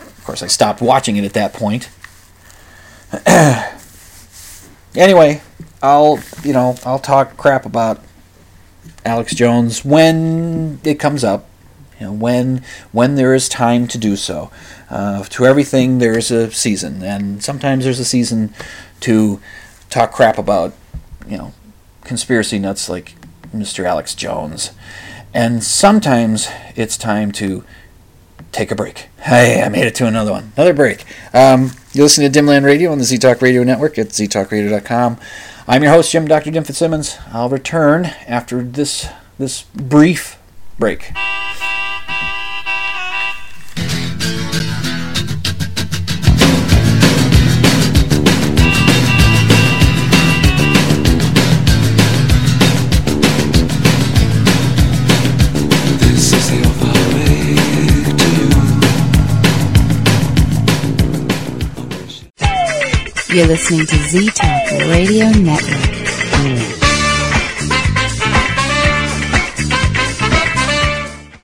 Of 0.00 0.22
course, 0.24 0.42
I 0.42 0.46
stopped 0.46 0.80
watching 0.80 1.16
it 1.16 1.24
at 1.24 1.32
that 1.32 1.52
point. 1.52 1.88
anyway, 4.96 5.42
I'll 5.82 6.20
you 6.44 6.52
know 6.52 6.76
I'll 6.84 6.98
talk 6.98 7.36
crap 7.36 7.66
about 7.66 8.00
Alex 9.04 9.34
Jones 9.34 9.84
when 9.84 10.80
it 10.84 11.00
comes 11.00 11.24
up, 11.24 11.48
know, 12.02 12.12
when 12.12 12.62
when 12.92 13.14
there 13.14 13.34
is 13.34 13.48
time 13.48 13.86
to 13.88 13.98
do 13.98 14.16
so. 14.16 14.50
Uh, 14.92 15.24
to 15.24 15.46
everything 15.46 15.98
there 15.98 16.18
is 16.18 16.30
a 16.30 16.50
season, 16.50 17.02
and 17.02 17.42
sometimes 17.42 17.84
there's 17.84 17.98
a 17.98 18.04
season 18.04 18.52
to 19.00 19.40
talk 19.88 20.12
crap 20.12 20.36
about, 20.36 20.74
you 21.26 21.38
know, 21.38 21.54
conspiracy 22.04 22.58
nuts 22.58 22.90
like 22.90 23.14
Mr. 23.56 23.84
Alex 23.84 24.14
Jones, 24.14 24.72
and 25.32 25.64
sometimes 25.64 26.48
it's 26.76 26.98
time 26.98 27.32
to 27.32 27.64
take 28.52 28.70
a 28.70 28.74
break. 28.74 29.08
Hey, 29.22 29.62
I 29.62 29.68
made 29.68 29.84
it 29.84 29.94
to 29.94 30.06
another 30.08 30.32
one, 30.32 30.50
another 30.56 30.74
break. 30.74 31.04
Um, 31.32 31.70
you 31.92 32.02
listen 32.02 32.30
to 32.30 32.40
Dimland 32.40 32.64
Radio 32.64 32.90
on 32.90 32.98
the 32.98 33.04
ZTalk 33.04 33.40
Radio 33.40 33.62
Network 33.62 33.96
at 33.96 34.08
ztalkradio.com. 34.08 35.16
I'm 35.68 35.82
your 35.84 35.92
host, 35.92 36.10
Jim 36.10 36.26
Dr. 36.26 36.50
Dim 36.50 36.64
Fitzsimmons. 36.64 37.18
I'll 37.32 37.48
return 37.48 38.06
after 38.26 38.64
this 38.64 39.08
this 39.38 39.62
brief 39.62 40.40
break. 40.76 41.12
You're 63.34 63.46
listening 63.46 63.86
to 63.86 63.96
Z 63.96 64.28
Talk 64.28 64.70
Radio 64.90 65.30
Network. 65.30 65.80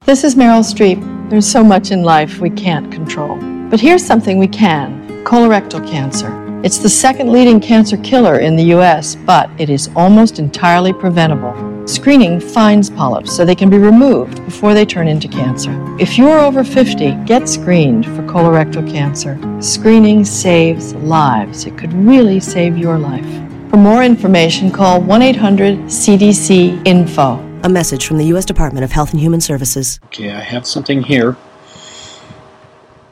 This 0.05 0.23
is 0.23 0.35
Meryl 0.35 0.63
Streep. 0.63 1.31
There's 1.31 1.51
so 1.51 1.65
much 1.65 1.91
in 1.91 2.03
life 2.03 2.41
we 2.41 2.51
can't 2.51 2.93
control. 2.93 3.39
But 3.71 3.81
here's 3.81 4.05
something 4.05 4.37
we 4.37 4.49
can 4.49 5.25
colorectal 5.25 5.87
cancer. 5.89 6.31
It's 6.63 6.77
the 6.77 6.91
second 6.91 7.33
leading 7.33 7.59
cancer 7.59 7.97
killer 7.97 8.39
in 8.39 8.57
the 8.57 8.65
U.S., 8.65 9.15
but 9.15 9.49
it 9.59 9.71
is 9.71 9.89
almost 9.97 10.39
entirely 10.39 10.93
preventable. 10.93 11.68
Screening 11.89 12.39
finds 12.39 12.91
polyps 12.91 13.35
so 13.35 13.47
they 13.47 13.55
can 13.55 13.71
be 13.71 13.79
removed 13.79 14.45
before 14.45 14.75
they 14.75 14.85
turn 14.85 15.09
into 15.09 15.27
cancer. 15.27 15.73
If 15.99 16.19
you're 16.19 16.39
over 16.39 16.63
50, 16.63 17.13
get 17.25 17.49
screened 17.49 18.05
for 18.05 18.21
colorectal 18.25 18.87
cancer. 18.87 19.39
Screening 19.63 20.23
saves 20.23 20.95
lives. 20.97 21.65
It 21.65 21.79
could 21.79 21.95
really 21.95 22.41
save 22.41 22.77
your 22.77 22.99
life. 22.99 23.25
For 23.71 23.79
more 23.79 24.05
information, 24.05 24.71
call 24.71 25.01
1 25.01 25.23
800 25.23 25.79
CDC 25.85 26.87
Info. 26.87 27.39
A 27.63 27.71
message 27.71 28.07
from 28.07 28.19
the 28.19 28.27
U.S. 28.27 28.45
Department 28.45 28.85
of 28.85 28.93
Health 28.93 29.13
and 29.13 29.21
Human 29.21 29.41
Services. 29.41 29.99
Okay, 30.09 30.31
I 30.31 30.41
have 30.41 30.67
something 30.67 31.03
here. 31.03 31.39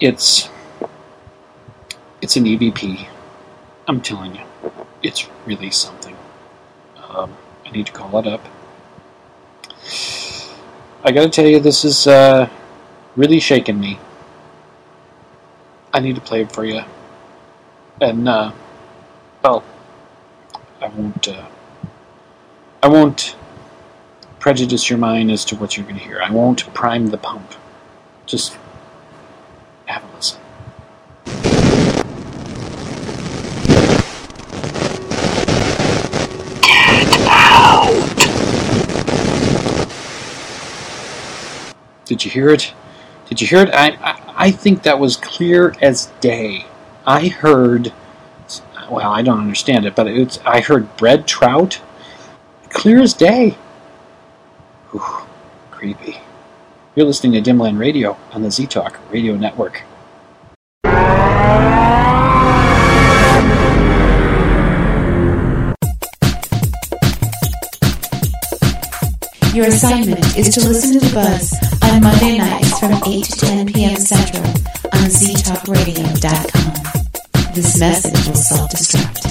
It's 0.01 0.51
it's 2.21 2.37
an 2.37 2.45
EVP. 2.45 3.09
I'm 3.89 4.03
telling 4.03 4.35
you, 4.35 4.45
it's 5.03 5.27
really 5.47 5.71
something. 5.71 6.15
Um, 7.09 7.35
I 7.65 7.71
need 7.71 7.87
to 7.87 7.93
call 7.93 8.19
it 8.19 8.27
up. 8.27 8.47
I 11.05 11.13
gotta 11.13 11.29
tell 11.29 11.47
you, 11.47 11.61
this 11.61 11.85
is 11.85 12.07
uh, 12.07 12.49
really 13.17 13.41
shaking 13.41 13.79
me. 13.79 13.99
I 15.93 16.01
need 16.01 16.17
to 16.17 16.21
play 16.21 16.43
it 16.43 16.53
for 16.53 16.65
you. 16.65 16.83
And, 18.01 18.29
uh, 18.29 18.53
well, 19.43 19.65
I 20.81 20.89
won't, 20.89 21.29
uh, 21.29 21.47
I 22.83 22.89
won't 22.89 23.37
prejudice 24.41 24.91
your 24.91 24.99
mind 24.99 25.31
as 25.31 25.45
to 25.47 25.57
what 25.57 25.77
you're 25.77 25.87
to 25.87 25.95
hear. 25.95 26.21
I 26.21 26.31
won't 26.31 26.73
prime 26.75 27.07
the 27.09 27.19
pump. 27.19 27.55
Just 28.27 28.59
have 29.87 30.05
a 30.05 30.17
listen. 30.17 30.41
Did 42.07 42.25
you 42.25 42.31
hear 42.31 42.51
it? 42.51 42.73
Did 43.29 43.41
you 43.41 43.49
hear 43.49 43.63
it? 43.63 43.71
I, 43.75 43.89
I, 44.01 44.35
I 44.37 44.51
think 44.53 44.85
that 44.85 45.01
was 45.01 45.17
clear 45.17 45.75
as 45.83 46.07
day. 46.21 46.65
I 47.05 47.27
heard, 47.27 47.93
well, 48.89 49.11
I 49.11 49.23
don't 49.23 49.41
understand 49.41 49.87
it, 49.87 49.97
but 49.97 50.07
it's, 50.07 50.39
I 50.47 50.61
heard 50.61 50.97
bread 50.97 51.27
trout, 51.27 51.81
clear 52.71 53.01
as 53.03 53.13
day. 53.13 53.59
Whew, 54.93 55.27
creepy. 55.73 56.19
You're 56.95 57.07
listening 57.07 57.43
to 57.43 57.51
Dimland 57.51 57.81
Radio 57.81 58.17
on 58.31 58.43
the 58.43 58.53
Z 58.53 58.69
Talk 58.69 59.01
Radio 59.11 59.35
Network. 59.35 59.83
Your 69.53 69.67
assignment 69.67 70.37
is 70.37 70.55
to 70.55 70.69
listen 70.69 71.01
to 71.01 71.07
The 71.07 71.15
Buzz 71.15 71.66
on 71.87 72.03
Monday 72.03 72.39
nights 72.39 72.79
from 72.79 72.93
8 73.07 73.25
to 73.25 73.37
10 73.37 73.67
p.m. 73.73 73.97
Central 73.97 74.45
on 74.45 75.09
ztalkradio.com. 75.11 77.53
This 77.55 77.79
message 77.79 78.27
will 78.29 78.35
self-destruct. 78.35 79.23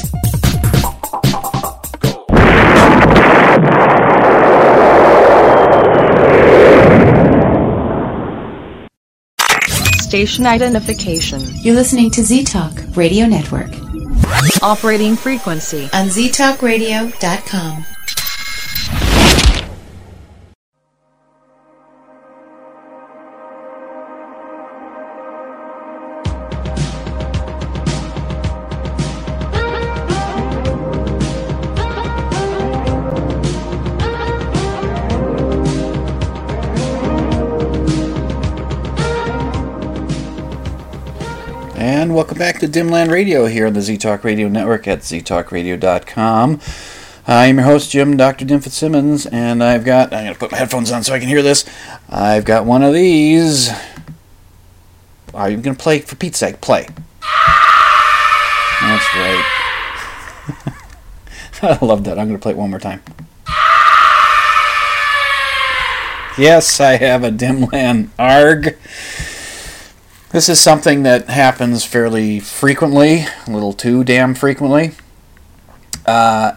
Station 10.01 10.45
identification. 10.45 11.41
You're 11.61 11.75
listening 11.75 12.09
to 12.11 12.23
Z 12.23 12.45
Talk 12.45 12.71
Radio 12.95 13.25
Network 13.25 13.69
Operating 14.61 15.15
frequency. 15.15 15.83
on 15.93 16.07
ztalkradio.com. 16.07 17.85
to 42.65 42.79
Dimland 42.79 43.11
Radio 43.11 43.45
here 43.45 43.67
on 43.67 43.73
the 43.73 43.81
Z 43.81 43.97
Talk 43.97 44.23
Radio 44.23 44.47
Network 44.47 44.87
at 44.87 44.99
ztalkradio.com. 44.99 46.59
I'm 47.27 47.57
your 47.57 47.65
host, 47.65 47.91
Jim 47.91 48.17
Dr. 48.17 48.45
Dim 48.45 48.59
Fitzsimmons, 48.59 49.27
and 49.27 49.63
I've 49.63 49.85
got, 49.85 50.11
I'm 50.11 50.23
going 50.23 50.33
to 50.33 50.39
put 50.39 50.51
my 50.51 50.57
headphones 50.57 50.91
on 50.91 51.03
so 51.03 51.13
I 51.13 51.19
can 51.19 51.27
hear 51.27 51.43
this. 51.43 51.63
I've 52.09 52.43
got 52.43 52.65
one 52.65 52.81
of 52.81 52.93
these. 52.93 53.69
Are 55.33 55.49
you 55.49 55.57
going 55.57 55.75
to 55.75 55.83
play? 55.83 55.99
For 55.99 56.15
Pete's 56.15 56.39
sake, 56.39 56.59
play. 56.61 56.87
That's 58.81 59.15
right. 59.15 59.45
I 61.61 61.85
love 61.85 62.03
that. 62.05 62.17
I'm 62.17 62.27
going 62.27 62.39
to 62.39 62.41
play 62.41 62.53
it 62.53 62.57
one 62.57 62.71
more 62.71 62.79
time. 62.79 63.03
Yes, 66.37 66.79
I 66.79 66.97
have 66.97 67.23
a 67.23 67.29
Dimland 67.29 68.09
ARG. 68.17 68.75
This 70.35 70.49
is 70.49 70.59
something 70.59 71.03
that 71.03 71.29
happens 71.29 71.85
fairly 71.85 72.41
frequently, 72.41 73.25
a 73.47 73.51
little 73.51 73.71
too 73.71 74.03
damn 74.03 74.35
frequently. 74.35 74.91
Uh, 76.05 76.55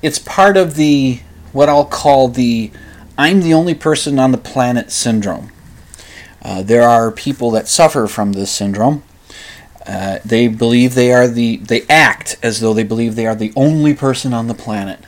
it's 0.00 0.18
part 0.18 0.56
of 0.56 0.76
the, 0.76 1.20
what 1.52 1.68
I'll 1.68 1.84
call 1.84 2.28
the 2.28 2.70
I'm 3.18 3.42
the 3.42 3.52
only 3.52 3.74
person 3.74 4.18
on 4.18 4.32
the 4.32 4.38
planet 4.38 4.90
syndrome. 4.90 5.52
Uh, 6.40 6.62
there 6.62 6.88
are 6.88 7.10
people 7.10 7.50
that 7.50 7.68
suffer 7.68 8.06
from 8.06 8.32
this 8.32 8.50
syndrome. 8.50 9.02
Uh, 9.86 10.20
they 10.24 10.48
believe 10.48 10.94
they 10.94 11.12
are 11.12 11.28
the, 11.28 11.58
they 11.58 11.82
act 11.90 12.38
as 12.42 12.60
though 12.60 12.72
they 12.72 12.84
believe 12.84 13.16
they 13.16 13.26
are 13.26 13.34
the 13.34 13.52
only 13.54 13.92
person 13.92 14.32
on 14.32 14.46
the 14.46 14.54
planet. 14.54 15.00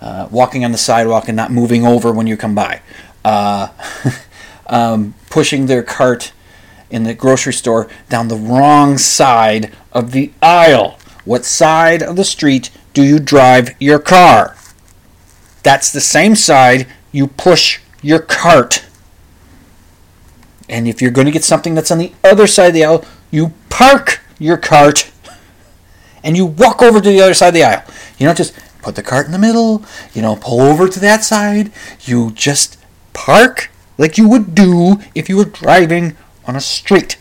Uh, 0.00 0.28
walking 0.30 0.64
on 0.64 0.72
the 0.72 0.78
sidewalk 0.78 1.28
and 1.28 1.36
not 1.36 1.52
moving 1.52 1.84
over 1.84 2.10
when 2.10 2.26
you 2.26 2.38
come 2.38 2.54
by. 2.54 2.80
Uh, 3.22 3.68
um, 4.68 5.12
pushing 5.28 5.66
their 5.66 5.82
cart 5.82 6.32
in 6.90 7.02
the 7.02 7.14
grocery 7.14 7.52
store 7.52 7.88
down 8.08 8.28
the 8.28 8.36
wrong 8.36 8.98
side 8.98 9.72
of 9.92 10.12
the 10.12 10.32
aisle. 10.42 10.98
What 11.24 11.44
side 11.44 12.02
of 12.02 12.16
the 12.16 12.24
street 12.24 12.70
do 12.94 13.02
you 13.02 13.18
drive 13.18 13.74
your 13.80 13.98
car? 13.98 14.56
That's 15.62 15.90
the 15.90 16.00
same 16.00 16.36
side 16.36 16.86
you 17.10 17.26
push 17.26 17.80
your 18.02 18.20
cart. 18.20 18.84
And 20.68 20.86
if 20.86 21.00
you're 21.02 21.10
going 21.10 21.26
to 21.26 21.32
get 21.32 21.44
something 21.44 21.74
that's 21.74 21.90
on 21.90 21.98
the 21.98 22.12
other 22.22 22.46
side 22.46 22.68
of 22.68 22.74
the 22.74 22.84
aisle, 22.84 23.04
you 23.30 23.52
park 23.68 24.20
your 24.38 24.56
cart 24.56 25.10
and 26.22 26.36
you 26.36 26.46
walk 26.46 26.82
over 26.82 27.00
to 27.00 27.08
the 27.08 27.20
other 27.20 27.34
side 27.34 27.48
of 27.48 27.54
the 27.54 27.64
aisle. 27.64 27.84
You 28.18 28.26
don't 28.26 28.36
just 28.36 28.54
put 28.82 28.94
the 28.94 29.02
cart 29.02 29.26
in 29.26 29.32
the 29.32 29.38
middle, 29.38 29.84
you 30.12 30.22
know, 30.22 30.36
pull 30.36 30.60
over 30.60 30.88
to 30.88 31.00
that 31.00 31.24
side. 31.24 31.72
You 32.02 32.30
just 32.32 32.78
park 33.12 33.70
like 33.98 34.18
you 34.18 34.28
would 34.28 34.54
do 34.54 35.00
if 35.14 35.28
you 35.28 35.36
were 35.36 35.44
driving 35.44 36.16
on 36.46 36.56
a 36.56 36.60
street. 36.60 37.16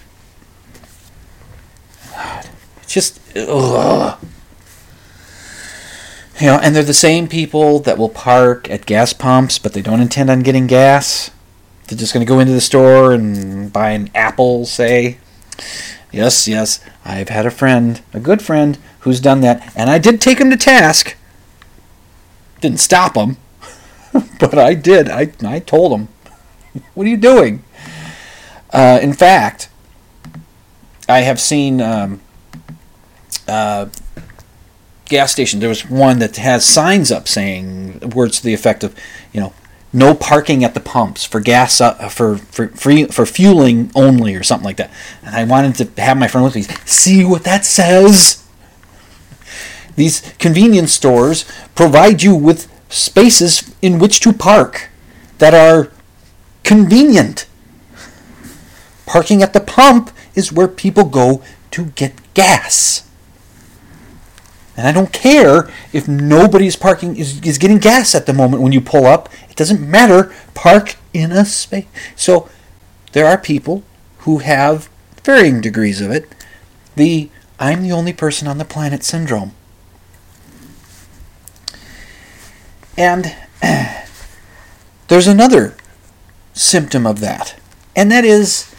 God, 2.12 2.50
It's 2.84 2.94
just, 2.94 3.20
ugh. 3.36 4.20
You 6.40 6.48
know, 6.48 6.60
and 6.62 6.76
they're 6.76 6.84
the 6.84 6.94
same 6.94 7.28
people 7.28 7.80
that 7.80 7.98
will 7.98 8.10
park 8.10 8.70
at 8.70 8.86
gas 8.86 9.14
pumps, 9.14 9.58
but 9.58 9.74
they 9.74 9.82
don't 9.82 10.02
intend 10.02 10.30
on 10.30 10.42
getting 10.42 10.68
gas. 10.68 11.32
They're 11.88 11.98
just 11.98 12.14
going 12.14 12.26
to 12.26 12.30
go 12.30 12.40
into 12.40 12.54
the 12.54 12.62
store 12.62 13.14
and 13.14 13.72
buy 13.72 13.92
an 13.92 14.10
apple, 14.14 14.66
say. 14.66 15.18
Yes, 16.12 16.48
yes, 16.48 16.80
I've 17.04 17.30
had 17.30 17.46
a 17.46 17.52
friend, 17.52 18.02
a 18.14 18.20
good 18.20 18.42
friend, 18.42 18.78
who's 19.00 19.20
done 19.20 19.42
that, 19.42 19.72
and 19.76 19.90
I 19.90 19.98
did 19.98 20.22
take 20.22 20.40
him 20.40 20.50
to 20.50 20.58
task. 20.58 21.16
Didn't 22.62 22.80
stop 22.80 23.16
him, 23.16 23.38
but 24.40 24.58
I 24.58 24.76
did. 24.76 25.10
I, 25.10 25.32
I 25.46 25.60
told 25.60 25.92
him, 25.92 26.08
What 26.94 27.06
are 27.06 27.10
you 27.10 27.18
doing? 27.18 27.65
Uh, 28.76 29.00
in 29.02 29.14
fact, 29.14 29.70
I 31.08 31.20
have 31.20 31.40
seen 31.40 31.80
um, 31.80 32.20
uh, 33.48 33.88
gas 35.06 35.32
station. 35.32 35.62
There 35.62 35.70
was 35.70 35.90
one 35.90 36.20
that 36.20 36.36
has 36.36 36.66
signs 36.66 37.10
up 37.10 37.30
saying 37.30 38.02
words 38.14 38.40
to 38.40 38.44
the 38.44 38.54
effect 38.54 38.84
of, 38.84 38.94
you 39.32 39.40
know, 39.40 39.54
no 39.94 40.14
parking 40.14 40.66
at 40.66 40.74
the 40.74 40.82
pumps 40.82 41.24
for 41.24 41.40
gas 41.40 41.80
uh, 41.80 42.10
for 42.10 42.38
for 42.38 42.68
free 42.68 43.06
for 43.06 43.26
fueling 43.26 43.92
only 43.96 44.36
or 44.36 44.44
something 44.44 44.66
like 44.66 44.76
that. 44.76 44.92
And 45.24 45.34
I 45.34 45.46
wanted 45.46 45.76
to 45.76 46.02
have 46.02 46.18
my 46.18 46.28
friend 46.28 46.44
with 46.44 46.56
me 46.56 46.64
see 46.84 47.24
what 47.24 47.46
that 47.46 47.64
says. 47.64 48.46
These 49.96 50.34
convenience 50.38 50.92
stores 50.92 51.46
provide 51.76 52.24
you 52.24 52.36
with 52.36 52.70
spaces 52.90 53.74
in 53.82 54.00
which 54.00 54.20
to 54.20 54.34
park 54.34 54.90
that 55.38 55.54
are 55.54 55.94
convenient. 56.64 57.46
Parking 59.06 59.44
at 59.44 59.54
the 59.54 59.60
pump 59.60 60.12
is 60.34 60.52
where 60.52 60.68
people 60.68 61.06
go 61.06 61.44
to 61.72 61.86
get 61.88 62.14
gas. 62.34 63.10
And 64.78 64.88
I 64.88 64.92
don't 64.92 65.14
care 65.14 65.70
if 65.94 66.08
nobody's 66.08 66.76
parking 66.76 67.16
is, 67.16 67.42
is 67.42 67.58
getting 67.58 67.78
gas 67.78 68.14
at 68.14 68.26
the 68.26 68.34
moment 68.34 68.62
when 68.62 68.74
you 68.74 68.82
pull 68.82 69.06
up. 69.06 69.30
It 69.50 69.56
doesn't 69.56 69.80
matter. 69.80 70.34
Park 70.54 70.98
in 71.14 71.32
a 71.32 71.46
space. 71.46 71.86
So 72.16 72.50
there 73.14 73.26
are 73.26 73.38
people 73.38 73.84
who 74.20 74.40
have 74.40 74.90
varying 75.24 75.62
degrees 75.62 76.02
of 76.02 76.12
it. 76.12 76.34
The 76.96 77.30
I'm 77.58 77.84
the 77.84 77.92
only 77.92 78.12
person 78.12 78.48
on 78.48 78.58
the 78.58 78.66
planet 78.66 79.04
syndrome. 79.04 79.54
And 82.98 83.36
there's 85.08 85.28
another 85.28 85.76
symptom 86.54 87.06
of 87.06 87.20
that, 87.20 87.56
and 87.96 88.12
that 88.12 88.24
is 88.24 88.75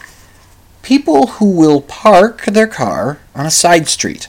people 0.87 1.27
who 1.27 1.51
will 1.51 1.81
park 1.81 2.45
their 2.45 2.69
car 2.69 3.19
on 3.35 3.45
a 3.45 3.51
side 3.51 3.89
street. 3.89 4.29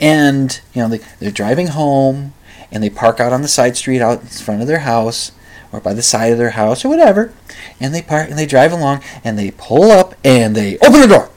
And, 0.00 0.60
you 0.74 0.82
know, 0.82 0.88
they, 0.88 1.00
they're 1.20 1.30
driving 1.30 1.68
home 1.68 2.34
and 2.72 2.82
they 2.82 2.90
park 2.90 3.20
out 3.20 3.32
on 3.32 3.42
the 3.42 3.48
side 3.48 3.76
street 3.76 4.02
out 4.02 4.22
in 4.22 4.26
front 4.26 4.60
of 4.60 4.66
their 4.66 4.80
house 4.80 5.30
or 5.70 5.78
by 5.78 5.94
the 5.94 6.02
side 6.02 6.32
of 6.32 6.38
their 6.38 6.50
house 6.50 6.84
or 6.84 6.88
whatever. 6.88 7.32
And 7.78 7.94
they 7.94 8.02
park 8.02 8.28
and 8.28 8.36
they 8.36 8.44
drive 8.44 8.72
along 8.72 9.04
and 9.22 9.38
they 9.38 9.52
pull 9.52 9.92
up 9.92 10.16
and 10.24 10.56
they 10.56 10.78
open 10.78 11.00
the 11.00 11.06
door. 11.06 11.30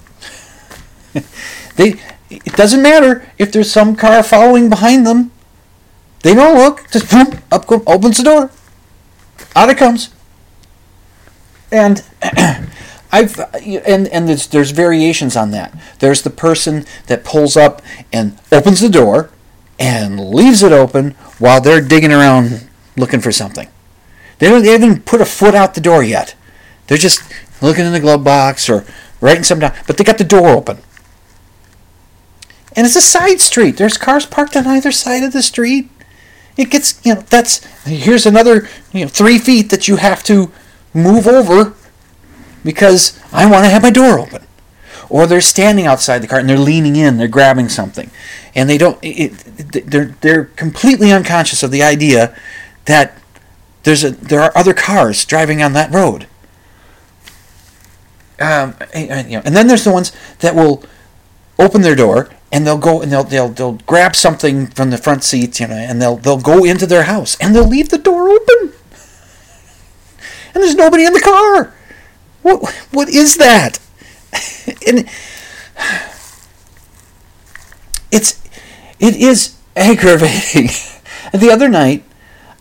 they 1.75 2.01
it 2.31 2.55
doesn't 2.55 2.81
matter 2.81 3.31
if 3.37 3.51
there's 3.51 3.71
some 3.71 3.95
car 3.95 4.23
following 4.23 4.69
behind 4.69 5.05
them. 5.05 5.31
They 6.23 6.33
don't 6.33 6.57
look. 6.57 6.89
Just 6.89 7.11
boom, 7.11 7.41
up 7.51 7.71
opens 7.71 8.17
the 8.17 8.23
door. 8.23 8.49
Out 9.55 9.69
it 9.69 9.77
comes. 9.77 10.09
And 11.71 12.03
I've 13.15 13.39
and 13.53 14.09
and 14.09 14.27
there's 14.27 14.47
there's 14.47 14.71
variations 14.71 15.37
on 15.37 15.51
that. 15.51 15.73
There's 15.99 16.21
the 16.21 16.29
person 16.29 16.85
that 17.07 17.23
pulls 17.23 17.55
up 17.55 17.81
and 18.11 18.37
opens 18.51 18.81
the 18.81 18.89
door 18.89 19.29
and 19.79 20.19
leaves 20.19 20.61
it 20.63 20.73
open 20.73 21.11
while 21.39 21.61
they're 21.61 21.79
digging 21.79 22.11
around 22.11 22.67
looking 22.97 23.21
for 23.21 23.31
something. 23.31 23.69
They 24.39 24.49
don't 24.49 24.65
even 24.65 25.01
put 25.01 25.21
a 25.21 25.25
foot 25.25 25.55
out 25.55 25.75
the 25.75 25.81
door 25.81 26.03
yet. 26.03 26.35
They're 26.87 26.97
just 26.97 27.21
looking 27.61 27.85
in 27.85 27.93
the 27.93 28.01
glove 28.01 28.25
box 28.25 28.69
or 28.69 28.83
writing 29.21 29.43
something 29.43 29.69
down, 29.69 29.77
but 29.87 29.95
they 29.95 30.03
got 30.03 30.17
the 30.17 30.25
door 30.25 30.49
open. 30.49 30.79
And 32.75 32.85
it's 32.85 32.97
a 32.97 33.01
side 33.01 33.39
street. 33.39 33.77
There's 33.77 33.97
cars 33.97 34.25
parked 34.25 34.57
on 34.57 34.67
either 34.67 34.91
side 34.91 35.23
of 35.23 35.31
the 35.31 35.41
street. 35.41 35.89
It 36.57 36.69
gets 36.69 36.99
you 37.05 37.15
know 37.15 37.21
that's 37.21 37.63
here's 37.85 38.25
another 38.25 38.67
you 38.91 39.05
know 39.05 39.07
three 39.07 39.37
feet 39.37 39.69
that 39.69 39.87
you 39.87 39.95
have 39.95 40.21
to 40.23 40.51
move 40.93 41.27
over 41.27 41.75
because 42.65 43.17
I 43.31 43.49
want 43.49 43.63
to 43.63 43.69
have 43.69 43.83
my 43.83 43.91
door 43.91 44.19
open. 44.19 44.43
Or 45.07 45.27
they're 45.27 45.39
standing 45.39 45.85
outside 45.85 46.19
the 46.19 46.27
car 46.27 46.39
and 46.39 46.49
they're 46.49 46.57
leaning 46.57 46.95
in, 46.95 47.17
they're 47.17 47.27
grabbing 47.27 47.69
something, 47.69 48.09
and 48.55 48.67
they 48.67 48.77
don't. 48.77 48.97
It, 49.03 49.45
it, 49.57 49.91
they're 49.91 50.15
they're 50.21 50.45
completely 50.45 51.11
unconscious 51.11 51.61
of 51.61 51.69
the 51.69 51.83
idea 51.83 52.35
that 52.85 53.15
there's 53.83 54.03
a 54.03 54.09
there 54.09 54.41
are 54.41 54.51
other 54.57 54.73
cars 54.73 55.23
driving 55.23 55.61
on 55.61 55.73
that 55.73 55.93
road. 55.93 56.25
Um, 58.39 58.75
and, 58.93 59.29
you 59.29 59.37
know, 59.37 59.43
and 59.45 59.55
then 59.55 59.67
there's 59.67 59.85
the 59.85 59.91
ones 59.91 60.11
that 60.39 60.55
will 60.55 60.83
open 61.57 61.83
their 61.83 61.95
door 61.95 62.29
and 62.51 62.65
they'll 62.65 62.77
go 62.77 63.01
and 63.01 63.11
they'll 63.11 63.23
they'll 63.23 63.49
they'll 63.49 63.79
grab 63.85 64.15
something 64.15 64.67
from 64.67 64.89
the 64.89 64.97
front 64.97 65.23
seats, 65.23 65.59
you 65.59 65.67
know, 65.67 65.75
and 65.75 66.01
they'll 66.01 66.17
they'll 66.17 66.41
go 66.41 66.65
into 66.65 66.87
their 66.87 67.03
house 67.03 67.37
and 67.39 67.55
they'll 67.55 67.67
leave 67.67 67.89
the 67.89 67.99
door 67.99 68.27
open. 68.27 68.73
And 70.53 70.63
there's 70.63 70.75
nobody 70.75 71.05
in 71.05 71.13
the 71.13 71.21
car. 71.21 71.75
What 72.45 72.71
what 72.91 73.09
is 73.09 73.37
that? 73.37 73.79
and 74.87 75.09
it's 78.11 78.39
it 78.99 79.15
is 79.15 79.55
aggravating. 79.75 80.69
the 81.33 81.49
other 81.51 81.67
night, 81.67 82.03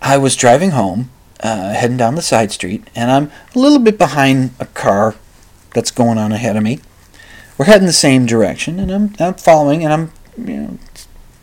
I 0.00 0.16
was 0.16 0.36
driving 0.36 0.70
home, 0.70 1.10
uh, 1.42 1.74
heading 1.74 1.98
down 1.98 2.14
the 2.14 2.22
side 2.22 2.50
street, 2.50 2.88
and 2.96 3.10
I'm 3.10 3.30
a 3.54 3.58
little 3.58 3.78
bit 3.78 3.98
behind 3.98 4.54
a 4.58 4.64
car 4.64 5.16
that's 5.74 5.90
going 5.90 6.16
on 6.16 6.32
ahead 6.32 6.56
of 6.56 6.62
me. 6.62 6.80
We're 7.58 7.66
heading 7.66 7.86
the 7.86 7.92
same 7.92 8.24
direction, 8.24 8.80
and 8.80 8.90
I'm 8.90 9.14
I'm 9.20 9.34
following, 9.34 9.84
and 9.84 9.92
I'm 9.92 10.12
you 10.38 10.56
know 10.56 10.78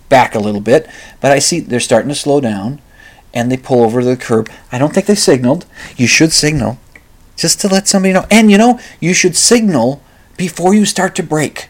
back 0.09 0.33
a 0.33 0.39
little 0.39 0.61
bit, 0.61 0.89
but 1.19 1.31
I 1.31 1.37
see 1.37 1.59
they're 1.59 1.79
starting 1.79 2.09
to 2.09 2.15
slow 2.15 2.41
down, 2.41 2.81
and 3.35 3.51
they 3.51 3.57
pull 3.57 3.83
over 3.83 4.01
to 4.01 4.07
the 4.07 4.17
curb. 4.17 4.49
I 4.71 4.79
don't 4.79 4.95
think 4.95 5.05
they 5.05 5.13
signaled. 5.13 5.67
You 5.95 6.07
should 6.07 6.31
signal 6.31 6.79
just 7.36 7.59
to 7.61 7.67
let 7.67 7.88
somebody 7.88 8.13
know. 8.13 8.25
And 8.29 8.51
you 8.51 8.57
know, 8.57 8.79
you 8.99 9.13
should 9.13 9.36
signal 9.36 10.01
before 10.38 10.73
you 10.73 10.86
start 10.86 11.15
to 11.15 11.23
brake. 11.23 11.69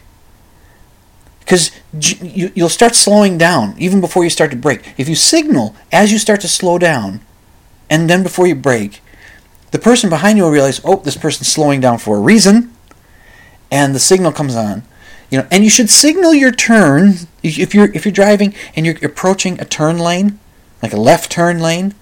Because 1.40 1.70
you'll 2.54 2.68
start 2.68 2.94
slowing 2.94 3.36
down 3.36 3.74
even 3.76 4.00
before 4.00 4.22
you 4.24 4.30
start 4.30 4.50
to 4.52 4.56
brake. 4.56 4.94
If 4.96 5.08
you 5.08 5.16
signal 5.16 5.74
as 5.90 6.12
you 6.12 6.18
start 6.18 6.40
to 6.42 6.48
slow 6.48 6.78
down, 6.78 7.20
and 7.90 8.08
then 8.08 8.22
before 8.22 8.46
you 8.46 8.54
brake, 8.54 9.02
the 9.72 9.78
person 9.78 10.08
behind 10.08 10.38
you 10.38 10.44
will 10.44 10.50
realize, 10.52 10.80
oh, 10.84 10.96
this 10.96 11.16
person's 11.16 11.48
slowing 11.48 11.80
down 11.80 11.98
for 11.98 12.16
a 12.16 12.20
reason, 12.20 12.72
and 13.70 13.94
the 13.94 13.98
signal 13.98 14.32
comes 14.32 14.54
on. 14.54 14.84
you 15.32 15.38
know, 15.38 15.48
and 15.50 15.64
you 15.64 15.70
should 15.70 15.88
signal 15.88 16.34
your 16.34 16.52
turn 16.52 17.14
if 17.42 17.74
you're 17.74 17.90
if 17.94 18.04
you're 18.04 18.12
driving 18.12 18.54
and 18.76 18.84
you're 18.84 18.98
approaching 19.02 19.58
a 19.58 19.64
turn 19.64 19.98
lane, 19.98 20.38
like 20.82 20.92
a 20.92 21.00
left 21.00 21.32
turn 21.32 21.58
lane, 21.58 21.94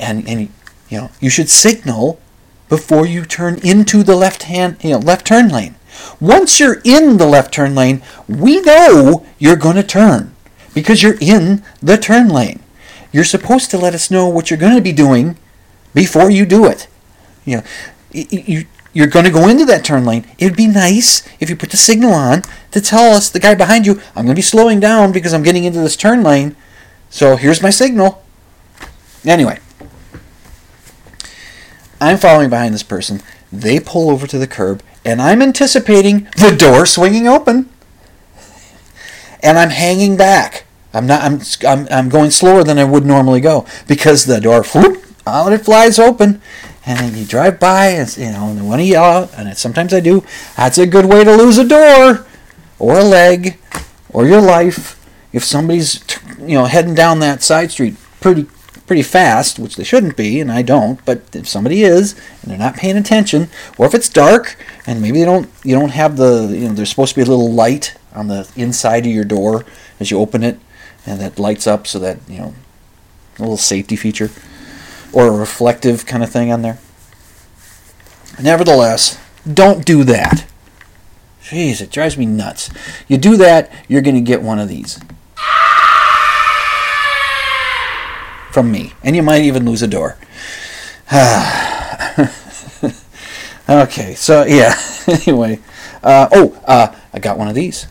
and 0.00 0.28
and 0.28 0.40
you 0.88 0.98
know 0.98 1.10
you 1.20 1.30
should 1.30 1.48
signal 1.48 2.20
before 2.68 3.06
you 3.06 3.24
turn 3.24 3.58
into 3.62 4.02
the 4.02 4.16
left 4.16 4.44
hand 4.44 4.76
you 4.82 4.90
know 4.90 4.98
left 4.98 5.26
turn 5.26 5.48
lane. 5.48 5.74
Once 6.20 6.60
you're 6.60 6.80
in 6.84 7.16
the 7.16 7.26
left 7.26 7.52
turn 7.52 7.74
lane, 7.74 8.02
we 8.28 8.60
know 8.60 9.26
you're 9.38 9.56
going 9.56 9.76
to 9.76 9.82
turn 9.82 10.34
because 10.74 11.02
you're 11.02 11.18
in 11.20 11.62
the 11.82 11.96
turn 11.96 12.28
lane. 12.28 12.60
You're 13.12 13.24
supposed 13.24 13.70
to 13.70 13.78
let 13.78 13.94
us 13.94 14.10
know 14.10 14.28
what 14.28 14.50
you're 14.50 14.58
going 14.58 14.76
to 14.76 14.82
be 14.82 14.92
doing 14.92 15.36
before 15.94 16.30
you 16.30 16.44
do 16.44 16.66
it. 16.66 16.86
You 17.44 17.56
know, 17.56 17.62
you, 18.12 18.66
you're 18.92 19.06
going 19.06 19.24
to 19.24 19.30
go 19.30 19.48
into 19.48 19.64
that 19.64 19.84
turn 19.84 20.04
lane. 20.04 20.26
It'd 20.38 20.56
be 20.56 20.66
nice 20.66 21.26
if 21.40 21.48
you 21.48 21.56
put 21.56 21.70
the 21.70 21.76
signal 21.76 22.12
on 22.12 22.42
to 22.72 22.80
tell 22.80 23.12
us, 23.14 23.30
the 23.30 23.40
guy 23.40 23.54
behind 23.54 23.86
you, 23.86 24.00
I'm 24.14 24.24
going 24.24 24.28
to 24.28 24.34
be 24.34 24.42
slowing 24.42 24.80
down 24.80 25.12
because 25.12 25.32
I'm 25.32 25.42
getting 25.42 25.64
into 25.64 25.80
this 25.80 25.96
turn 25.96 26.22
lane. 26.22 26.56
So 27.10 27.36
here's 27.36 27.62
my 27.62 27.70
signal. 27.70 28.22
Anyway, 29.24 29.58
I'm 32.00 32.18
following 32.18 32.50
behind 32.50 32.74
this 32.74 32.82
person. 32.82 33.22
They 33.52 33.80
pull 33.80 34.10
over 34.10 34.26
to 34.26 34.38
the 34.38 34.46
curb, 34.46 34.82
and 35.04 35.20
I'm 35.20 35.42
anticipating 35.42 36.28
the 36.36 36.54
door 36.56 36.86
swinging 36.86 37.26
open. 37.26 37.68
And 39.42 39.58
I'm 39.58 39.70
hanging 39.70 40.16
back. 40.16 40.64
I'm 40.92 41.06
not. 41.06 41.22
I'm. 41.22 41.40
I'm, 41.66 41.88
I'm 41.90 42.08
going 42.08 42.30
slower 42.30 42.64
than 42.64 42.78
I 42.78 42.84
would 42.84 43.04
normally 43.04 43.40
go 43.40 43.66
because 43.86 44.24
the 44.24 44.40
door, 44.40 44.64
whoop, 44.64 45.04
out 45.26 45.52
it 45.52 45.64
flies 45.64 45.98
open, 45.98 46.40
and 46.86 46.98
then 46.98 47.16
you 47.16 47.24
drive 47.24 47.60
by, 47.60 47.88
and 47.88 48.16
you 48.16 48.30
know, 48.30 48.48
and 48.48 48.68
want 48.68 48.80
to 48.80 48.84
yell 48.84 49.04
out, 49.04 49.30
and 49.36 49.56
sometimes 49.56 49.92
I 49.92 50.00
do. 50.00 50.24
That's 50.56 50.78
a 50.78 50.86
good 50.86 51.04
way 51.04 51.24
to 51.24 51.36
lose 51.36 51.58
a 51.58 51.68
door, 51.68 52.26
or 52.78 52.98
a 52.98 53.04
leg, 53.04 53.58
or 54.10 54.26
your 54.26 54.40
life. 54.40 54.94
If 55.32 55.44
somebody's, 55.44 56.02
you 56.38 56.54
know, 56.54 56.64
heading 56.64 56.94
down 56.94 57.20
that 57.20 57.42
side 57.42 57.70
street 57.70 57.96
pretty 58.20 58.46
pretty 58.88 59.02
fast, 59.02 59.58
which 59.58 59.76
they 59.76 59.84
shouldn't 59.84 60.16
be, 60.16 60.40
and 60.40 60.50
I 60.50 60.62
don't, 60.62 61.04
but 61.04 61.22
if 61.36 61.46
somebody 61.46 61.82
is 61.82 62.14
and 62.42 62.50
they're 62.50 62.58
not 62.58 62.74
paying 62.74 62.96
attention, 62.96 63.48
or 63.76 63.86
if 63.86 63.94
it's 63.94 64.08
dark 64.08 64.56
and 64.86 65.00
maybe 65.00 65.20
they 65.20 65.24
don't 65.24 65.48
you 65.62 65.74
don't 65.76 65.90
have 65.90 66.16
the 66.16 66.48
you 66.50 66.66
know 66.66 66.74
there's 66.74 66.90
supposed 66.90 67.10
to 67.10 67.16
be 67.16 67.22
a 67.22 67.26
little 67.26 67.52
light 67.52 67.96
on 68.14 68.26
the 68.26 68.50
inside 68.56 69.06
of 69.06 69.12
your 69.12 69.24
door 69.24 69.64
as 70.00 70.10
you 70.10 70.18
open 70.18 70.42
it 70.42 70.58
and 71.06 71.20
that 71.20 71.38
lights 71.38 71.66
up 71.66 71.86
so 71.86 71.98
that 72.00 72.18
you 72.26 72.38
know 72.38 72.54
a 73.38 73.42
little 73.42 73.56
safety 73.56 73.94
feature 73.94 74.30
or 75.12 75.28
a 75.28 75.30
reflective 75.30 76.04
kind 76.06 76.22
of 76.22 76.30
thing 76.30 76.50
on 76.50 76.62
there. 76.62 76.78
Nevertheless, 78.40 79.18
don't 79.52 79.84
do 79.84 80.04
that. 80.04 80.46
Jeez, 81.42 81.80
it 81.80 81.90
drives 81.90 82.18
me 82.18 82.26
nuts. 82.26 82.70
You 83.06 83.16
do 83.16 83.36
that, 83.36 83.72
you're 83.88 84.02
going 84.02 84.16
to 84.16 84.20
get 84.20 84.42
one 84.42 84.58
of 84.58 84.68
these. 84.68 85.00
From 88.58 88.72
me. 88.72 88.92
And 89.04 89.14
you 89.14 89.22
might 89.22 89.42
even 89.42 89.64
lose 89.64 89.82
a 89.82 89.86
door. 89.86 90.16
okay, 93.68 94.16
so 94.16 94.44
yeah, 94.46 94.74
anyway. 95.06 95.60
Uh, 96.02 96.28
oh, 96.32 96.60
uh, 96.66 96.92
I 97.12 97.20
got 97.20 97.38
one 97.38 97.46
of 97.46 97.54
these. 97.54 97.86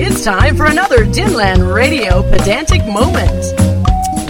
It's 0.00 0.24
time 0.24 0.56
for 0.56 0.64
another 0.64 1.04
Dimland 1.04 1.70
Radio 1.74 2.22
pedantic 2.22 2.86
moment. 2.86 3.44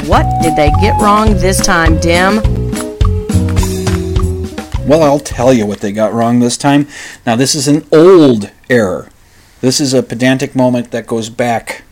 What 0.08 0.26
did 0.42 0.56
they 0.56 0.72
get 0.80 1.00
wrong 1.00 1.34
this 1.34 1.64
time, 1.64 2.00
Dim? 2.00 2.59
Well, 4.90 5.04
I'll 5.04 5.20
tell 5.20 5.52
you 5.52 5.66
what 5.66 5.78
they 5.78 5.92
got 5.92 6.12
wrong 6.12 6.40
this 6.40 6.56
time. 6.56 6.88
Now, 7.24 7.36
this 7.36 7.54
is 7.54 7.68
an 7.68 7.86
old 7.92 8.50
error. 8.68 9.08
This 9.60 9.80
is 9.80 9.94
a 9.94 10.02
pedantic 10.02 10.56
moment 10.56 10.90
that 10.90 11.06
goes 11.06 11.30
back 11.30 11.84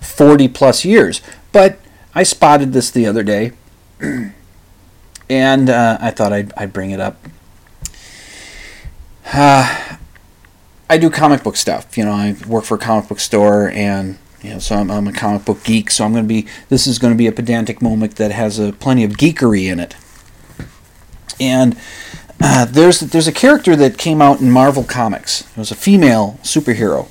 40 0.00 0.48
plus 0.48 0.84
years. 0.84 1.20
But 1.52 1.78
I 2.12 2.24
spotted 2.24 2.72
this 2.72 2.90
the 2.90 3.06
other 3.06 3.22
day, 3.22 3.52
and 5.30 5.70
uh, 5.70 5.98
I 6.00 6.10
thought 6.10 6.32
I'd, 6.32 6.52
I'd 6.56 6.72
bring 6.72 6.90
it 6.90 6.98
up. 6.98 7.16
Uh, 9.32 9.96
I 10.90 10.98
do 10.98 11.08
comic 11.10 11.44
book 11.44 11.54
stuff. 11.54 11.96
You 11.96 12.06
know, 12.06 12.12
I 12.12 12.34
work 12.48 12.64
for 12.64 12.74
a 12.74 12.78
comic 12.78 13.08
book 13.08 13.20
store, 13.20 13.70
and 13.70 14.18
you 14.42 14.50
know, 14.50 14.58
so 14.58 14.74
I'm, 14.74 14.90
I'm 14.90 15.06
a 15.06 15.12
comic 15.12 15.44
book 15.44 15.62
geek. 15.62 15.92
So 15.92 16.04
I'm 16.04 16.10
going 16.10 16.24
to 16.24 16.28
be. 16.28 16.48
This 16.70 16.88
is 16.88 16.98
going 16.98 17.14
to 17.14 17.16
be 17.16 17.28
a 17.28 17.32
pedantic 17.32 17.80
moment 17.80 18.16
that 18.16 18.32
has 18.32 18.58
a 18.58 18.72
plenty 18.72 19.04
of 19.04 19.12
geekery 19.12 19.70
in 19.70 19.78
it. 19.78 19.94
And 21.40 21.76
uh, 22.40 22.64
there's 22.66 23.00
there's 23.00 23.28
a 23.28 23.32
character 23.32 23.76
that 23.76 23.98
came 23.98 24.20
out 24.20 24.40
in 24.40 24.50
Marvel 24.50 24.84
Comics. 24.84 25.42
It 25.42 25.56
was 25.56 25.70
a 25.70 25.76
female 25.76 26.38
superhero 26.42 27.08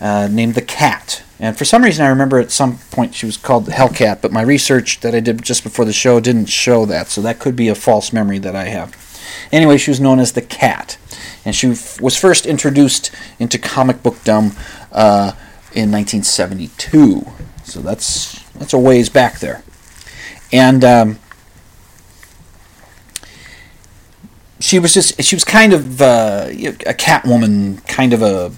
uh, 0.00 0.28
named 0.30 0.54
the 0.54 0.62
Cat. 0.62 1.22
And 1.38 1.56
for 1.56 1.64
some 1.64 1.84
reason, 1.84 2.04
I 2.04 2.08
remember 2.08 2.38
at 2.38 2.50
some 2.50 2.78
point 2.90 3.14
she 3.14 3.26
was 3.26 3.36
called 3.36 3.66
the 3.66 3.72
Hellcat, 3.72 4.22
but 4.22 4.32
my 4.32 4.42
research 4.42 5.00
that 5.00 5.14
I 5.14 5.20
did 5.20 5.42
just 5.42 5.62
before 5.62 5.84
the 5.84 5.92
show 5.92 6.18
didn't 6.18 6.46
show 6.46 6.86
that, 6.86 7.08
so 7.08 7.20
that 7.20 7.38
could 7.38 7.54
be 7.54 7.68
a 7.68 7.74
false 7.74 8.12
memory 8.12 8.38
that 8.38 8.56
I 8.56 8.64
have. 8.64 8.94
Anyway, 9.52 9.76
she 9.76 9.90
was 9.90 10.00
known 10.00 10.18
as 10.18 10.32
the 10.32 10.40
Cat, 10.40 10.96
and 11.44 11.54
she 11.54 11.68
f- 11.68 12.00
was 12.00 12.16
first 12.16 12.46
introduced 12.46 13.10
into 13.38 13.58
comic 13.58 14.02
bookdom 14.02 14.52
uh, 14.92 15.32
in 15.74 15.92
1972. 15.92 17.26
So 17.64 17.80
that's 17.80 18.42
that's 18.52 18.72
a 18.72 18.78
ways 18.78 19.10
back 19.10 19.40
there, 19.40 19.62
and 20.52 20.84
um, 20.84 21.18
she 24.58 24.78
was 24.78 24.94
just 24.94 25.22
she 25.22 25.36
was 25.36 25.44
kind 25.44 25.72
of 25.72 26.00
uh, 26.00 26.46
a 26.48 26.94
Catwoman, 26.94 27.86
kind 27.86 28.12
of 28.12 28.22
a 28.22 28.52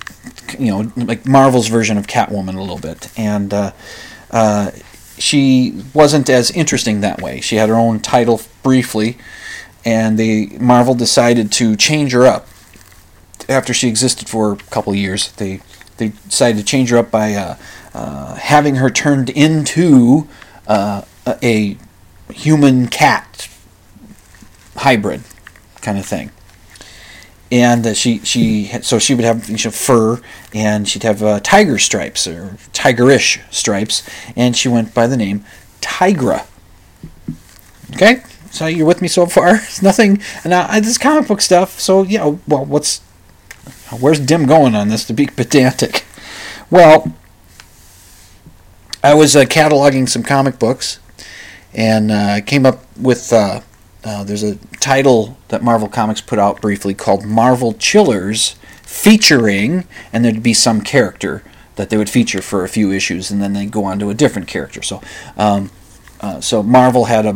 you 0.58 0.70
know 0.70 0.92
like 0.96 1.26
Marvel's 1.26 1.68
version 1.68 1.98
of 1.98 2.06
Catwoman 2.06 2.56
a 2.56 2.60
little 2.60 2.78
bit, 2.78 3.10
and 3.18 3.52
uh, 3.52 3.72
uh, 4.30 4.70
she 5.18 5.82
wasn't 5.94 6.30
as 6.30 6.50
interesting 6.50 7.00
that 7.00 7.20
way. 7.20 7.40
She 7.40 7.56
had 7.56 7.68
her 7.68 7.74
own 7.74 8.00
title 8.00 8.40
briefly, 8.62 9.18
and 9.84 10.18
they 10.18 10.46
Marvel 10.60 10.94
decided 10.94 11.50
to 11.52 11.74
change 11.76 12.12
her 12.12 12.26
up 12.26 12.46
after 13.48 13.74
she 13.74 13.88
existed 13.88 14.28
for 14.28 14.52
a 14.52 14.56
couple 14.56 14.94
years. 14.94 15.32
They 15.32 15.60
they 15.96 16.08
decided 16.28 16.58
to 16.58 16.64
change 16.64 16.90
her 16.90 16.98
up 16.98 17.10
by 17.10 17.34
uh, 17.34 17.56
uh, 17.92 18.34
having 18.36 18.76
her 18.76 18.88
turned 18.88 19.30
into 19.30 20.28
uh, 20.68 21.02
a 21.42 21.76
human 22.30 22.86
cat 22.86 23.48
hybrid 24.76 25.22
kind 25.82 25.98
of 25.98 26.06
thing. 26.06 26.30
And 27.50 27.86
uh, 27.86 27.94
she 27.94 28.18
she 28.20 28.66
so 28.82 28.98
she 28.98 29.14
would 29.14 29.24
have 29.24 29.48
you 29.48 29.56
know, 29.56 29.70
fur 29.70 30.20
and 30.52 30.86
she'd 30.86 31.02
have 31.02 31.22
uh, 31.22 31.40
tiger 31.40 31.78
stripes 31.78 32.26
or 32.26 32.58
tigerish 32.72 33.40
stripes, 33.50 34.08
and 34.36 34.54
she 34.54 34.68
went 34.68 34.92
by 34.94 35.06
the 35.06 35.16
name 35.16 35.44
Tigra. 35.80 36.46
Okay, 37.94 38.22
so 38.50 38.66
you're 38.66 38.86
with 38.86 39.00
me 39.00 39.08
so 39.08 39.26
far. 39.26 39.54
It's 39.62 39.82
nothing. 39.82 40.20
Now 40.44 40.78
this 40.80 40.98
comic 40.98 41.26
book 41.28 41.40
stuff. 41.40 41.80
So 41.80 42.02
know, 42.02 42.40
well, 42.46 42.66
what's 42.66 43.00
where's 43.98 44.20
Dim 44.20 44.46
going 44.46 44.74
on 44.74 44.88
this 44.88 45.04
to 45.06 45.14
be 45.14 45.26
pedantic? 45.36 46.04
Well, 46.70 47.14
I 49.02 49.14
was 49.14 49.34
uh, 49.34 49.44
cataloging 49.44 50.08
some 50.08 50.22
comic 50.22 50.58
books, 50.58 50.98
and 51.72 52.10
uh, 52.10 52.40
came 52.42 52.66
up 52.66 52.84
with 52.96 53.32
uh, 53.32 53.60
uh, 54.08 54.24
there's 54.24 54.42
a 54.42 54.56
title 54.80 55.36
that 55.48 55.62
Marvel 55.62 55.86
Comics 55.86 56.22
put 56.22 56.38
out 56.38 56.62
briefly 56.62 56.94
called 56.94 57.26
Marvel 57.26 57.74
Chillers, 57.74 58.56
featuring, 58.82 59.86
and 60.14 60.24
there'd 60.24 60.42
be 60.42 60.54
some 60.54 60.80
character 60.80 61.42
that 61.76 61.90
they 61.90 61.98
would 61.98 62.08
feature 62.08 62.40
for 62.40 62.64
a 62.64 62.70
few 62.70 62.90
issues, 62.90 63.30
and 63.30 63.42
then 63.42 63.52
they'd 63.52 63.70
go 63.70 63.84
on 63.84 63.98
to 63.98 64.08
a 64.08 64.14
different 64.14 64.48
character. 64.48 64.80
So, 64.80 65.02
um, 65.36 65.70
uh, 66.22 66.40
so 66.40 66.62
Marvel 66.62 67.04
had 67.04 67.26
a 67.26 67.34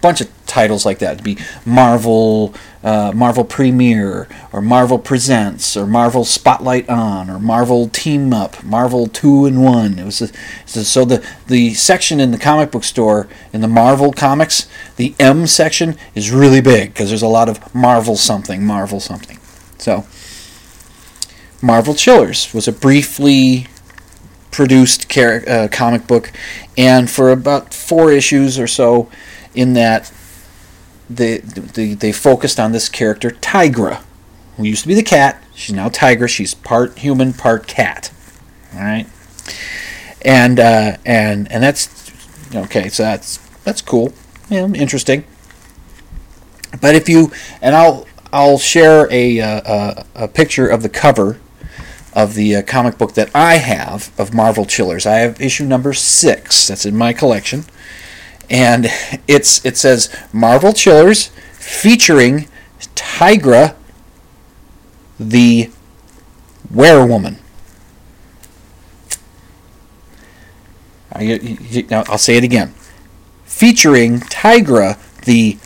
bunch 0.00 0.20
of 0.20 0.30
titles 0.46 0.84
like 0.84 0.98
that. 0.98 1.12
It'd 1.12 1.24
be 1.24 1.38
Marvel, 1.64 2.54
uh, 2.82 3.12
Marvel 3.14 3.44
Premiere, 3.44 4.28
or 4.52 4.60
Marvel 4.60 4.98
Presents, 4.98 5.76
or 5.76 5.86
Marvel 5.86 6.24
Spotlight 6.24 6.88
On, 6.88 7.30
or 7.30 7.38
Marvel 7.38 7.88
Team 7.88 8.32
Up, 8.32 8.62
Marvel 8.64 9.06
Two 9.06 9.46
in 9.46 9.62
One. 9.62 9.98
It 9.98 10.04
was 10.04 10.20
a, 10.20 10.28
so 10.66 11.04
the 11.04 11.24
the 11.46 11.74
section 11.74 12.20
in 12.20 12.30
the 12.30 12.38
comic 12.38 12.70
book 12.70 12.84
store 12.84 13.28
in 13.52 13.60
the 13.60 13.68
Marvel 13.68 14.12
comics, 14.12 14.68
the 14.96 15.14
M 15.18 15.46
section 15.46 15.96
is 16.14 16.30
really 16.30 16.60
big 16.60 16.92
because 16.92 17.08
there's 17.08 17.22
a 17.22 17.28
lot 17.28 17.48
of 17.48 17.74
Marvel 17.74 18.16
something, 18.16 18.64
Marvel 18.64 19.00
something. 19.00 19.38
So 19.78 20.04
Marvel 21.62 21.94
Chillers 21.94 22.52
was 22.52 22.66
a 22.66 22.72
briefly 22.72 23.66
produced 24.50 25.08
car- 25.08 25.44
uh, 25.46 25.68
comic 25.70 26.06
book, 26.06 26.32
and 26.76 27.08
for 27.08 27.30
about 27.30 27.72
four 27.72 28.10
issues 28.10 28.58
or 28.58 28.66
so 28.66 29.08
in 29.54 29.74
that 29.74 30.12
they, 31.08 31.38
they, 31.38 31.94
they 31.94 32.12
focused 32.12 32.60
on 32.60 32.72
this 32.72 32.88
character, 32.88 33.30
Tigra, 33.30 34.02
who 34.56 34.64
used 34.64 34.82
to 34.82 34.88
be 34.88 34.94
the 34.94 35.02
cat. 35.02 35.42
She's 35.54 35.74
now 35.74 35.88
Tigra. 35.88 36.28
She's 36.28 36.54
part 36.54 36.98
human, 36.98 37.32
part 37.32 37.66
cat. 37.66 38.12
All 38.74 38.80
right, 38.80 39.06
and 40.22 40.60
uh, 40.60 40.96
and 41.04 41.50
and 41.50 41.62
that's 41.62 42.00
Okay, 42.54 42.88
so 42.88 43.04
that's 43.04 43.36
that's 43.64 43.80
cool. 43.80 44.12
Yeah, 44.48 44.66
interesting. 44.66 45.24
But 46.80 46.94
if 46.94 47.08
you 47.08 47.30
and 47.62 47.74
I'll 47.74 48.06
I'll 48.32 48.58
share 48.58 49.08
a 49.10 49.40
uh, 49.40 49.60
a, 49.64 50.24
a 50.24 50.28
picture 50.28 50.66
of 50.66 50.82
the 50.82 50.88
cover 50.88 51.38
of 52.12 52.34
the 52.34 52.56
uh, 52.56 52.62
comic 52.62 52.98
book 52.98 53.14
that 53.14 53.30
I 53.34 53.56
have 53.56 54.10
of 54.18 54.34
Marvel 54.34 54.66
Chillers. 54.66 55.06
I 55.06 55.18
have 55.18 55.40
issue 55.40 55.64
number 55.64 55.92
six. 55.92 56.66
That's 56.66 56.84
in 56.84 56.96
my 56.96 57.12
collection, 57.12 57.64
and 58.50 58.88
it's 59.28 59.64
it 59.64 59.76
says 59.76 60.14
Marvel 60.32 60.72
Chillers 60.72 61.28
featuring 61.52 62.48
Tigra, 62.96 63.76
the 65.18 65.70
Werewoman. 66.72 67.38
I, 71.12 71.86
I'll 72.08 72.18
say 72.18 72.36
it 72.36 72.44
again. 72.44 72.74
Featuring 73.44 74.20
Tigra, 74.20 74.98
the 75.24 75.58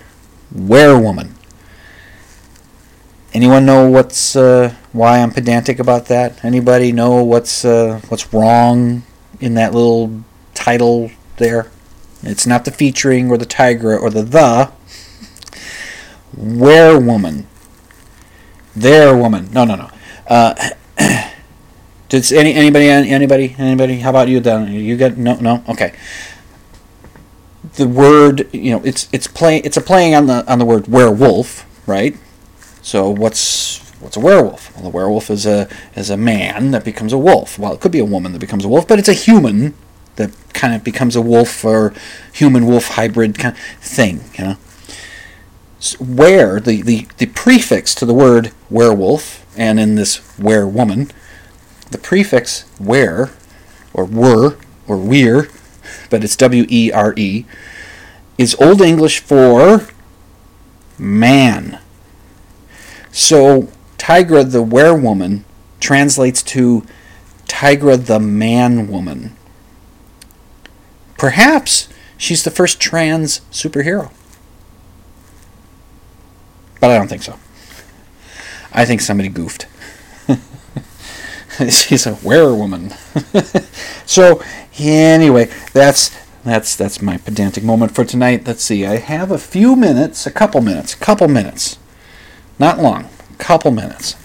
Werewoman. 0.54 1.32
Anyone 3.32 3.66
know 3.66 3.88
what's 3.88 4.36
uh, 4.36 4.74
why 4.92 5.18
I'm 5.18 5.30
pedantic 5.30 5.78
about 5.78 6.06
that? 6.06 6.44
Anybody 6.44 6.92
know 6.92 7.24
what's 7.24 7.64
uh, 7.64 8.00
what's 8.08 8.32
wrong 8.32 9.02
in 9.40 9.54
that 9.54 9.74
little 9.74 10.22
title 10.54 11.10
there? 11.38 11.70
It's 12.24 12.46
not 12.46 12.64
the 12.64 12.70
featuring 12.70 13.30
or 13.30 13.38
the 13.38 13.46
Tigra 13.46 14.00
or 14.00 14.10
the 14.10 14.22
the. 14.22 14.72
Werewoman. 16.36 17.44
There 18.74 19.16
woman. 19.16 19.50
No, 19.52 19.64
no, 19.64 19.76
no. 19.76 19.90
Uh, 20.26 20.70
Does 22.08 22.32
any 22.32 22.54
anybody 22.54 22.88
anybody 22.88 23.54
anybody? 23.58 24.00
How 24.00 24.10
about 24.10 24.28
you? 24.28 24.40
Then 24.40 24.72
you 24.72 24.96
got 24.96 25.16
no 25.16 25.36
no 25.36 25.64
okay. 25.68 25.94
The 27.74 27.88
word 27.88 28.48
you 28.52 28.72
know 28.72 28.82
it's 28.84 29.08
it's 29.12 29.26
play 29.26 29.58
it's 29.58 29.76
a 29.76 29.80
playing 29.80 30.14
on 30.14 30.26
the 30.26 30.50
on 30.50 30.58
the 30.58 30.64
word 30.64 30.86
werewolf 30.86 31.66
right. 31.88 32.16
So 32.82 33.10
what's 33.10 33.78
what's 34.00 34.16
a 34.16 34.20
werewolf? 34.20 34.76
Well, 34.76 34.86
a 34.86 34.90
werewolf 34.90 35.30
is 35.30 35.46
a 35.46 35.68
is 35.96 36.10
a 36.10 36.16
man 36.16 36.72
that 36.72 36.84
becomes 36.84 37.12
a 37.12 37.18
wolf. 37.18 37.58
Well, 37.58 37.72
it 37.72 37.80
could 37.80 37.92
be 37.92 38.00
a 38.00 38.04
woman 38.04 38.32
that 38.32 38.38
becomes 38.38 38.64
a 38.64 38.68
wolf, 38.68 38.86
but 38.86 38.98
it's 38.98 39.08
a 39.08 39.14
human 39.14 39.74
that 40.16 40.32
kind 40.52 40.74
of 40.74 40.84
becomes 40.84 41.16
a 41.16 41.22
wolf 41.22 41.64
or 41.64 41.92
human 42.32 42.66
wolf 42.66 42.88
hybrid 42.88 43.38
kind 43.38 43.54
of 43.54 43.60
thing. 43.80 44.24
You 44.38 44.44
know. 44.44 44.56
Where 45.98 46.60
the, 46.60 46.82
the 46.82 47.06
the 47.18 47.26
prefix 47.26 47.94
to 47.96 48.06
the 48.06 48.14
word 48.14 48.52
werewolf 48.70 49.44
and 49.56 49.78
in 49.78 49.96
this 49.96 50.18
werewoman 50.38 51.10
the 51.94 51.98
prefix 51.98 52.64
were, 52.80 53.30
or 53.92 54.04
were, 54.04 54.56
or 54.88 54.96
we're, 54.96 55.48
but 56.10 56.24
it's 56.24 56.34
W 56.36 56.66
E 56.68 56.90
R 56.92 57.14
E, 57.16 57.44
is 58.36 58.56
Old 58.56 58.80
English 58.80 59.20
for 59.20 59.86
man. 60.98 61.78
So 63.12 63.68
Tigra 63.96 64.50
the 64.50 64.64
werewoman 64.64 65.44
translates 65.78 66.42
to 66.42 66.84
Tigra 67.46 68.04
the 68.04 68.18
man 68.18 68.88
woman. 68.88 69.36
Perhaps 71.18 71.88
she's 72.16 72.42
the 72.42 72.50
first 72.50 72.80
trans 72.80 73.40
superhero. 73.50 74.12
But 76.80 76.90
I 76.90 76.98
don't 76.98 77.08
think 77.08 77.22
so. 77.22 77.38
I 78.72 78.84
think 78.84 79.00
somebody 79.00 79.28
goofed. 79.28 79.66
she's 81.58 82.06
a 82.06 82.12
werewoman. 82.12 82.92
so 84.06 84.42
anyway, 84.78 85.50
that's 85.72 86.10
that's 86.44 86.76
that's 86.76 87.00
my 87.00 87.16
pedantic 87.16 87.64
moment 87.64 87.94
for 87.94 88.04
tonight. 88.04 88.46
Let's 88.46 88.62
see. 88.62 88.84
I 88.84 88.96
have 88.96 89.30
a 89.30 89.38
few 89.38 89.76
minutes, 89.76 90.26
a 90.26 90.30
couple 90.30 90.60
minutes, 90.60 90.94
a 90.94 90.98
couple 90.98 91.28
minutes, 91.28 91.78
not 92.58 92.80
long, 92.80 93.08
a 93.32 93.36
couple 93.36 93.70
minutes. 93.70 94.16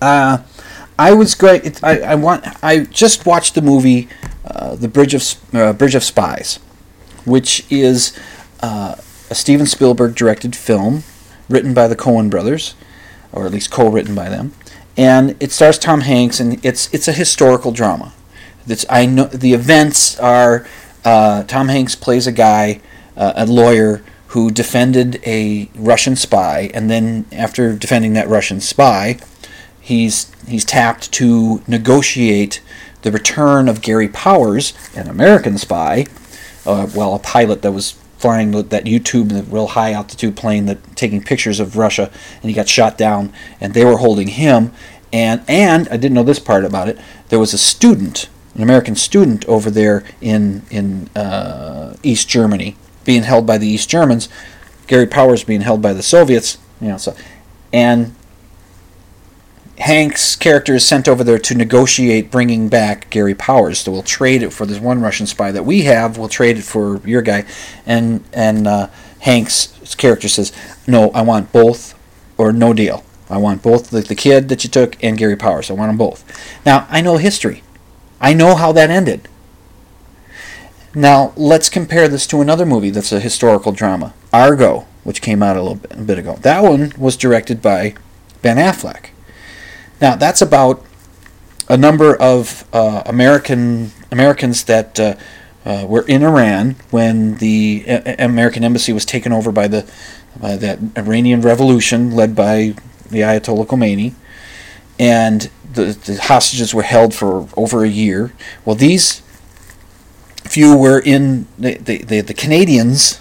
Uh, 0.00 0.38
I 1.02 1.12
was 1.12 1.34
going. 1.34 1.64
It, 1.64 1.82
I, 1.82 2.00
I 2.00 2.14
want. 2.14 2.44
I 2.62 2.80
just 2.84 3.26
watched 3.26 3.54
the 3.54 3.62
movie, 3.62 4.08
uh, 4.44 4.76
The 4.76 4.88
Bridge 4.88 5.14
of 5.14 5.54
uh, 5.54 5.72
Bridge 5.72 5.94
of 5.94 6.04
Spies, 6.04 6.58
which 7.24 7.64
is 7.70 8.18
uh, 8.60 8.96
a 9.30 9.34
Steven 9.34 9.66
Spielberg 9.66 10.14
directed 10.14 10.54
film, 10.54 11.02
written 11.48 11.74
by 11.74 11.88
the 11.88 11.96
Coen 11.96 12.30
brothers, 12.30 12.74
or 13.32 13.46
at 13.46 13.52
least 13.52 13.70
co-written 13.70 14.14
by 14.14 14.28
them 14.28 14.52
and 14.96 15.36
it 15.40 15.52
stars 15.52 15.78
Tom 15.78 16.02
Hanks, 16.02 16.40
and 16.40 16.64
it's 16.64 16.92
it's 16.92 17.08
a 17.08 17.12
historical 17.12 17.72
drama. 17.72 18.12
It's, 18.66 18.84
I 18.88 19.06
know 19.06 19.24
the 19.24 19.54
events 19.54 20.18
are 20.20 20.66
uh, 21.04 21.42
Tom 21.44 21.68
Hanks 21.68 21.94
plays 21.94 22.26
a 22.26 22.32
guy, 22.32 22.80
uh, 23.16 23.32
a 23.36 23.46
lawyer 23.46 24.02
who 24.28 24.50
defended 24.50 25.20
a 25.26 25.68
Russian 25.74 26.16
spy, 26.16 26.70
and 26.74 26.90
then 26.90 27.26
after 27.32 27.74
defending 27.74 28.12
that 28.14 28.28
Russian 28.28 28.60
spy, 28.60 29.18
he's 29.82 30.32
he's 30.46 30.64
tapped 30.64 31.12
to 31.12 31.62
negotiate 31.66 32.62
the 33.02 33.12
return 33.12 33.68
of 33.68 33.82
Gary 33.82 34.08
Powers, 34.08 34.72
an 34.94 35.08
American 35.08 35.58
spy, 35.58 36.06
uh, 36.64 36.88
well, 36.94 37.14
a 37.14 37.18
pilot 37.18 37.62
that 37.62 37.72
was 37.72 37.92
flying 38.16 38.52
that 38.52 38.86
U-2, 38.86 39.28
the 39.28 39.42
real 39.42 39.66
high 39.66 39.92
altitude 39.92 40.36
plane 40.36 40.66
that 40.66 40.94
taking 40.94 41.20
pictures 41.20 41.58
of 41.58 41.76
Russia, 41.76 42.08
and 42.40 42.48
he 42.48 42.52
got 42.52 42.68
shot 42.68 42.96
down, 42.96 43.32
and 43.60 43.74
they 43.74 43.84
were 43.84 43.96
holding 43.96 44.28
him. 44.28 44.72
And 45.12 45.42
and 45.48 45.88
I 45.88 45.96
didn't 45.96 46.14
know 46.14 46.22
this 46.22 46.38
part 46.38 46.64
about 46.64 46.88
it. 46.88 46.98
There 47.28 47.40
was 47.40 47.52
a 47.52 47.58
student, 47.58 48.30
an 48.54 48.62
American 48.62 48.94
student 48.94 49.44
over 49.46 49.70
there 49.70 50.04
in 50.20 50.62
in 50.70 51.08
uh, 51.16 51.96
East 52.04 52.28
Germany, 52.28 52.76
being 53.04 53.24
held 53.24 53.46
by 53.46 53.58
the 53.58 53.66
East 53.66 53.90
Germans. 53.90 54.28
Gary 54.86 55.06
Powers 55.06 55.44
being 55.44 55.62
held 55.62 55.82
by 55.82 55.92
the 55.92 56.02
Soviets. 56.02 56.58
You 56.80 56.88
know, 56.88 56.96
so 56.98 57.14
and 57.72 58.14
Hank's 59.78 60.36
character 60.36 60.74
is 60.74 60.86
sent 60.86 61.08
over 61.08 61.24
there 61.24 61.38
to 61.38 61.54
negotiate 61.54 62.30
bringing 62.30 62.68
back 62.68 63.08
Gary 63.10 63.34
Powers. 63.34 63.80
So 63.80 63.92
we'll 63.92 64.02
trade 64.02 64.42
it 64.42 64.52
for 64.52 64.66
this 64.66 64.78
one 64.78 65.00
Russian 65.00 65.26
spy 65.26 65.50
that 65.50 65.64
we 65.64 65.82
have. 65.82 66.18
We'll 66.18 66.28
trade 66.28 66.58
it 66.58 66.64
for 66.64 67.00
your 67.06 67.22
guy, 67.22 67.44
and 67.86 68.22
and 68.32 68.66
uh, 68.66 68.88
Hank's 69.20 69.94
character 69.96 70.28
says, 70.28 70.52
"No, 70.86 71.10
I 71.10 71.22
want 71.22 71.52
both, 71.52 71.98
or 72.36 72.52
no 72.52 72.72
deal. 72.72 73.04
I 73.30 73.38
want 73.38 73.62
both 73.62 73.90
the, 73.90 74.02
the 74.02 74.14
kid 74.14 74.48
that 74.50 74.62
you 74.62 74.70
took 74.70 75.02
and 75.02 75.16
Gary 75.16 75.36
Powers. 75.36 75.70
I 75.70 75.74
want 75.74 75.88
them 75.88 75.98
both." 75.98 76.22
Now 76.66 76.86
I 76.90 77.00
know 77.00 77.16
history. 77.16 77.62
I 78.20 78.34
know 78.34 78.54
how 78.54 78.72
that 78.72 78.90
ended. 78.90 79.28
Now 80.94 81.32
let's 81.36 81.70
compare 81.70 82.06
this 82.06 82.26
to 82.28 82.42
another 82.42 82.66
movie 82.66 82.90
that's 82.90 83.12
a 83.12 83.20
historical 83.20 83.72
drama, 83.72 84.12
Argo, 84.32 84.86
which 85.02 85.22
came 85.22 85.42
out 85.42 85.56
a 85.56 85.62
little 85.62 85.76
bit, 85.76 85.92
a 85.92 86.02
bit 86.02 86.18
ago. 86.18 86.36
That 86.42 86.62
one 86.62 86.92
was 86.98 87.16
directed 87.16 87.62
by 87.62 87.94
Ben 88.42 88.58
Affleck. 88.58 89.11
Now 90.02 90.16
that's 90.16 90.42
about 90.42 90.84
a 91.68 91.76
number 91.76 92.16
of 92.16 92.66
uh, 92.72 93.04
American 93.06 93.92
Americans 94.10 94.64
that 94.64 94.98
uh, 94.98 95.14
uh, 95.64 95.86
were 95.88 96.02
in 96.02 96.24
Iran 96.24 96.74
when 96.90 97.36
the 97.36 97.84
a- 97.86 98.24
American 98.24 98.64
embassy 98.64 98.92
was 98.92 99.04
taken 99.04 99.32
over 99.32 99.52
by 99.52 99.68
the 99.68 99.88
by 100.38 100.56
that 100.56 100.80
Iranian 100.98 101.40
revolution 101.40 102.10
led 102.10 102.34
by 102.34 102.74
the 103.10 103.20
Ayatollah 103.20 103.66
Khomeini, 103.66 104.14
and 104.98 105.48
the, 105.72 105.84
the 105.92 106.16
hostages 106.16 106.74
were 106.74 106.82
held 106.82 107.14
for 107.14 107.48
over 107.56 107.84
a 107.84 107.88
year. 107.88 108.32
Well, 108.64 108.74
these 108.74 109.22
few 110.42 110.76
were 110.76 110.98
in 110.98 111.46
the 111.56 111.74
the, 111.74 111.98
the, 111.98 112.20
the 112.22 112.34
Canadians 112.34 113.20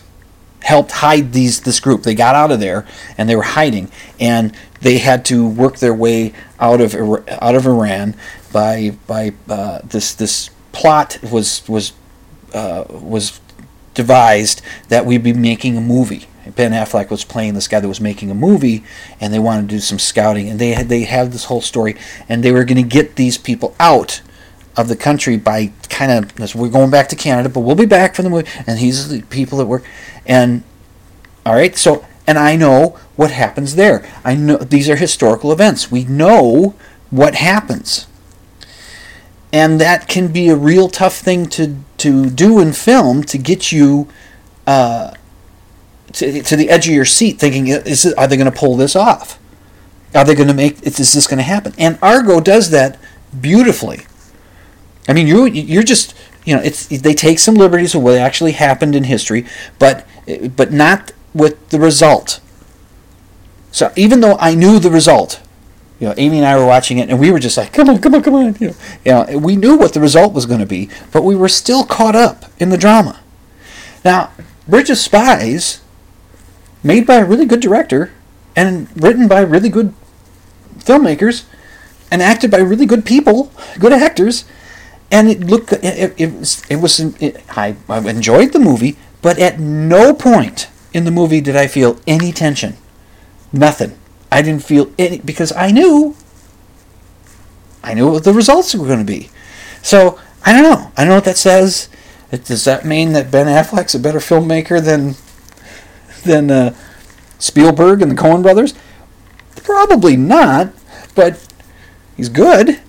helped 0.61 0.91
hide 0.91 1.33
these 1.33 1.61
this 1.61 1.79
group. 1.79 2.03
They 2.03 2.15
got 2.15 2.35
out 2.35 2.51
of 2.51 2.59
there 2.59 2.87
and 3.17 3.29
they 3.29 3.35
were 3.35 3.43
hiding, 3.43 3.91
and 4.19 4.55
they 4.81 4.97
had 4.99 5.25
to 5.25 5.47
work 5.47 5.77
their 5.77 5.93
way 5.93 6.33
out 6.59 6.81
of 6.81 6.95
out 6.95 7.55
of 7.55 7.65
Iran 7.65 8.15
by 8.51 8.97
by 9.07 9.33
uh, 9.49 9.79
this 9.83 10.13
this 10.13 10.49
plot 10.71 11.17
was 11.31 11.67
was 11.67 11.93
uh, 12.53 12.85
was 12.89 13.39
devised 13.93 14.61
that 14.89 15.05
we'd 15.05 15.23
be 15.23 15.33
making 15.33 15.77
a 15.77 15.81
movie. 15.81 16.27
Ben 16.55 16.71
Affleck 16.71 17.09
was 17.09 17.23
playing 17.23 17.53
this 17.53 17.67
guy 17.67 17.79
that 17.79 17.87
was 17.87 18.01
making 18.01 18.31
a 18.31 18.35
movie, 18.35 18.83
and 19.19 19.33
they 19.33 19.39
wanted 19.39 19.69
to 19.69 19.75
do 19.75 19.79
some 19.79 19.99
scouting, 19.99 20.49
and 20.49 20.59
they 20.59 20.73
had 20.73 20.89
they 20.89 21.03
had 21.03 21.31
this 21.31 21.45
whole 21.45 21.61
story, 21.61 21.95
and 22.27 22.43
they 22.43 22.51
were 22.51 22.63
going 22.63 22.81
to 22.81 22.87
get 22.87 23.15
these 23.15 23.37
people 23.37 23.75
out 23.79 24.21
of 24.77 24.87
the 24.87 24.95
country 24.95 25.37
by 25.37 25.71
kind 25.89 26.11
of 26.11 26.55
we're 26.55 26.69
going 26.69 26.89
back 26.89 27.09
to 27.09 27.15
Canada, 27.15 27.49
but 27.49 27.59
we'll 27.59 27.75
be 27.75 27.85
back 27.85 28.15
for 28.15 28.23
the 28.23 28.29
movie, 28.29 28.49
and 28.65 28.79
these 28.79 29.05
are 29.05 29.15
the 29.15 29.21
people 29.23 29.57
that 29.59 29.65
work, 29.65 29.83
and 30.25 30.63
all 31.45 31.53
right, 31.53 31.75
so 31.77 32.05
and 32.27 32.37
I 32.37 32.55
know 32.55 32.97
what 33.15 33.31
happens 33.31 33.75
there. 33.75 34.09
I 34.23 34.35
know 34.35 34.57
these 34.57 34.89
are 34.89 34.95
historical 34.95 35.51
events. 35.51 35.91
We 35.91 36.05
know 36.05 36.75
what 37.09 37.35
happens. 37.35 38.07
And 39.53 39.81
that 39.81 40.07
can 40.07 40.31
be 40.31 40.47
a 40.47 40.55
real 40.55 40.87
tough 40.87 41.17
thing 41.17 41.47
to, 41.47 41.75
to 41.97 42.29
do 42.29 42.59
in 42.59 42.71
film 42.71 43.23
to 43.25 43.37
get 43.37 43.71
you 43.71 44.07
uh, 44.65 45.13
to, 46.13 46.41
to 46.41 46.55
the 46.55 46.69
edge 46.69 46.87
of 46.87 46.93
your 46.93 47.05
seat 47.05 47.39
thinking, 47.39 47.67
is 47.67 48.05
it, 48.05 48.17
are 48.17 48.27
they 48.27 48.37
going 48.37 48.51
to 48.51 48.57
pull 48.57 48.75
this 48.75 48.95
off? 48.95 49.39
Are 50.13 50.25
they 50.25 50.35
going 50.35 50.47
to 50.47 50.53
make, 50.53 50.81
is 50.83 50.97
this 50.97 51.27
going 51.27 51.37
to 51.37 51.43
happen? 51.43 51.73
And 51.77 51.97
Argo 52.01 52.39
does 52.39 52.69
that 52.71 52.99
beautifully. 53.39 54.01
I 55.07 55.13
mean, 55.13 55.27
you, 55.27 55.45
you're 55.45 55.83
just, 55.83 56.15
you 56.45 56.55
know, 56.55 56.61
it's 56.61 56.87
they 56.87 57.13
take 57.13 57.39
some 57.39 57.55
liberties 57.55 57.93
of 57.95 58.01
what 58.01 58.17
actually 58.17 58.53
happened 58.53 58.95
in 58.95 59.03
history, 59.03 59.45
but 59.79 60.07
but 60.55 60.71
not 60.71 61.11
with 61.33 61.69
the 61.69 61.79
result. 61.79 62.39
So 63.71 63.91
even 63.95 64.21
though 64.21 64.37
I 64.39 64.55
knew 64.55 64.79
the 64.79 64.89
result, 64.89 65.41
you 65.99 66.07
know, 66.07 66.13
Amy 66.17 66.37
and 66.37 66.45
I 66.45 66.57
were 66.57 66.65
watching 66.65 66.97
it, 66.97 67.09
and 67.09 67.19
we 67.19 67.31
were 67.31 67.39
just 67.39 67.57
like, 67.57 67.71
"Come 67.73 67.89
on, 67.89 67.99
come 67.99 68.15
on, 68.15 68.23
come 68.23 68.33
on!" 68.33 68.55
You 68.59 68.69
know, 68.69 68.75
you 69.05 69.11
know 69.11 69.37
we 69.37 69.55
knew 69.55 69.77
what 69.77 69.93
the 69.93 70.01
result 70.01 70.33
was 70.33 70.45
going 70.45 70.59
to 70.59 70.65
be, 70.65 70.89
but 71.11 71.23
we 71.23 71.35
were 71.35 71.49
still 71.49 71.83
caught 71.83 72.15
up 72.15 72.45
in 72.59 72.69
the 72.69 72.77
drama. 72.77 73.19
Now, 74.03 74.31
Bridge 74.67 74.89
of 74.89 74.97
Spies, 74.97 75.81
made 76.83 77.05
by 77.05 77.17
a 77.17 77.25
really 77.25 77.45
good 77.45 77.59
director, 77.59 78.11
and 78.55 78.89
written 79.01 79.27
by 79.27 79.41
really 79.41 79.69
good 79.69 79.93
filmmakers, 80.79 81.43
and 82.09 82.21
acted 82.21 82.49
by 82.49 82.57
really 82.57 82.87
good 82.87 83.05
people, 83.05 83.51
good 83.79 83.93
actors, 83.93 84.45
and 85.11 85.29
it 85.29 85.41
looked, 85.41 85.73
it, 85.73 86.13
it, 86.17 86.33
was, 86.33 86.63
it 86.69 86.77
was, 86.77 86.99
it, 87.21 87.43
I, 87.49 87.75
I 87.89 87.99
enjoyed 88.09 88.53
the 88.53 88.59
movie, 88.59 88.95
but 89.21 89.37
at 89.37 89.59
no 89.59 90.13
point 90.13 90.69
in 90.93 91.03
the 91.03 91.11
movie 91.11 91.41
did 91.41 91.55
I 91.55 91.67
feel 91.67 91.99
any 92.07 92.31
tension. 92.31 92.77
Nothing. 93.51 93.97
I 94.31 94.41
didn't 94.41 94.63
feel 94.63 94.91
any 94.97 95.19
because 95.19 95.51
I 95.51 95.71
knew. 95.71 96.15
I 97.83 97.93
knew 97.93 98.11
what 98.11 98.23
the 98.23 98.33
results 98.33 98.73
were 98.73 98.87
going 98.87 98.99
to 98.99 99.05
be. 99.05 99.29
So 99.81 100.17
I 100.45 100.53
don't 100.53 100.63
know. 100.63 100.91
I 100.95 101.01
don't 101.01 101.09
know 101.09 101.15
what 101.15 101.25
that 101.25 101.37
says. 101.37 101.89
Does 102.31 102.63
that 102.63 102.85
mean 102.85 103.11
that 103.11 103.29
Ben 103.29 103.47
Affleck's 103.47 103.93
a 103.93 103.99
better 103.99 104.19
filmmaker 104.19 104.81
than 104.83 105.15
than 106.23 106.49
uh, 106.49 106.75
Spielberg 107.39 108.01
and 108.01 108.11
the 108.11 108.15
Coen 108.15 108.41
Brothers? 108.41 108.73
Probably 109.57 110.15
not. 110.15 110.73
But 111.13 111.45
he's 112.15 112.29
good, 112.29 112.79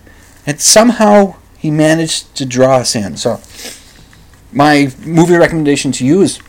and 0.47 0.61
somehow 0.61 1.37
he 1.62 1.70
managed 1.70 2.34
to 2.34 2.44
draw 2.44 2.78
us 2.78 2.96
in. 2.96 3.16
So 3.16 3.40
my 4.52 4.92
movie 5.06 5.36
recommendation 5.36 5.92
to 5.92 6.04
you 6.04 6.20
is 6.20 6.40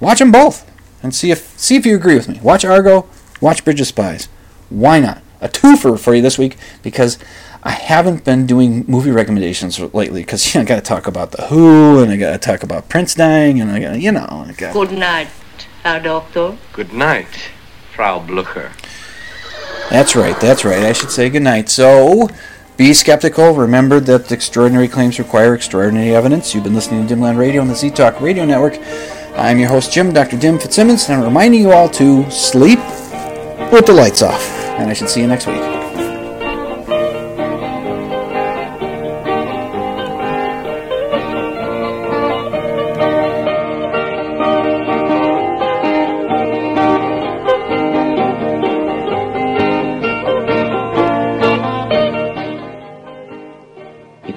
watch 0.00 0.20
them 0.20 0.32
both 0.32 0.68
and 1.02 1.14
see 1.14 1.30
if 1.30 1.56
see 1.58 1.76
if 1.76 1.84
you 1.84 1.94
agree 1.94 2.14
with 2.14 2.30
me. 2.30 2.40
Watch 2.42 2.64
Argo, 2.64 3.06
watch 3.42 3.62
Bridge 3.62 3.82
of 3.82 3.86
Spies. 3.86 4.30
Why 4.70 5.00
not? 5.00 5.20
A 5.42 5.50
twofer 5.50 6.00
for 6.00 6.14
you 6.14 6.22
this 6.22 6.38
week 6.38 6.56
because 6.82 7.18
I 7.62 7.72
haven't 7.72 8.24
been 8.24 8.46
doing 8.46 8.86
movie 8.88 9.10
recommendations 9.10 9.78
lately 9.78 10.22
because 10.22 10.54
you 10.54 10.60
know, 10.60 10.62
I 10.62 10.66
got 10.66 10.76
to 10.76 10.80
talk 10.80 11.06
about 11.06 11.32
the 11.32 11.42
Who 11.48 12.02
and 12.02 12.10
I 12.10 12.16
got 12.16 12.32
to 12.32 12.38
talk 12.38 12.62
about 12.62 12.88
Prince 12.88 13.14
dying 13.14 13.60
and 13.60 13.70
I 13.70 13.80
got 13.80 14.00
you 14.00 14.12
know. 14.12 14.46
I 14.48 14.52
got 14.56 14.72
Good 14.72 14.92
night, 14.92 15.28
Herr 15.82 16.00
Doctor. 16.00 16.56
Good 16.72 16.94
night, 16.94 17.50
Frau 17.94 18.18
Blucher. 18.18 18.72
That's 19.90 20.16
right. 20.16 20.40
That's 20.40 20.64
right. 20.64 20.84
I 20.84 20.94
should 20.94 21.10
say 21.10 21.28
good 21.28 21.42
night. 21.42 21.68
So. 21.68 22.30
Be 22.76 22.92
skeptical. 22.92 23.54
Remember 23.54 24.00
that 24.00 24.32
extraordinary 24.32 24.88
claims 24.88 25.20
require 25.20 25.54
extraordinary 25.54 26.12
evidence. 26.12 26.54
You've 26.54 26.64
been 26.64 26.74
listening 26.74 27.06
to 27.06 27.14
Dimland 27.14 27.38
Radio 27.38 27.60
on 27.60 27.68
the 27.68 27.74
Z 27.76 27.90
Talk 27.90 28.20
Radio 28.20 28.44
Network. 28.44 28.78
I'm 29.36 29.60
your 29.60 29.68
host, 29.68 29.92
Jim, 29.92 30.12
Dr. 30.12 30.36
Dim 30.36 30.58
Fitzsimmons, 30.58 31.08
and 31.08 31.18
I'm 31.18 31.24
reminding 31.24 31.60
you 31.60 31.70
all 31.70 31.88
to 31.90 32.28
sleep 32.32 32.80
with 33.70 33.86
the 33.86 33.92
lights 33.94 34.22
off. 34.22 34.42
And 34.76 34.90
I 34.90 34.92
should 34.92 35.08
see 35.08 35.20
you 35.20 35.28
next 35.28 35.46
week. 35.46 35.83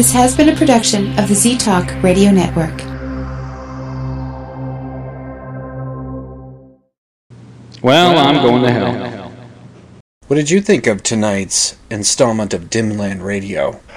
This 0.00 0.12
has 0.12 0.34
been 0.34 0.48
a 0.48 0.56
production 0.56 1.18
of 1.18 1.28
the 1.28 1.34
Z 1.34 1.58
Talk 1.58 1.92
Radio 2.02 2.30
Network. 2.30 2.74
Well, 7.82 8.16
I'm 8.16 8.36
going 8.36 8.62
to 8.62 8.72
hell. 8.72 9.30
What 10.26 10.36
did 10.36 10.48
you 10.48 10.62
think 10.62 10.86
of 10.86 11.02
tonight's 11.02 11.76
installment 11.90 12.54
of 12.54 12.70
Dimland 12.70 13.22
Radio? 13.22 13.72
Wow. 13.72 13.89